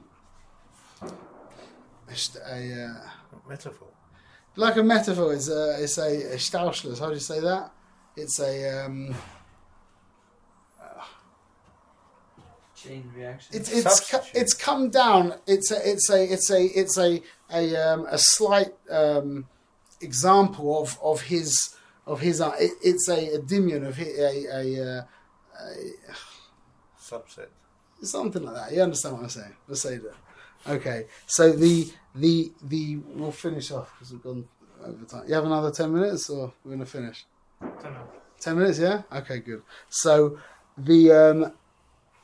a, 1.01 2.83
uh, 2.85 3.09
Metaphor. 3.47 3.87
like 4.55 4.77
a 4.77 4.83
metaphor. 4.83 5.33
It's 5.33 5.49
a 5.49 5.83
it's 5.83 5.97
a, 5.97 6.33
a 6.33 6.37
Stauschluss. 6.37 6.99
How 6.99 7.07
do 7.07 7.13
you 7.13 7.19
say 7.19 7.39
that? 7.39 7.71
It's 8.15 8.39
a 8.39 8.85
um, 8.85 9.15
Chain 12.75 13.11
reaction. 13.15 13.55
it's 13.55 13.71
it's 13.71 14.09
co- 14.09 14.21
it's 14.33 14.53
come 14.53 14.89
down. 14.89 15.35
It's 15.45 15.71
a 15.71 15.89
it's 15.89 16.09
a 16.09 16.33
it's 16.33 16.49
a 16.49 16.63
it's 16.63 16.97
a 16.97 17.21
a 17.53 17.75
um, 17.75 18.07
a 18.09 18.17
slight 18.17 18.73
um, 18.89 19.47
example 20.01 20.81
of 20.81 20.97
of 21.01 21.21
his 21.23 21.75
of 22.11 22.19
his. 22.19 22.41
Uh, 22.41 22.53
it, 22.59 22.71
it's 22.83 23.07
a, 23.09 23.35
a 23.35 23.39
dimion 23.39 23.87
of 23.87 23.95
hi- 23.97 24.17
a 24.29 24.33
a, 24.61 24.63
uh, 24.83 25.03
a 25.59 26.13
Subset. 27.09 27.47
something 28.01 28.43
like 28.43 28.55
that. 28.55 28.71
You 28.73 28.81
understand 28.83 29.15
what 29.15 29.23
I'm 29.23 29.29
saying? 29.29 29.55
Let's 29.67 29.81
say 29.81 29.97
that. 29.97 30.15
Okay, 30.75 31.05
so 31.27 31.43
the 31.53 31.75
the 32.15 32.51
the 32.63 32.97
we'll 33.15 33.31
finish 33.31 33.71
off 33.71 33.89
because 33.93 34.11
we've 34.11 34.23
gone 34.23 34.45
over 34.83 35.05
time. 35.05 35.23
You 35.27 35.33
have 35.35 35.45
another 35.45 35.71
ten 35.71 35.93
minutes, 35.93 36.29
or 36.29 36.51
we're 36.63 36.71
gonna 36.71 36.85
finish. 36.85 37.25
Don't 37.61 37.83
know. 37.83 38.07
Ten 38.39 38.57
minutes, 38.57 38.79
yeah. 38.79 39.03
Okay, 39.19 39.39
good. 39.39 39.61
So 39.89 40.37
the 40.77 41.11
um, 41.11 41.53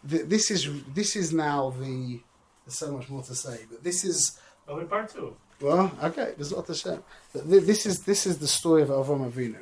the, 0.04 0.18
this 0.24 0.52
is 0.52 0.70
this 0.94 1.16
is 1.16 1.34
now 1.34 1.72
the. 1.80 2.20
There's 2.66 2.80
so 2.80 2.92
much 2.92 3.10
more 3.10 3.22
to 3.24 3.36
say, 3.36 3.60
but 3.70 3.84
this 3.84 4.04
is 4.04 4.40
Well, 4.68 4.80
in 4.80 4.88
part 4.88 5.08
two. 5.14 5.36
well, 5.62 5.92
okay. 6.04 6.34
There's 6.36 6.52
a 6.52 6.56
lot 6.56 6.66
to 6.68 6.76
say. 6.76 6.98
This 7.34 7.86
is 7.86 7.96
this 8.04 8.26
is 8.26 8.40
the 8.40 8.48
story 8.48 8.82
of 8.82 8.90
Avram 8.90 9.24
Avinu 9.32 9.62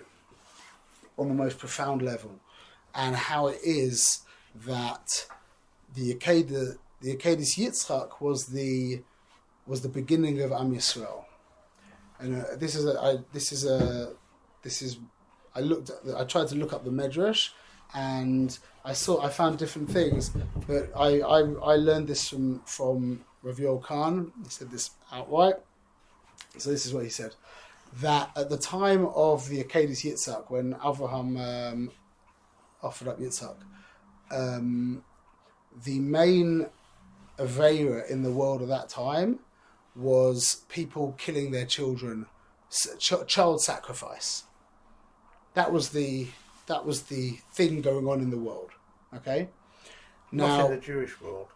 on 1.18 1.28
the 1.28 1.34
most 1.34 1.60
profound 1.60 2.02
level, 2.02 2.40
and 2.96 3.16
how 3.16 3.48
it 3.48 3.60
is 3.64 4.22
that 4.66 5.28
the 5.96 6.14
Akeda, 6.16 6.78
the 7.02 7.16
Akeidas 7.16 7.58
Yitzchak 7.58 8.22
was 8.22 8.48
the 8.48 9.02
was 9.66 9.82
the 9.82 9.90
beginning 9.90 10.42
of 10.42 10.52
Am 10.52 10.74
Yisrael, 10.74 11.26
and 12.20 12.42
uh, 12.42 12.56
this 12.58 12.76
is 12.76 12.86
a 12.86 13.00
I, 13.00 13.18
this 13.32 13.52
is 13.52 13.66
a 13.66 14.14
this 14.62 14.82
is 14.82 15.00
I 15.56 15.62
looked 15.62 15.90
at 15.90 16.16
I 16.16 16.24
tried 16.26 16.48
to 16.50 16.56
look 16.56 16.74
up 16.74 16.84
the 16.84 16.92
Medrash, 16.92 17.50
and 17.94 18.58
I 18.84 18.94
saw 18.94 19.22
I 19.22 19.30
found 19.30 19.58
different 19.58 19.90
things, 19.90 20.32
but 20.68 20.92
I 20.96 21.20
I, 21.20 21.40
I 21.40 21.76
learned 21.76 22.08
this 22.08 22.30
from 22.30 22.62
from 22.66 23.24
Rav 23.42 23.58
Yoel 23.58 23.82
Kahn. 23.82 24.32
He 24.44 24.50
said 24.50 24.72
this 24.72 24.92
outright. 25.12 25.56
So 26.58 26.70
this 26.70 26.86
is 26.86 26.94
what 26.94 27.04
he 27.04 27.10
said: 27.10 27.36
that 28.02 28.32
at 28.36 28.50
the 28.50 28.58
time 28.58 29.06
of 29.08 29.50
the 29.50 29.64
Akeidas 29.64 30.04
Yitzhak, 30.04 30.50
when 30.50 30.74
Avraham 30.76 31.72
um, 31.72 31.92
offered 32.82 33.08
up 33.08 33.20
Yitzhak, 33.20 33.56
um, 34.32 35.04
the 35.84 36.00
main 36.00 36.68
avera 37.38 38.10
in 38.10 38.24
the 38.24 38.32
world 38.32 38.62
at 38.62 38.68
that 38.68 38.90
time 38.90 39.40
was 39.96 40.64
people 40.70 41.16
killing 41.18 41.52
their 41.52 41.66
children, 41.66 42.26
ch- 43.00 43.28
child 43.28 43.62
sacrifice. 43.62 44.44
That 45.54 45.72
was 45.72 45.90
the 45.90 46.28
that 46.66 46.86
was 46.86 47.04
the 47.04 47.38
thing 47.54 47.82
going 47.82 48.08
on 48.08 48.22
in 48.22 48.30
the 48.30 48.38
world. 48.38 48.72
Okay. 49.16 49.50
Not 50.32 50.48
Now, 50.48 50.66
in 50.66 50.72
the 50.72 50.82
Jewish 50.82 51.20
world. 51.22 51.48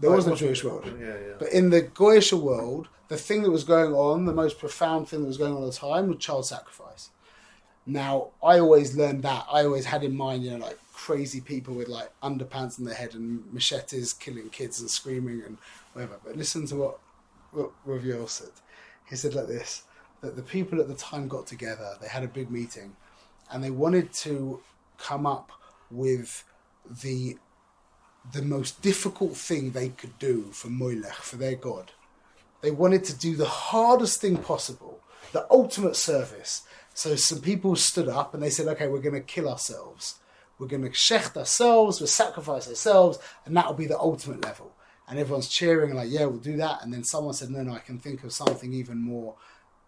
There 0.00 0.10
it 0.10 0.14
wasn't 0.14 0.36
a 0.36 0.38
Jewish 0.38 0.62
world. 0.62 0.84
Yeah, 1.00 1.06
yeah. 1.06 1.34
But 1.38 1.52
in 1.52 1.70
the 1.70 1.82
Goyish 1.82 2.32
world, 2.32 2.88
the 3.08 3.16
thing 3.16 3.42
that 3.42 3.50
was 3.50 3.64
going 3.64 3.92
on, 3.92 4.26
the 4.26 4.32
most 4.32 4.58
profound 4.58 5.08
thing 5.08 5.22
that 5.22 5.26
was 5.26 5.38
going 5.38 5.54
on 5.54 5.62
at 5.64 5.72
the 5.72 5.76
time, 5.76 6.08
was 6.08 6.18
child 6.18 6.46
sacrifice. 6.46 7.10
Now, 7.86 8.28
I 8.42 8.58
always 8.58 8.96
learned 8.96 9.22
that. 9.22 9.46
I 9.50 9.64
always 9.64 9.86
had 9.86 10.04
in 10.04 10.14
mind, 10.14 10.44
you 10.44 10.50
know, 10.50 10.58
like 10.58 10.78
crazy 10.92 11.40
people 11.40 11.74
with 11.74 11.88
like 11.88 12.10
underpants 12.22 12.78
in 12.78 12.84
their 12.84 12.94
head 12.94 13.14
and 13.14 13.50
machetes 13.52 14.12
killing 14.12 14.50
kids 14.50 14.80
and 14.80 14.90
screaming 14.90 15.42
and 15.44 15.56
whatever. 15.94 16.18
But 16.24 16.36
listen 16.36 16.66
to 16.66 16.76
what, 16.76 16.98
what 17.52 17.70
Rav 17.86 18.02
Yoel 18.02 18.28
said. 18.28 18.50
He 19.08 19.16
said 19.16 19.34
like 19.34 19.46
this 19.46 19.84
that 20.20 20.36
the 20.36 20.42
people 20.42 20.80
at 20.80 20.88
the 20.88 20.94
time 20.94 21.28
got 21.28 21.46
together, 21.46 21.94
they 22.00 22.08
had 22.08 22.24
a 22.24 22.28
big 22.28 22.50
meeting, 22.50 22.96
and 23.50 23.62
they 23.62 23.70
wanted 23.70 24.12
to 24.12 24.60
come 24.98 25.26
up 25.26 25.52
with 25.90 26.44
the 27.02 27.38
the 28.32 28.42
most 28.42 28.82
difficult 28.82 29.36
thing 29.36 29.70
they 29.70 29.88
could 29.88 30.18
do 30.18 30.50
for 30.52 30.68
Moilech, 30.68 31.14
for 31.14 31.36
their 31.36 31.54
God. 31.54 31.92
They 32.60 32.70
wanted 32.70 33.04
to 33.04 33.16
do 33.16 33.36
the 33.36 33.46
hardest 33.46 34.20
thing 34.20 34.36
possible, 34.36 35.00
the 35.32 35.46
ultimate 35.50 35.96
service. 35.96 36.62
So 36.94 37.14
some 37.16 37.40
people 37.40 37.76
stood 37.76 38.08
up 38.08 38.34
and 38.34 38.42
they 38.42 38.50
said, 38.50 38.66
okay, 38.68 38.88
we're 38.88 39.00
going 39.00 39.14
to 39.14 39.20
kill 39.20 39.48
ourselves. 39.48 40.16
We're 40.58 40.66
going 40.66 40.82
to 40.82 40.90
shecht 40.90 41.36
ourselves, 41.36 42.00
we'll 42.00 42.08
sacrifice 42.08 42.68
ourselves, 42.68 43.18
and 43.46 43.56
that'll 43.56 43.74
be 43.74 43.86
the 43.86 43.98
ultimate 43.98 44.44
level. 44.44 44.72
And 45.08 45.18
everyone's 45.18 45.48
cheering, 45.48 45.94
like, 45.94 46.10
yeah, 46.10 46.26
we'll 46.26 46.38
do 46.38 46.56
that. 46.58 46.82
And 46.82 46.92
then 46.92 47.04
someone 47.04 47.32
said, 47.32 47.50
no, 47.50 47.62
no, 47.62 47.72
I 47.72 47.78
can 47.78 47.98
think 47.98 48.24
of 48.24 48.32
something 48.32 48.72
even 48.72 48.98
more 48.98 49.36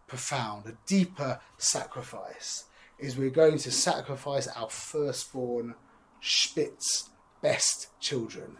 profound, 0.07 0.67
a 0.67 0.77
deeper 0.87 1.41
sacrifice. 1.59 2.65
Is 2.99 3.17
we're 3.17 3.31
going 3.31 3.59
to 3.59 3.71
sacrifice 3.71 4.47
our 4.47 4.71
firstborn 4.71 5.75
spitz 6.21 7.10
best 7.43 7.89
children. 8.01 8.57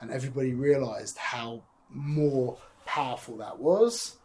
And 0.00 0.10
everybody 0.10 0.54
realized 0.54 1.16
how 1.18 1.62
more 1.90 2.58
powerful 2.86 3.36
that 3.38 3.58
was. 3.58 4.16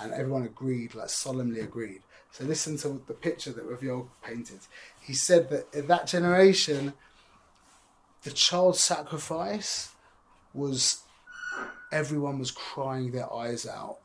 And 0.00 0.12
everyone 0.12 0.44
agreed, 0.44 0.94
like 0.94 1.10
solemnly 1.10 1.60
agreed. 1.60 2.02
So 2.32 2.44
listen 2.44 2.76
to 2.78 3.00
the 3.06 3.14
picture 3.14 3.52
that 3.52 3.64
Rav 3.64 3.80
Yoel 3.80 4.08
painted. 4.22 4.58
He 5.00 5.14
said 5.14 5.50
that 5.50 5.66
in 5.72 5.86
that 5.86 6.06
generation, 6.06 6.94
the 8.22 8.30
child 8.30 8.76
sacrifice 8.76 9.90
was 10.52 11.02
everyone 11.92 12.38
was 12.38 12.50
crying 12.50 13.12
their 13.12 13.32
eyes 13.32 13.66
out. 13.66 13.98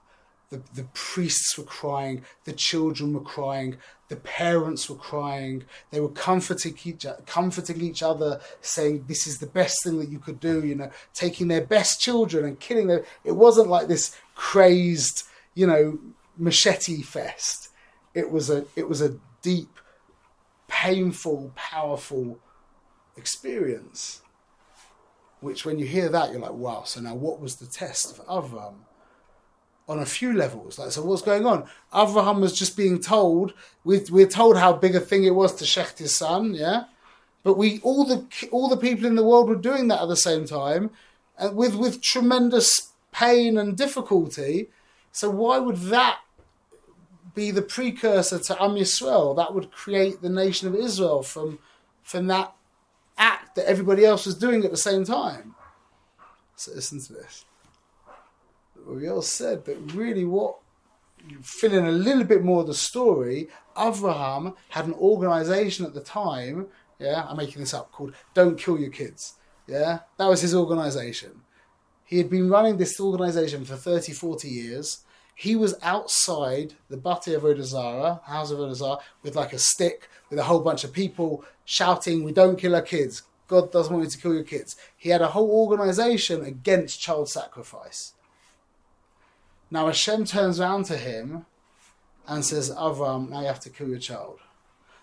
The, 0.49 0.61
the 0.73 0.87
priests 0.93 1.57
were 1.57 1.63
crying, 1.63 2.23
the 2.45 2.53
children 2.53 3.13
were 3.13 3.21
crying, 3.21 3.77
the 4.09 4.15
parents 4.15 4.89
were 4.89 4.95
crying. 4.95 5.63
They 5.91 5.99
were 5.99 6.09
comforting 6.09 6.75
each, 6.83 7.05
comforting 7.27 7.79
each 7.81 8.03
other, 8.03 8.41
saying, 8.59 9.05
This 9.07 9.27
is 9.27 9.37
the 9.37 9.47
best 9.47 9.83
thing 9.83 9.99
that 9.99 10.09
you 10.09 10.17
could 10.19 10.39
do, 10.39 10.65
you 10.65 10.75
know, 10.75 10.89
taking 11.13 11.47
their 11.47 11.61
best 11.61 12.01
children 12.01 12.43
and 12.43 12.59
killing 12.59 12.87
them. 12.87 13.03
It 13.23 13.33
wasn't 13.33 13.69
like 13.69 13.87
this 13.87 14.17
crazed, 14.33 15.23
you 15.53 15.67
know, 15.67 15.99
machete 16.37 17.03
fest. 17.03 17.69
It 18.15 18.31
was 18.31 18.49
a 18.49 18.65
it 18.75 18.89
was 18.89 19.01
a 19.01 19.15
deep, 19.43 19.79
painful, 20.67 21.51
powerful 21.55 22.39
experience. 23.15 24.21
Which 25.39 25.65
when 25.65 25.77
you 25.79 25.85
hear 25.85 26.09
that, 26.09 26.31
you're 26.31 26.41
like, 26.41 26.51
wow, 26.51 26.83
so 26.83 26.99
now 26.99 27.13
what 27.13 27.39
was 27.39 27.57
the 27.57 27.67
test 27.67 28.17
for 28.17 28.23
Avram? 28.23 28.67
Um, 28.67 28.85
on 29.89 29.99
a 29.99 30.05
few 30.05 30.31
levels. 30.31 30.79
Like, 30.79 30.91
so 30.91 31.03
what's 31.03 31.23
going 31.23 31.45
on? 31.45 31.67
Avraham 31.91 32.39
was 32.39 32.57
just 32.57 32.77
being 32.77 32.99
told, 32.99 33.53
we're, 33.83 34.03
we're 34.11 34.27
told 34.27 34.55
how 34.55 34.71
big 34.71 34.95
a 34.95 34.99
thing 34.99 35.23
it 35.23 35.35
was 35.35 35.53
to 35.55 35.65
shecht 35.65 35.97
his 35.97 36.15
son, 36.15 36.53
yeah? 36.53 36.83
But 37.43 37.57
we, 37.57 37.79
all 37.81 38.05
the, 38.05 38.25
all 38.51 38.69
the 38.69 38.77
people 38.77 39.05
in 39.05 39.15
the 39.15 39.25
world 39.25 39.49
were 39.49 39.55
doing 39.55 39.87
that 39.87 40.01
at 40.01 40.07
the 40.07 40.15
same 40.15 40.45
time, 40.45 40.91
and 41.37 41.55
with, 41.55 41.75
with 41.75 42.01
tremendous 42.01 42.91
pain 43.11 43.57
and 43.57 43.75
difficulty. 43.75 44.69
So 45.11 45.29
why 45.29 45.57
would 45.57 45.77
that 45.77 46.19
be 47.33 47.49
the 47.49 47.61
precursor 47.61 48.39
to 48.39 48.61
Am 48.61 48.75
Yisrael? 48.75 49.35
That 49.35 49.55
would 49.55 49.71
create 49.71 50.21
the 50.21 50.29
nation 50.29 50.67
of 50.67 50.75
Israel 50.75 51.23
from 51.23 51.59
from 52.03 52.25
that 52.27 52.55
act 53.19 53.55
that 53.55 53.67
everybody 53.67 54.03
else 54.03 54.25
was 54.25 54.35
doing 54.35 54.65
at 54.65 54.71
the 54.71 54.77
same 54.77 55.03
time. 55.03 55.53
So 56.55 56.71
listen 56.73 56.99
to 57.01 57.13
this. 57.13 57.45
Uriel 58.91 59.21
said 59.21 59.65
that 59.65 59.77
really 59.93 60.25
what 60.25 60.57
you 61.27 61.37
fill 61.41 61.73
in 61.73 61.85
a 61.85 61.91
little 61.91 62.23
bit 62.23 62.43
more 62.43 62.61
of 62.61 62.67
the 62.67 62.73
story, 62.73 63.49
Avraham 63.75 64.55
had 64.69 64.85
an 64.85 64.93
organization 64.93 65.85
at 65.85 65.93
the 65.93 66.01
time, 66.01 66.67
yeah, 66.99 67.25
I'm 67.27 67.37
making 67.37 67.61
this 67.61 67.73
up, 67.73 67.91
called 67.91 68.13
Don't 68.33 68.57
Kill 68.57 68.79
Your 68.79 68.89
Kids. 68.89 69.35
Yeah, 69.67 69.99
that 70.17 70.27
was 70.27 70.41
his 70.41 70.55
organization. 70.55 71.41
He 72.03 72.17
had 72.17 72.29
been 72.29 72.49
running 72.49 72.77
this 72.77 72.99
organization 72.99 73.65
for 73.65 73.75
30, 73.75 74.13
40 74.13 74.47
years. 74.47 75.03
He 75.35 75.55
was 75.55 75.75
outside 75.83 76.73
the 76.89 76.97
Bate 76.97 77.27
of 77.27 77.43
Avodah 77.43 77.63
Zarah, 77.63 78.21
House 78.25 78.51
of 78.51 78.57
Avodah 78.57 78.75
Zarah, 78.75 78.97
with 79.21 79.35
like 79.35 79.53
a 79.53 79.59
stick, 79.59 80.09
with 80.29 80.39
a 80.39 80.43
whole 80.43 80.61
bunch 80.61 80.83
of 80.83 80.91
people 80.91 81.45
shouting, 81.65 82.23
We 82.23 82.31
don't 82.31 82.57
kill 82.57 82.75
our 82.75 82.81
kids. 82.81 83.23
God 83.47 83.71
doesn't 83.71 83.93
want 83.93 84.05
you 84.05 84.11
to 84.11 84.17
kill 84.17 84.33
your 84.33 84.43
kids. 84.43 84.75
He 84.97 85.09
had 85.09 85.21
a 85.21 85.27
whole 85.27 85.49
organization 85.49 86.43
against 86.43 86.99
child 86.99 87.29
sacrifice. 87.29 88.13
Now 89.71 89.85
Hashem 89.85 90.25
turns 90.25 90.59
around 90.59 90.85
to 90.85 90.97
him 90.97 91.45
and 92.27 92.43
says, 92.43 92.71
Avram, 92.71 93.29
now 93.29 93.41
you 93.41 93.47
have 93.47 93.59
to 93.61 93.69
kill 93.69 93.89
your 93.89 93.99
child. 93.99 94.39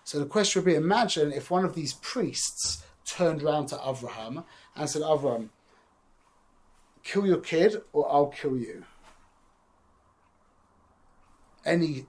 So 0.03 0.19
the 0.19 0.25
question 0.25 0.61
would 0.61 0.69
be 0.69 0.75
imagine 0.75 1.31
if 1.31 1.51
one 1.51 1.65
of 1.65 1.75
these 1.75 1.93
priests 1.95 2.83
turned 3.05 3.43
around 3.43 3.67
to 3.67 3.75
Avraham 3.75 4.43
and 4.75 4.89
said, 4.89 5.01
Avram, 5.01 5.49
kill 7.03 7.25
your 7.25 7.39
kid 7.39 7.81
or 7.93 8.09
I'll 8.11 8.27
kill 8.27 8.57
you. 8.57 8.85
Any 11.65 12.05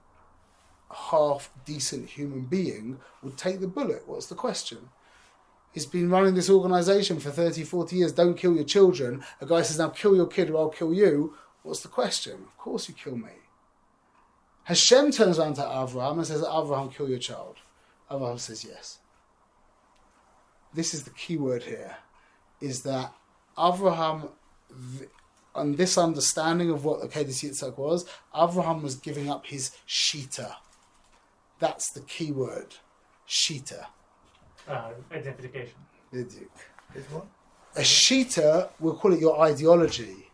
half 0.91 1.51
decent 1.65 2.11
human 2.11 2.43
being 2.43 3.01
would 3.23 3.37
take 3.37 3.61
the 3.61 3.67
bullet. 3.67 4.03
What's 4.07 4.27
the 4.27 4.35
question? 4.35 4.91
He's 5.73 5.87
been 5.87 6.11
running 6.11 6.35
this 6.35 6.51
organization 6.51 7.21
for 7.21 7.31
30, 7.31 7.65
40 7.65 7.97
years. 7.97 8.13
Don't 8.13 8.37
kill 8.37 8.55
your 8.55 8.65
children. 8.65 9.23
A 9.41 9.47
guy 9.47 9.63
says, 9.63 9.79
now 9.79 9.91
kill 9.91 10.17
your 10.17 10.27
kid 10.27 10.51
or 10.51 10.59
I'll 10.59 10.69
kill 10.71 10.95
you. 10.95 11.35
What's 11.63 11.81
the 11.81 11.89
question? 11.89 12.35
Of 12.35 12.57
course 12.59 12.89
you 12.89 12.95
kill 12.95 13.17
me. 13.17 13.31
Hashem 14.65 15.13
turns 15.13 15.39
around 15.39 15.55
to 15.55 15.63
Avraham 15.63 16.19
and 16.19 16.27
says, 16.27 16.43
Avraham, 16.43 16.95
kill 16.95 17.09
your 17.09 17.19
child. 17.19 17.57
Avraham 18.11 18.39
says, 18.39 18.65
yes. 18.65 18.99
This 20.75 20.93
is 20.93 21.05
the 21.05 21.11
key 21.11 21.37
word 21.37 21.63
here, 21.63 21.97
is 22.61 22.83
that 22.83 23.13
Avraham, 23.57 24.29
on 25.55 25.77
this 25.77 25.97
understanding 25.97 26.71
of 26.71 26.85
what 26.85 27.01
the 27.01 27.09
Kedes 27.09 27.43
Yitzhak 27.43 27.79
was, 27.79 28.05
Avraham 28.35 28.83
was 28.83 28.95
giving 28.95 29.31
up 29.31 29.47
his 29.47 29.71
shita. 29.89 30.53
That's 31.59 31.91
the 31.93 32.01
key 32.03 32.31
word, 32.31 32.75
shita. 33.27 33.87
Uh, 34.69 34.91
identification. 35.11 35.75
Is 36.13 36.37
what? 37.11 37.27
A 37.77 37.81
shita, 37.81 38.69
we'll 38.79 38.97
call 38.97 39.13
it 39.15 39.21
your 39.21 39.41
ideology, 39.41 40.28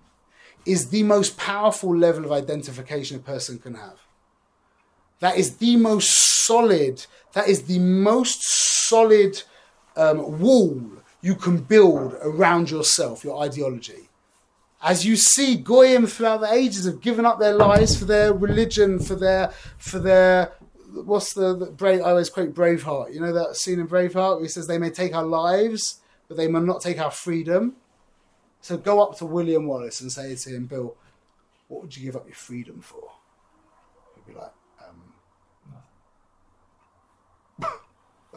is 0.67 0.89
the 0.89 1.03
most 1.03 1.37
powerful 1.37 1.97
level 1.97 2.25
of 2.25 2.33
identification 2.33 3.17
a 3.17 3.21
person 3.21 3.59
can 3.59 3.75
have. 3.75 3.99
That 5.21 5.37
is 5.37 5.57
the 5.57 5.77
most 5.77 6.45
solid, 6.47 7.07
that 7.33 7.49
is 7.49 7.63
the 7.63 7.79
most 7.79 8.43
solid 8.89 9.43
um, 9.97 10.41
wall 10.41 10.83
you 11.23 11.35
can 11.35 11.59
build 11.59 12.15
around 12.23 12.71
yourself, 12.71 13.25
your 13.25 13.43
ideology. 13.43 14.09
As 14.83 15.07
you 15.07 15.17
see, 15.17 15.57
Goyim 15.57 16.07
throughout 16.07 16.43
the 16.43 16.53
ages 16.53 16.85
have 16.85 17.01
given 17.01 17.25
up 17.25 17.39
their 17.39 17.55
lives 17.55 17.99
for 17.99 18.05
their 18.05 18.35
religion, 18.35 18.99
for 18.99 19.15
their, 19.15 19.49
for 19.79 19.99
their, 19.99 20.53
what's 20.93 21.33
the, 21.33 21.57
the 21.57 21.67
brave, 21.67 22.01
I 22.03 22.11
always 22.11 22.29
quote 22.29 22.53
Braveheart. 22.53 23.15
You 23.15 23.21
know 23.21 23.33
that 23.33 23.57
scene 23.57 23.81
in 23.81 23.89
Braveheart 23.89 24.37
where 24.37 24.43
he 24.43 24.49
says 24.49 24.67
they 24.67 24.77
may 24.77 24.91
take 24.91 25.15
our 25.15 25.25
lives, 25.25 26.01
but 26.29 26.37
they 26.37 26.49
may 26.49 26.61
not 26.61 26.83
take 26.83 27.01
our 27.01 27.11
freedom. 27.11 27.77
So 28.65 28.79
go 28.79 29.03
up 29.03 29.19
to 29.19 29.27
William 29.27 29.67
Wallace 29.67 30.01
and 30.01 30.11
say 30.11 30.35
to 30.35 30.49
him, 30.49 30.65
Bill, 30.65 30.97
what 31.69 31.83
would 31.83 31.95
you 31.95 32.03
give 32.03 32.17
up 32.17 32.25
your 32.27 32.35
freedom 32.35 32.81
for? 32.81 33.11
He'd 34.15 34.33
be 34.33 34.41
like, 34.41 34.55
um, 34.81 35.13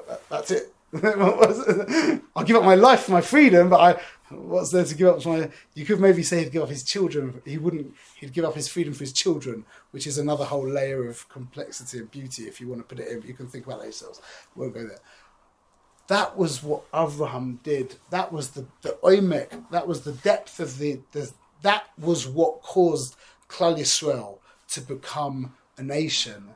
"That- 0.05 0.29
that's 0.29 0.51
it. 0.51 0.73
I'll 2.35 2.43
give 2.43 2.57
up 2.57 2.65
my 2.65 2.75
life 2.75 3.03
for 3.03 3.11
my 3.13 3.21
freedom, 3.21 3.69
but 3.69 3.79
I, 3.79 4.01
what's 4.35 4.71
there 4.71 4.83
to 4.83 4.95
give 4.95 5.07
up? 5.07 5.23
For 5.23 5.29
my, 5.29 5.49
you 5.75 5.85
could 5.85 6.01
maybe 6.01 6.23
say 6.23 6.43
he'd 6.43 6.51
give 6.51 6.63
up 6.63 6.67
his 6.69 6.83
children. 6.83 7.41
He 7.45 7.57
wouldn't. 7.57 7.93
He'd 8.17 8.33
give 8.33 8.43
up 8.43 8.55
his 8.55 8.67
freedom 8.67 8.93
for 8.93 9.05
his 9.05 9.13
children, 9.13 9.63
which 9.91 10.05
is 10.05 10.17
another 10.17 10.43
whole 10.43 10.67
layer 10.67 11.07
of 11.07 11.27
complexity 11.29 11.99
and 11.99 12.11
beauty. 12.11 12.43
If 12.43 12.59
you 12.59 12.67
want 12.67 12.81
to 12.81 12.95
put 12.95 12.99
it 13.01 13.09
in, 13.09 13.21
you 13.21 13.33
can 13.33 13.47
think 13.47 13.65
about 13.65 13.79
that 13.79 13.85
yourselves. 13.85 14.21
We'll 14.57 14.71
go 14.71 14.85
there. 14.87 14.99
That 16.07 16.37
was 16.37 16.63
what 16.63 16.89
Avraham 16.91 17.61
did. 17.63 17.95
That 18.09 18.31
was 18.31 18.51
the 18.51 18.65
the 18.81 18.97
oimek. 19.03 19.69
That 19.71 19.87
was 19.87 20.01
the 20.01 20.13
depth 20.13 20.59
of 20.59 20.77
the, 20.77 20.99
the 21.11 21.31
that 21.61 21.85
was 21.97 22.27
what 22.27 22.61
caused 22.61 23.15
Klal 23.49 23.77
Yisrael 23.77 24.37
to 24.69 24.81
become 24.81 25.53
a 25.77 25.83
nation. 25.83 26.51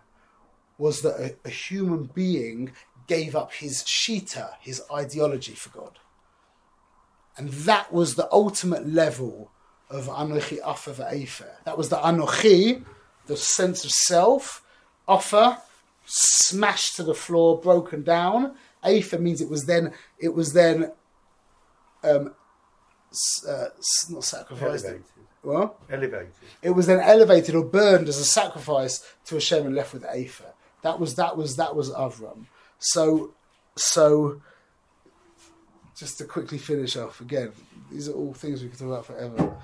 Was 0.77 1.01
that 1.01 1.19
a, 1.19 1.35
a 1.45 1.49
human 1.49 2.05
being 2.05 2.71
gave 3.07 3.35
up 3.35 3.51
his 3.51 3.83
shita, 3.83 4.51
his 4.61 4.81
ideology 4.89 5.53
for 5.53 5.69
God. 5.69 5.99
And 7.37 7.49
that 7.49 7.91
was 7.91 8.15
the 8.15 8.31
ultimate 8.31 8.87
level 8.87 9.51
of 9.89 10.07
Anochi 10.07 10.59
Afa 10.63 10.91
Ve'efer. 10.91 11.49
That 11.65 11.77
was 11.77 11.89
the 11.89 11.97
Anochi, 11.97 12.85
the 13.25 13.35
sense 13.35 13.83
of 13.83 13.91
self, 13.91 14.63
Afa, 15.07 15.61
smashed 16.05 16.95
to 16.95 17.03
the 17.03 17.13
floor, 17.13 17.59
broken 17.59 18.03
down. 18.03 18.55
Afa 18.83 19.17
means 19.19 19.41
it 19.41 19.49
was 19.49 19.65
then, 19.65 19.93
it 20.19 20.33
was 20.33 20.53
then, 20.53 20.91
um, 22.03 22.33
uh, 23.47 23.65
not 24.09 24.23
sacrificed. 24.23 24.85
Elevated. 24.85 25.03
Well, 25.43 25.75
Elevated. 25.89 26.31
it 26.61 26.69
was 26.69 26.85
then 26.85 26.99
elevated 26.99 27.55
or 27.55 27.63
burned 27.63 28.07
as 28.07 28.19
a 28.19 28.25
sacrifice 28.25 29.03
to 29.25 29.35
Hashem 29.35 29.65
and 29.65 29.73
left 29.75 29.91
with 29.93 30.05
Afa. 30.05 30.53
That 30.83 30.99
was 30.99 31.15
that 31.15 31.35
was 31.35 31.55
that 31.55 31.75
was 31.75 31.89
Avram. 31.91 32.45
So 32.77 33.33
so 33.75 34.41
just 35.95 36.19
to 36.19 36.25
quickly 36.25 36.59
finish 36.59 36.95
off 36.95 37.21
again, 37.21 37.51
these 37.91 38.07
are 38.07 38.13
all 38.13 38.33
things 38.33 38.61
we 38.61 38.69
could 38.69 38.77
talk 38.79 38.87
about 38.89 39.05
forever. 39.07 39.55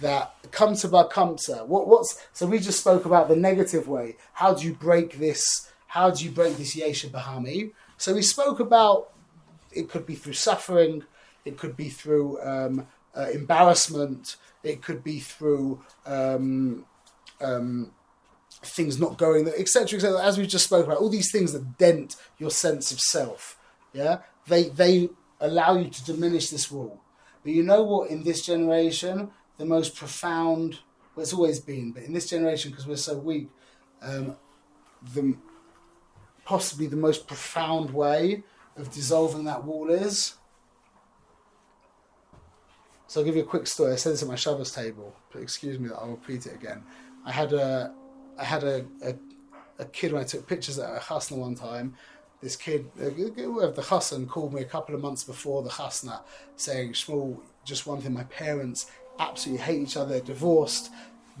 That 0.00 0.34
come 0.52 0.74
to 0.76 0.88
bar 0.88 1.08
kamsa. 1.08 1.66
What 1.66 1.86
what's 1.86 2.18
so 2.32 2.46
we 2.46 2.58
just 2.58 2.80
spoke 2.80 3.04
about 3.04 3.28
the 3.28 3.36
negative 3.36 3.88
way. 3.88 4.16
How 4.32 4.54
do 4.54 4.64
you 4.66 4.72
break 4.72 5.18
this? 5.18 5.70
How 5.88 6.10
do 6.10 6.24
you 6.24 6.30
break 6.30 6.56
this 6.56 6.74
yesh 6.74 7.04
habahami? 7.04 7.72
So 7.96 8.14
we 8.14 8.22
spoke 8.22 8.60
about 8.60 9.12
it 9.72 9.88
could 9.88 10.06
be 10.06 10.14
through 10.14 10.34
suffering, 10.34 11.04
it 11.44 11.58
could 11.58 11.76
be 11.76 11.88
through 11.88 12.40
um, 12.42 12.86
uh, 13.14 13.28
embarrassment, 13.32 14.36
it 14.62 14.82
could 14.82 15.04
be 15.04 15.20
through 15.20 15.82
um, 16.04 16.84
um, 17.40 17.92
things 18.62 18.98
not 18.98 19.18
going, 19.18 19.48
etc., 19.48 19.96
etc. 19.96 20.22
As 20.22 20.38
we 20.38 20.46
just 20.46 20.64
spoke 20.64 20.86
about, 20.86 20.98
all 20.98 21.08
these 21.08 21.30
things 21.30 21.52
that 21.52 21.78
dent 21.78 22.16
your 22.38 22.50
sense 22.50 22.90
of 22.90 23.00
self, 23.00 23.58
yeah, 23.92 24.18
they 24.48 24.68
they 24.70 25.10
allow 25.40 25.76
you 25.76 25.90
to 25.90 26.04
diminish 26.04 26.50
this 26.50 26.70
wall. 26.70 27.00
But 27.42 27.52
you 27.52 27.62
know 27.62 27.82
what? 27.82 28.10
In 28.10 28.24
this 28.24 28.44
generation, 28.44 29.30
the 29.58 29.64
most 29.64 29.94
profound, 29.94 30.80
well, 31.14 31.22
it's 31.22 31.32
always 31.32 31.60
been, 31.60 31.92
but 31.92 32.02
in 32.02 32.12
this 32.12 32.28
generation, 32.28 32.70
because 32.70 32.86
we're 32.86 32.96
so 32.96 33.16
weak, 33.16 33.48
um, 34.02 34.36
the 35.14 35.36
possibly 36.46 36.86
the 36.86 36.96
most 36.96 37.26
profound 37.26 37.90
way 37.90 38.42
of 38.76 38.90
dissolving 38.90 39.44
that 39.44 39.64
wall 39.64 39.90
is. 39.90 40.34
So 43.08 43.20
I'll 43.20 43.26
give 43.26 43.36
you 43.36 43.42
a 43.42 43.46
quick 43.46 43.66
story. 43.66 43.92
I 43.92 43.96
said 43.96 44.12
this 44.12 44.22
at 44.22 44.28
my 44.28 44.36
Shabbos 44.36 44.72
table, 44.72 45.14
but 45.32 45.42
excuse 45.42 45.78
me 45.78 45.88
that 45.88 45.96
I'll 45.96 46.12
repeat 46.12 46.46
it 46.46 46.54
again. 46.54 46.82
I 47.24 47.32
had 47.32 47.52
a, 47.52 47.92
I 48.38 48.44
had 48.44 48.64
a, 48.64 48.86
a, 49.04 49.14
a 49.80 49.84
kid 49.86 50.12
when 50.12 50.22
I 50.22 50.24
took 50.24 50.46
pictures 50.46 50.78
at 50.78 50.96
a 50.96 51.00
chasna 51.00 51.36
one 51.36 51.54
time. 51.54 51.96
This 52.40 52.54
kid, 52.54 52.90
the 52.94 53.10
chassan, 53.10 54.28
called 54.28 54.54
me 54.54 54.60
a 54.62 54.66
couple 54.66 54.94
of 54.94 55.00
months 55.00 55.24
before 55.24 55.62
the 55.62 55.70
chasna, 55.70 56.20
saying, 56.56 56.92
"Shmuel, 56.92 57.40
just 57.64 57.86
one 57.86 58.00
thing. 58.00 58.12
My 58.12 58.24
parents 58.24 58.90
absolutely 59.18 59.64
hate 59.64 59.80
each 59.80 59.96
other. 59.96 60.10
They're 60.10 60.20
divorced. 60.20 60.90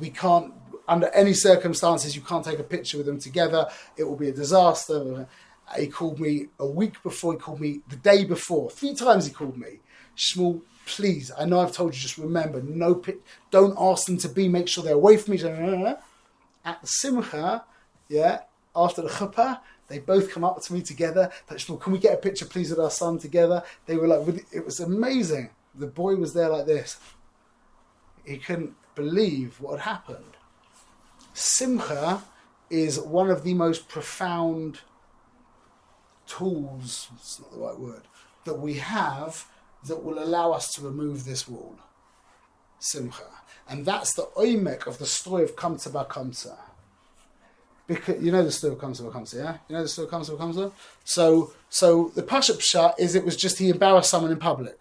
We 0.00 0.10
can't, 0.10 0.52
under 0.88 1.08
any 1.08 1.34
circumstances, 1.34 2.14
you 2.14 2.22
can't 2.22 2.44
take 2.44 2.58
a 2.58 2.64
picture 2.64 2.96
with 2.96 3.06
them 3.06 3.18
together. 3.18 3.66
It 3.96 4.04
will 4.04 4.16
be 4.16 4.28
a 4.28 4.32
disaster." 4.32 5.28
He 5.76 5.88
called 5.88 6.20
me 6.20 6.46
a 6.60 6.66
week 6.66 7.02
before. 7.02 7.32
He 7.32 7.38
called 7.40 7.60
me 7.60 7.80
the 7.88 7.96
day 7.96 8.24
before. 8.24 8.70
Three 8.70 8.94
times 8.94 9.26
he 9.26 9.32
called 9.32 9.56
me. 9.58 9.80
Shmuel, 10.16 10.60
please. 10.86 11.32
I 11.36 11.44
know 11.44 11.58
I've 11.58 11.72
told 11.72 11.92
you. 11.94 12.00
Just 12.00 12.18
remember, 12.18 12.62
no. 12.62 12.94
Pic- 12.94 13.20
don't 13.50 13.76
ask 13.76 14.06
them 14.06 14.16
to 14.18 14.28
be. 14.28 14.48
Make 14.48 14.68
sure 14.68 14.84
they're 14.84 14.94
away 14.94 15.16
from 15.16 15.34
each 15.34 15.42
other. 15.42 15.98
At 16.64 16.80
the 16.80 16.86
simcha, 16.86 17.64
yeah, 18.08 18.42
after 18.76 19.02
the 19.02 19.08
chuppah, 19.08 19.60
they 19.88 19.98
both 19.98 20.30
come 20.30 20.44
up 20.44 20.60
to 20.62 20.72
me 20.72 20.82
together. 20.82 21.30
Like, 21.50 21.58
Shmuel, 21.58 21.80
can 21.80 21.92
we 21.92 21.98
get 21.98 22.14
a 22.14 22.18
picture, 22.18 22.46
please, 22.46 22.70
with 22.70 22.80
our 22.80 22.90
son 22.90 23.18
together? 23.18 23.62
They 23.86 23.96
were 23.96 24.06
like, 24.06 24.44
it 24.52 24.64
was 24.64 24.78
amazing. 24.80 25.50
The 25.74 25.86
boy 25.88 26.14
was 26.16 26.32
there 26.32 26.48
like 26.48 26.66
this. 26.66 26.96
He 28.24 28.38
couldn't. 28.38 28.74
believe 28.96 29.60
what 29.60 29.78
had 29.78 29.90
happened. 29.90 30.35
Simcha 31.38 32.22
is 32.70 32.98
one 32.98 33.28
of 33.28 33.44
the 33.44 33.52
most 33.52 33.88
profound 33.88 34.80
tools, 36.26 37.10
it's 37.14 37.38
not 37.38 37.52
the 37.52 37.58
right 37.58 37.78
word, 37.78 38.04
that 38.46 38.58
we 38.58 38.74
have 38.74 39.44
that 39.86 40.02
will 40.02 40.18
allow 40.18 40.52
us 40.52 40.72
to 40.72 40.80
remove 40.80 41.26
this 41.26 41.46
wall. 41.46 41.76
Simcha. 42.78 43.24
And 43.68 43.84
that's 43.84 44.14
the 44.14 44.28
oimek 44.34 44.86
of 44.86 44.96
the 44.96 45.04
story 45.04 45.44
of 45.44 45.56
Kamsa 45.56 45.92
Bar 45.92 46.06
Kamsa. 46.06 46.56
Because 47.86 48.24
you 48.24 48.32
know 48.32 48.42
the 48.42 48.50
story 48.50 48.72
of 48.72 48.78
Kamsa 48.78 49.02
Bar 49.02 49.20
Kamsa, 49.20 49.34
yeah? 49.34 49.58
You 49.68 49.76
know 49.76 49.82
the 49.82 49.88
story 49.88 50.08
of 50.08 50.14
Kamsa 50.14 50.38
Bar 50.38 50.48
Kamsa? 50.48 50.72
So 51.04 51.52
so 51.68 52.12
the 52.14 52.22
Pashut 52.22 52.60
Pshat 52.60 52.94
is 52.98 53.14
it 53.14 53.26
was 53.26 53.36
just 53.36 53.58
he 53.58 53.68
embarrassed 53.68 54.08
someone 54.08 54.32
in 54.32 54.38
public. 54.38 54.78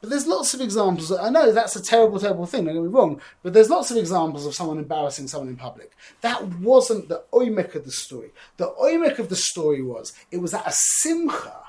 But 0.00 0.10
there's 0.10 0.28
lots 0.28 0.54
of 0.54 0.60
examples. 0.60 1.10
I 1.10 1.28
know 1.28 1.50
that's 1.50 1.74
a 1.74 1.82
terrible, 1.82 2.20
terrible 2.20 2.46
thing. 2.46 2.64
Don't 2.64 2.74
get 2.74 2.82
me 2.82 2.88
wrong. 2.88 3.20
But 3.42 3.52
there's 3.52 3.70
lots 3.70 3.90
of 3.90 3.96
examples 3.96 4.46
of 4.46 4.54
someone 4.54 4.78
embarrassing 4.78 5.26
someone 5.26 5.48
in 5.48 5.56
public. 5.56 5.92
That 6.20 6.44
wasn't 6.60 7.08
the 7.08 7.24
oimek 7.32 7.74
of 7.74 7.84
the 7.84 7.90
story. 7.90 8.30
The 8.58 8.72
oimek 8.80 9.18
of 9.18 9.28
the 9.28 9.36
story 9.36 9.82
was 9.82 10.12
it 10.30 10.38
was 10.38 10.54
at 10.54 10.66
a 10.66 10.72
simcha, 10.72 11.64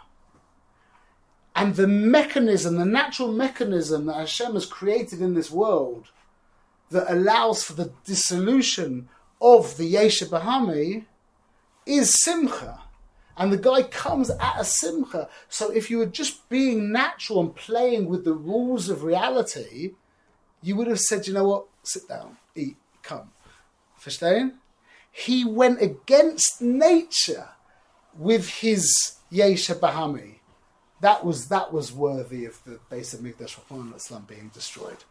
and 1.55 1.75
the 1.75 1.87
mechanism, 1.87 2.77
the 2.77 2.85
natural 2.85 3.31
mechanism 3.31 4.05
that 4.05 4.15
Hashem 4.15 4.53
has 4.53 4.65
created 4.65 5.21
in 5.21 5.33
this 5.33 5.49
world, 5.49 6.09
that 6.91 7.11
allows 7.11 7.63
for 7.63 7.73
the 7.73 7.91
dissolution 8.05 9.09
of 9.41 9.77
the 9.77 9.85
yesh 9.85 10.21
habahami, 10.21 11.05
is 11.85 12.15
simcha 12.23 12.79
and 13.39 13.53
the 13.53 13.57
guy 13.57 13.83
comes 13.83 14.29
at 14.29 14.59
a 14.59 14.65
simcha. 14.65 15.29
So 15.47 15.71
if 15.71 15.89
you 15.89 15.99
were 15.99 16.05
just 16.05 16.49
being 16.49 16.91
natural 16.91 17.39
and 17.39 17.55
playing 17.55 18.09
with 18.09 18.25
the 18.25 18.33
rules 18.33 18.89
of 18.89 19.03
reality, 19.03 19.93
you 20.61 20.75
would 20.75 20.87
have 20.87 20.99
said, 20.99 21.25
you 21.25 21.33
know 21.33 21.47
what, 21.47 21.65
sit 21.81 22.07
down, 22.09 22.37
eat, 22.53 22.75
come. 23.01 23.31
Verstehen? 23.97 24.55
He 25.09 25.45
went 25.45 25.81
against 25.81 26.61
nature 26.61 27.49
with 28.13 28.49
his 28.49 29.15
yesh 29.29 29.69
habahami. 29.69 30.35
That 31.01 31.25
was 31.25 31.47
that 31.47 31.71
was 31.71 31.93
worthy 31.93 32.43
of 32.43 32.61
the 32.65 32.79
base 32.89 33.13
of 33.13 33.21
Mikdash 33.21 33.57
Islam 33.95 34.25
being 34.27 34.51
destroyed 34.53 35.05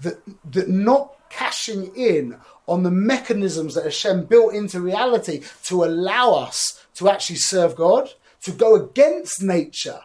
that 0.00 0.20
that 0.52 0.68
not 0.68 1.14
cashing 1.30 1.94
in 1.94 2.38
on 2.66 2.82
the 2.82 2.90
mechanisms 2.90 3.74
that 3.74 3.84
Hashem 3.84 4.26
built 4.26 4.54
into 4.54 4.80
reality 4.80 5.42
to 5.64 5.84
allow 5.84 6.32
us 6.32 6.84
to 6.94 7.08
actually 7.08 7.36
serve 7.36 7.76
God, 7.76 8.10
to 8.42 8.52
go 8.52 8.74
against 8.74 9.42
nature, 9.42 10.00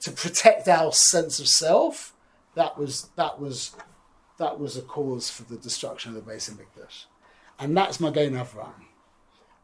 to 0.00 0.10
protect 0.10 0.68
our 0.68 0.92
sense 0.92 1.40
of 1.40 1.48
self, 1.48 2.14
that 2.54 2.78
was 2.78 3.10
that 3.16 3.40
was 3.40 3.74
that 4.38 4.60
was 4.60 4.76
a 4.76 4.82
cause 4.82 5.30
for 5.30 5.44
the 5.44 5.56
destruction 5.56 6.10
of 6.10 6.16
the 6.16 6.30
base 6.30 6.48
of 6.48 6.54
Mikdash. 6.54 7.06
And 7.58 7.76
that's 7.76 8.00
Magen 8.00 8.34
Avram. 8.34 8.84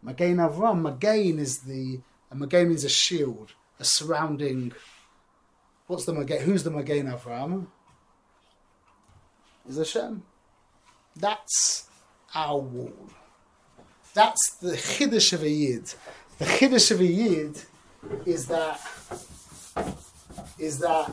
Magen 0.02 0.36
Avram, 0.36 0.80
Magen 0.80 1.38
is 1.38 1.60
the 1.60 2.00
and 2.30 2.40
Magen 2.40 2.68
means 2.68 2.84
a 2.84 2.88
shield, 2.88 3.52
a 3.78 3.84
surrounding 3.84 4.72
what's 5.86 6.06
the 6.06 6.14
Magen 6.14 6.42
who's 6.42 6.64
the 6.64 6.70
Magen 6.70 7.06
Avram? 7.06 7.66
Is 9.68 9.76
Hashem. 9.76 10.22
That's 11.16 11.88
our 12.34 12.58
wall. 12.58 13.10
That's 14.14 14.56
the 14.60 14.72
Chiddush 14.72 15.32
of 15.32 15.42
a 15.42 15.48
Yid. 15.48 15.94
The 16.38 16.44
Chiddush 16.44 16.90
of 16.90 17.00
a 17.00 17.04
Yid 17.04 17.62
is 18.26 18.46
that 18.46 18.80
is 20.58 20.78
that 20.78 21.10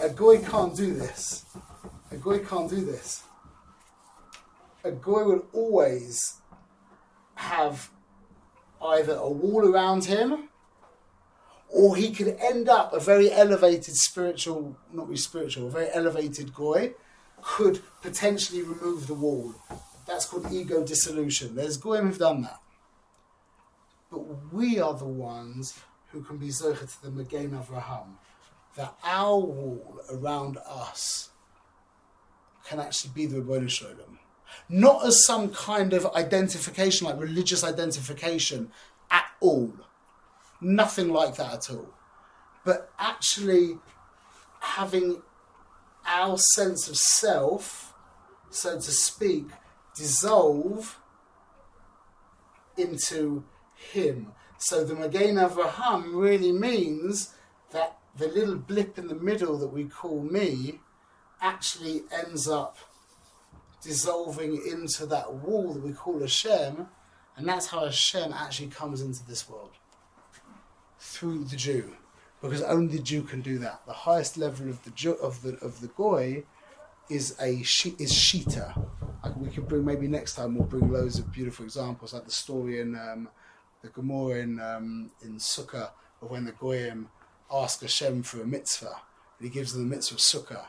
a 0.00 0.08
goy 0.10 0.38
can't 0.38 0.76
do 0.76 0.94
this. 0.94 1.44
A 2.10 2.16
goy 2.16 2.38
can't 2.40 2.68
do 2.68 2.84
this. 2.84 3.22
A 4.84 4.90
goy 4.90 5.24
will 5.24 5.46
always 5.52 6.38
have 7.34 7.90
either 8.82 9.14
a 9.14 9.28
wall 9.28 9.66
around 9.66 10.04
him 10.04 10.48
or 11.68 11.96
he 11.96 12.10
could 12.10 12.36
end 12.40 12.68
up 12.68 12.92
a 12.92 13.00
very 13.00 13.30
elevated 13.30 13.94
spiritual, 13.94 14.76
not 14.92 15.06
really 15.06 15.16
spiritual, 15.16 15.68
a 15.68 15.70
very 15.70 15.88
elevated 15.92 16.52
goy, 16.52 16.92
could 17.42 17.82
potentially 18.02 18.62
remove 18.62 19.06
the 19.06 19.14
wall. 19.14 19.54
That's 20.06 20.26
called 20.26 20.52
ego 20.52 20.84
dissolution. 20.84 21.54
There's 21.54 21.76
goyim 21.76 22.06
who've 22.06 22.18
done 22.18 22.42
that. 22.42 22.60
But 24.10 24.52
we 24.52 24.80
are 24.80 24.94
the 24.94 25.04
ones 25.04 25.78
who 26.10 26.22
can 26.22 26.36
be 26.36 26.48
zocher 26.48 26.80
to 26.80 27.02
the 27.02 27.10
Magen 27.10 27.50
Avraham, 27.50 28.16
that 28.76 28.94
our 29.04 29.38
wall 29.38 30.00
around 30.10 30.58
us 30.66 31.30
can 32.66 32.80
actually 32.80 33.12
be 33.14 33.26
the 33.26 33.40
Ribono 33.40 33.68
Shel 33.68 33.90
Olam. 33.90 34.18
Not 34.68 35.06
as 35.06 35.24
some 35.24 35.50
kind 35.50 35.92
of 35.92 36.06
identification, 36.14 37.06
like 37.06 37.20
religious 37.20 37.62
identification, 37.62 38.72
at 39.10 39.26
all. 39.40 39.72
Nothing 40.60 41.08
like 41.10 41.36
that 41.36 41.54
at 41.54 41.70
all. 41.70 41.94
But 42.64 42.90
actually 42.98 43.78
having 44.60 45.22
our 46.10 46.36
sense 46.36 46.88
of 46.88 46.96
self, 46.96 47.94
so 48.50 48.74
to 48.74 48.90
speak, 48.90 49.46
dissolve 49.94 50.98
into 52.76 53.44
Him. 53.92 54.32
So 54.58 54.84
the 54.84 54.94
Magen 54.94 55.36
Avraham 55.36 56.14
really 56.14 56.52
means 56.52 57.32
that 57.70 57.98
the 58.16 58.26
little 58.26 58.56
blip 58.56 58.98
in 58.98 59.06
the 59.06 59.14
middle 59.14 59.56
that 59.58 59.68
we 59.72 59.84
call 59.84 60.22
me 60.22 60.80
actually 61.40 62.02
ends 62.12 62.48
up 62.48 62.76
dissolving 63.82 64.60
into 64.66 65.06
that 65.06 65.32
wall 65.32 65.72
that 65.72 65.82
we 65.82 65.92
call 65.92 66.20
Hashem, 66.20 66.88
and 67.36 67.48
that's 67.48 67.68
how 67.68 67.84
Hashem 67.84 68.32
actually 68.32 68.68
comes 68.68 69.00
into 69.00 69.24
this 69.26 69.48
world 69.48 69.70
through 70.98 71.44
the 71.44 71.56
Jew 71.56 71.96
because 72.42 72.62
only 72.62 72.96
the 72.96 73.02
Jew 73.02 73.22
can 73.22 73.40
do 73.40 73.58
that. 73.58 73.82
The 73.86 73.92
highest 73.92 74.36
level 74.36 74.68
of 74.68 74.82
the 74.84 74.90
Jew, 74.90 75.12
of 75.14 75.42
the 75.42 75.56
of 75.58 75.80
the 75.80 75.88
goy 75.88 76.44
is 77.08 77.36
a 77.40 77.60
is 77.60 78.12
shita. 78.12 78.88
Like 79.22 79.36
we 79.36 79.50
can 79.50 79.64
bring 79.64 79.84
maybe 79.84 80.08
next 80.08 80.36
time 80.36 80.54
we'll 80.54 80.66
bring 80.66 80.90
loads 80.90 81.18
of 81.18 81.32
beautiful 81.32 81.64
examples, 81.64 82.14
like 82.14 82.24
the 82.24 82.30
story 82.30 82.80
in 82.80 82.96
um, 82.96 83.28
the 83.82 83.88
Gemara 83.88 84.40
in 84.40 84.60
um, 84.60 85.10
in 85.22 85.36
Sukkah 85.36 85.90
of 86.22 86.30
when 86.30 86.44
the 86.44 86.52
goyim 86.52 87.08
ask 87.52 87.82
Hashem 87.82 88.22
for 88.22 88.42
a 88.42 88.46
mitzvah, 88.46 89.02
and 89.38 89.48
He 89.48 89.52
gives 89.52 89.72
them 89.72 89.88
the 89.88 89.94
mitzvah 89.94 90.14
of 90.14 90.20
Sukkah. 90.20 90.66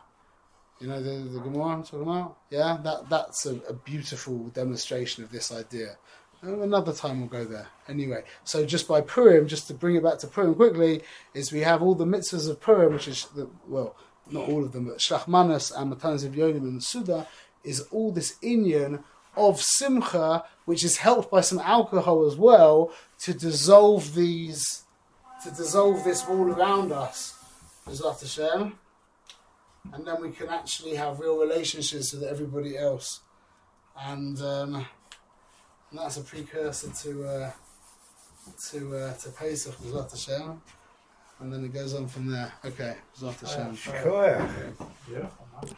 You 0.80 0.88
know 0.88 1.01
the, 1.01 1.30
the 1.30 1.39
Gemara 1.39 1.76
I'm 1.76 1.84
talking 1.84 2.01
about? 2.01 2.38
Yeah, 2.49 2.80
that 2.84 3.09
that's 3.09 3.45
a, 3.45 3.55
a 3.69 3.74
beautiful 3.74 4.49
demonstration 4.49 5.24
of 5.24 5.32
this 5.32 5.51
idea. 5.51 5.97
Another 6.43 6.91
time 6.91 7.19
we'll 7.19 7.29
go 7.29 7.45
there. 7.45 7.67
Anyway, 7.87 8.23
so 8.43 8.65
just 8.65 8.87
by 8.87 9.01
Purim, 9.01 9.47
just 9.47 9.67
to 9.67 9.75
bring 9.75 9.95
it 9.95 10.03
back 10.03 10.17
to 10.19 10.27
Purim 10.27 10.55
quickly, 10.55 11.03
is 11.35 11.51
we 11.51 11.59
have 11.59 11.83
all 11.83 11.93
the 11.93 12.05
mitzvahs 12.05 12.49
of 12.49 12.59
Purim, 12.59 12.93
which 12.93 13.07
is, 13.07 13.25
the, 13.35 13.47
well, 13.67 13.95
not 14.31 14.49
all 14.49 14.63
of 14.63 14.71
them, 14.71 14.85
but 14.85 14.97
Shlachmanas 14.97 15.71
and 15.75 15.93
Matanas 15.93 16.25
of 16.25 16.33
Yonim 16.33 16.63
and 16.63 16.83
Suda, 16.83 17.27
is 17.63 17.81
all 17.91 18.11
this 18.11 18.37
inyan 18.43 19.03
of 19.37 19.61
Simcha, 19.61 20.43
which 20.65 20.83
is 20.83 20.97
helped 20.97 21.29
by 21.29 21.41
some 21.41 21.59
alcohol 21.59 22.25
as 22.25 22.35
well, 22.35 22.91
to 23.19 23.33
dissolve 23.35 24.15
these, 24.15 24.83
to 25.43 25.51
dissolve 25.51 26.03
this 26.03 26.27
wall 26.27 26.49
around 26.49 26.91
us. 26.91 27.37
B'ezras 27.85 28.21
Hashem. 28.21 28.79
And 29.93 30.05
then 30.05 30.21
we 30.21 30.31
can 30.31 30.49
actually 30.49 30.95
have 30.95 31.19
real 31.19 31.39
relationships 31.39 32.13
with 32.13 32.23
everybody 32.23 32.77
else. 32.77 33.21
And, 33.95 34.39
um, 34.41 34.87
and 35.91 35.99
that's 35.99 36.17
a 36.17 36.21
precursor 36.21 36.89
to 36.89 37.23
uh, 37.27 37.51
to 38.69 38.95
uh, 38.95 39.13
to 39.13 39.29
Pesach, 39.29 39.75
B'ezras 39.77 40.11
Hashem, 40.11 40.61
and 41.39 41.53
then 41.53 41.65
it 41.65 41.73
goes 41.73 41.93
on 41.93 42.07
from 42.07 42.31
there. 42.31 42.51
Okay, 42.65 42.95
B'ezras 43.15 43.39
Hashem. 43.41 43.75
Shkoyach. 43.75 44.73
Yeah. 45.11 45.27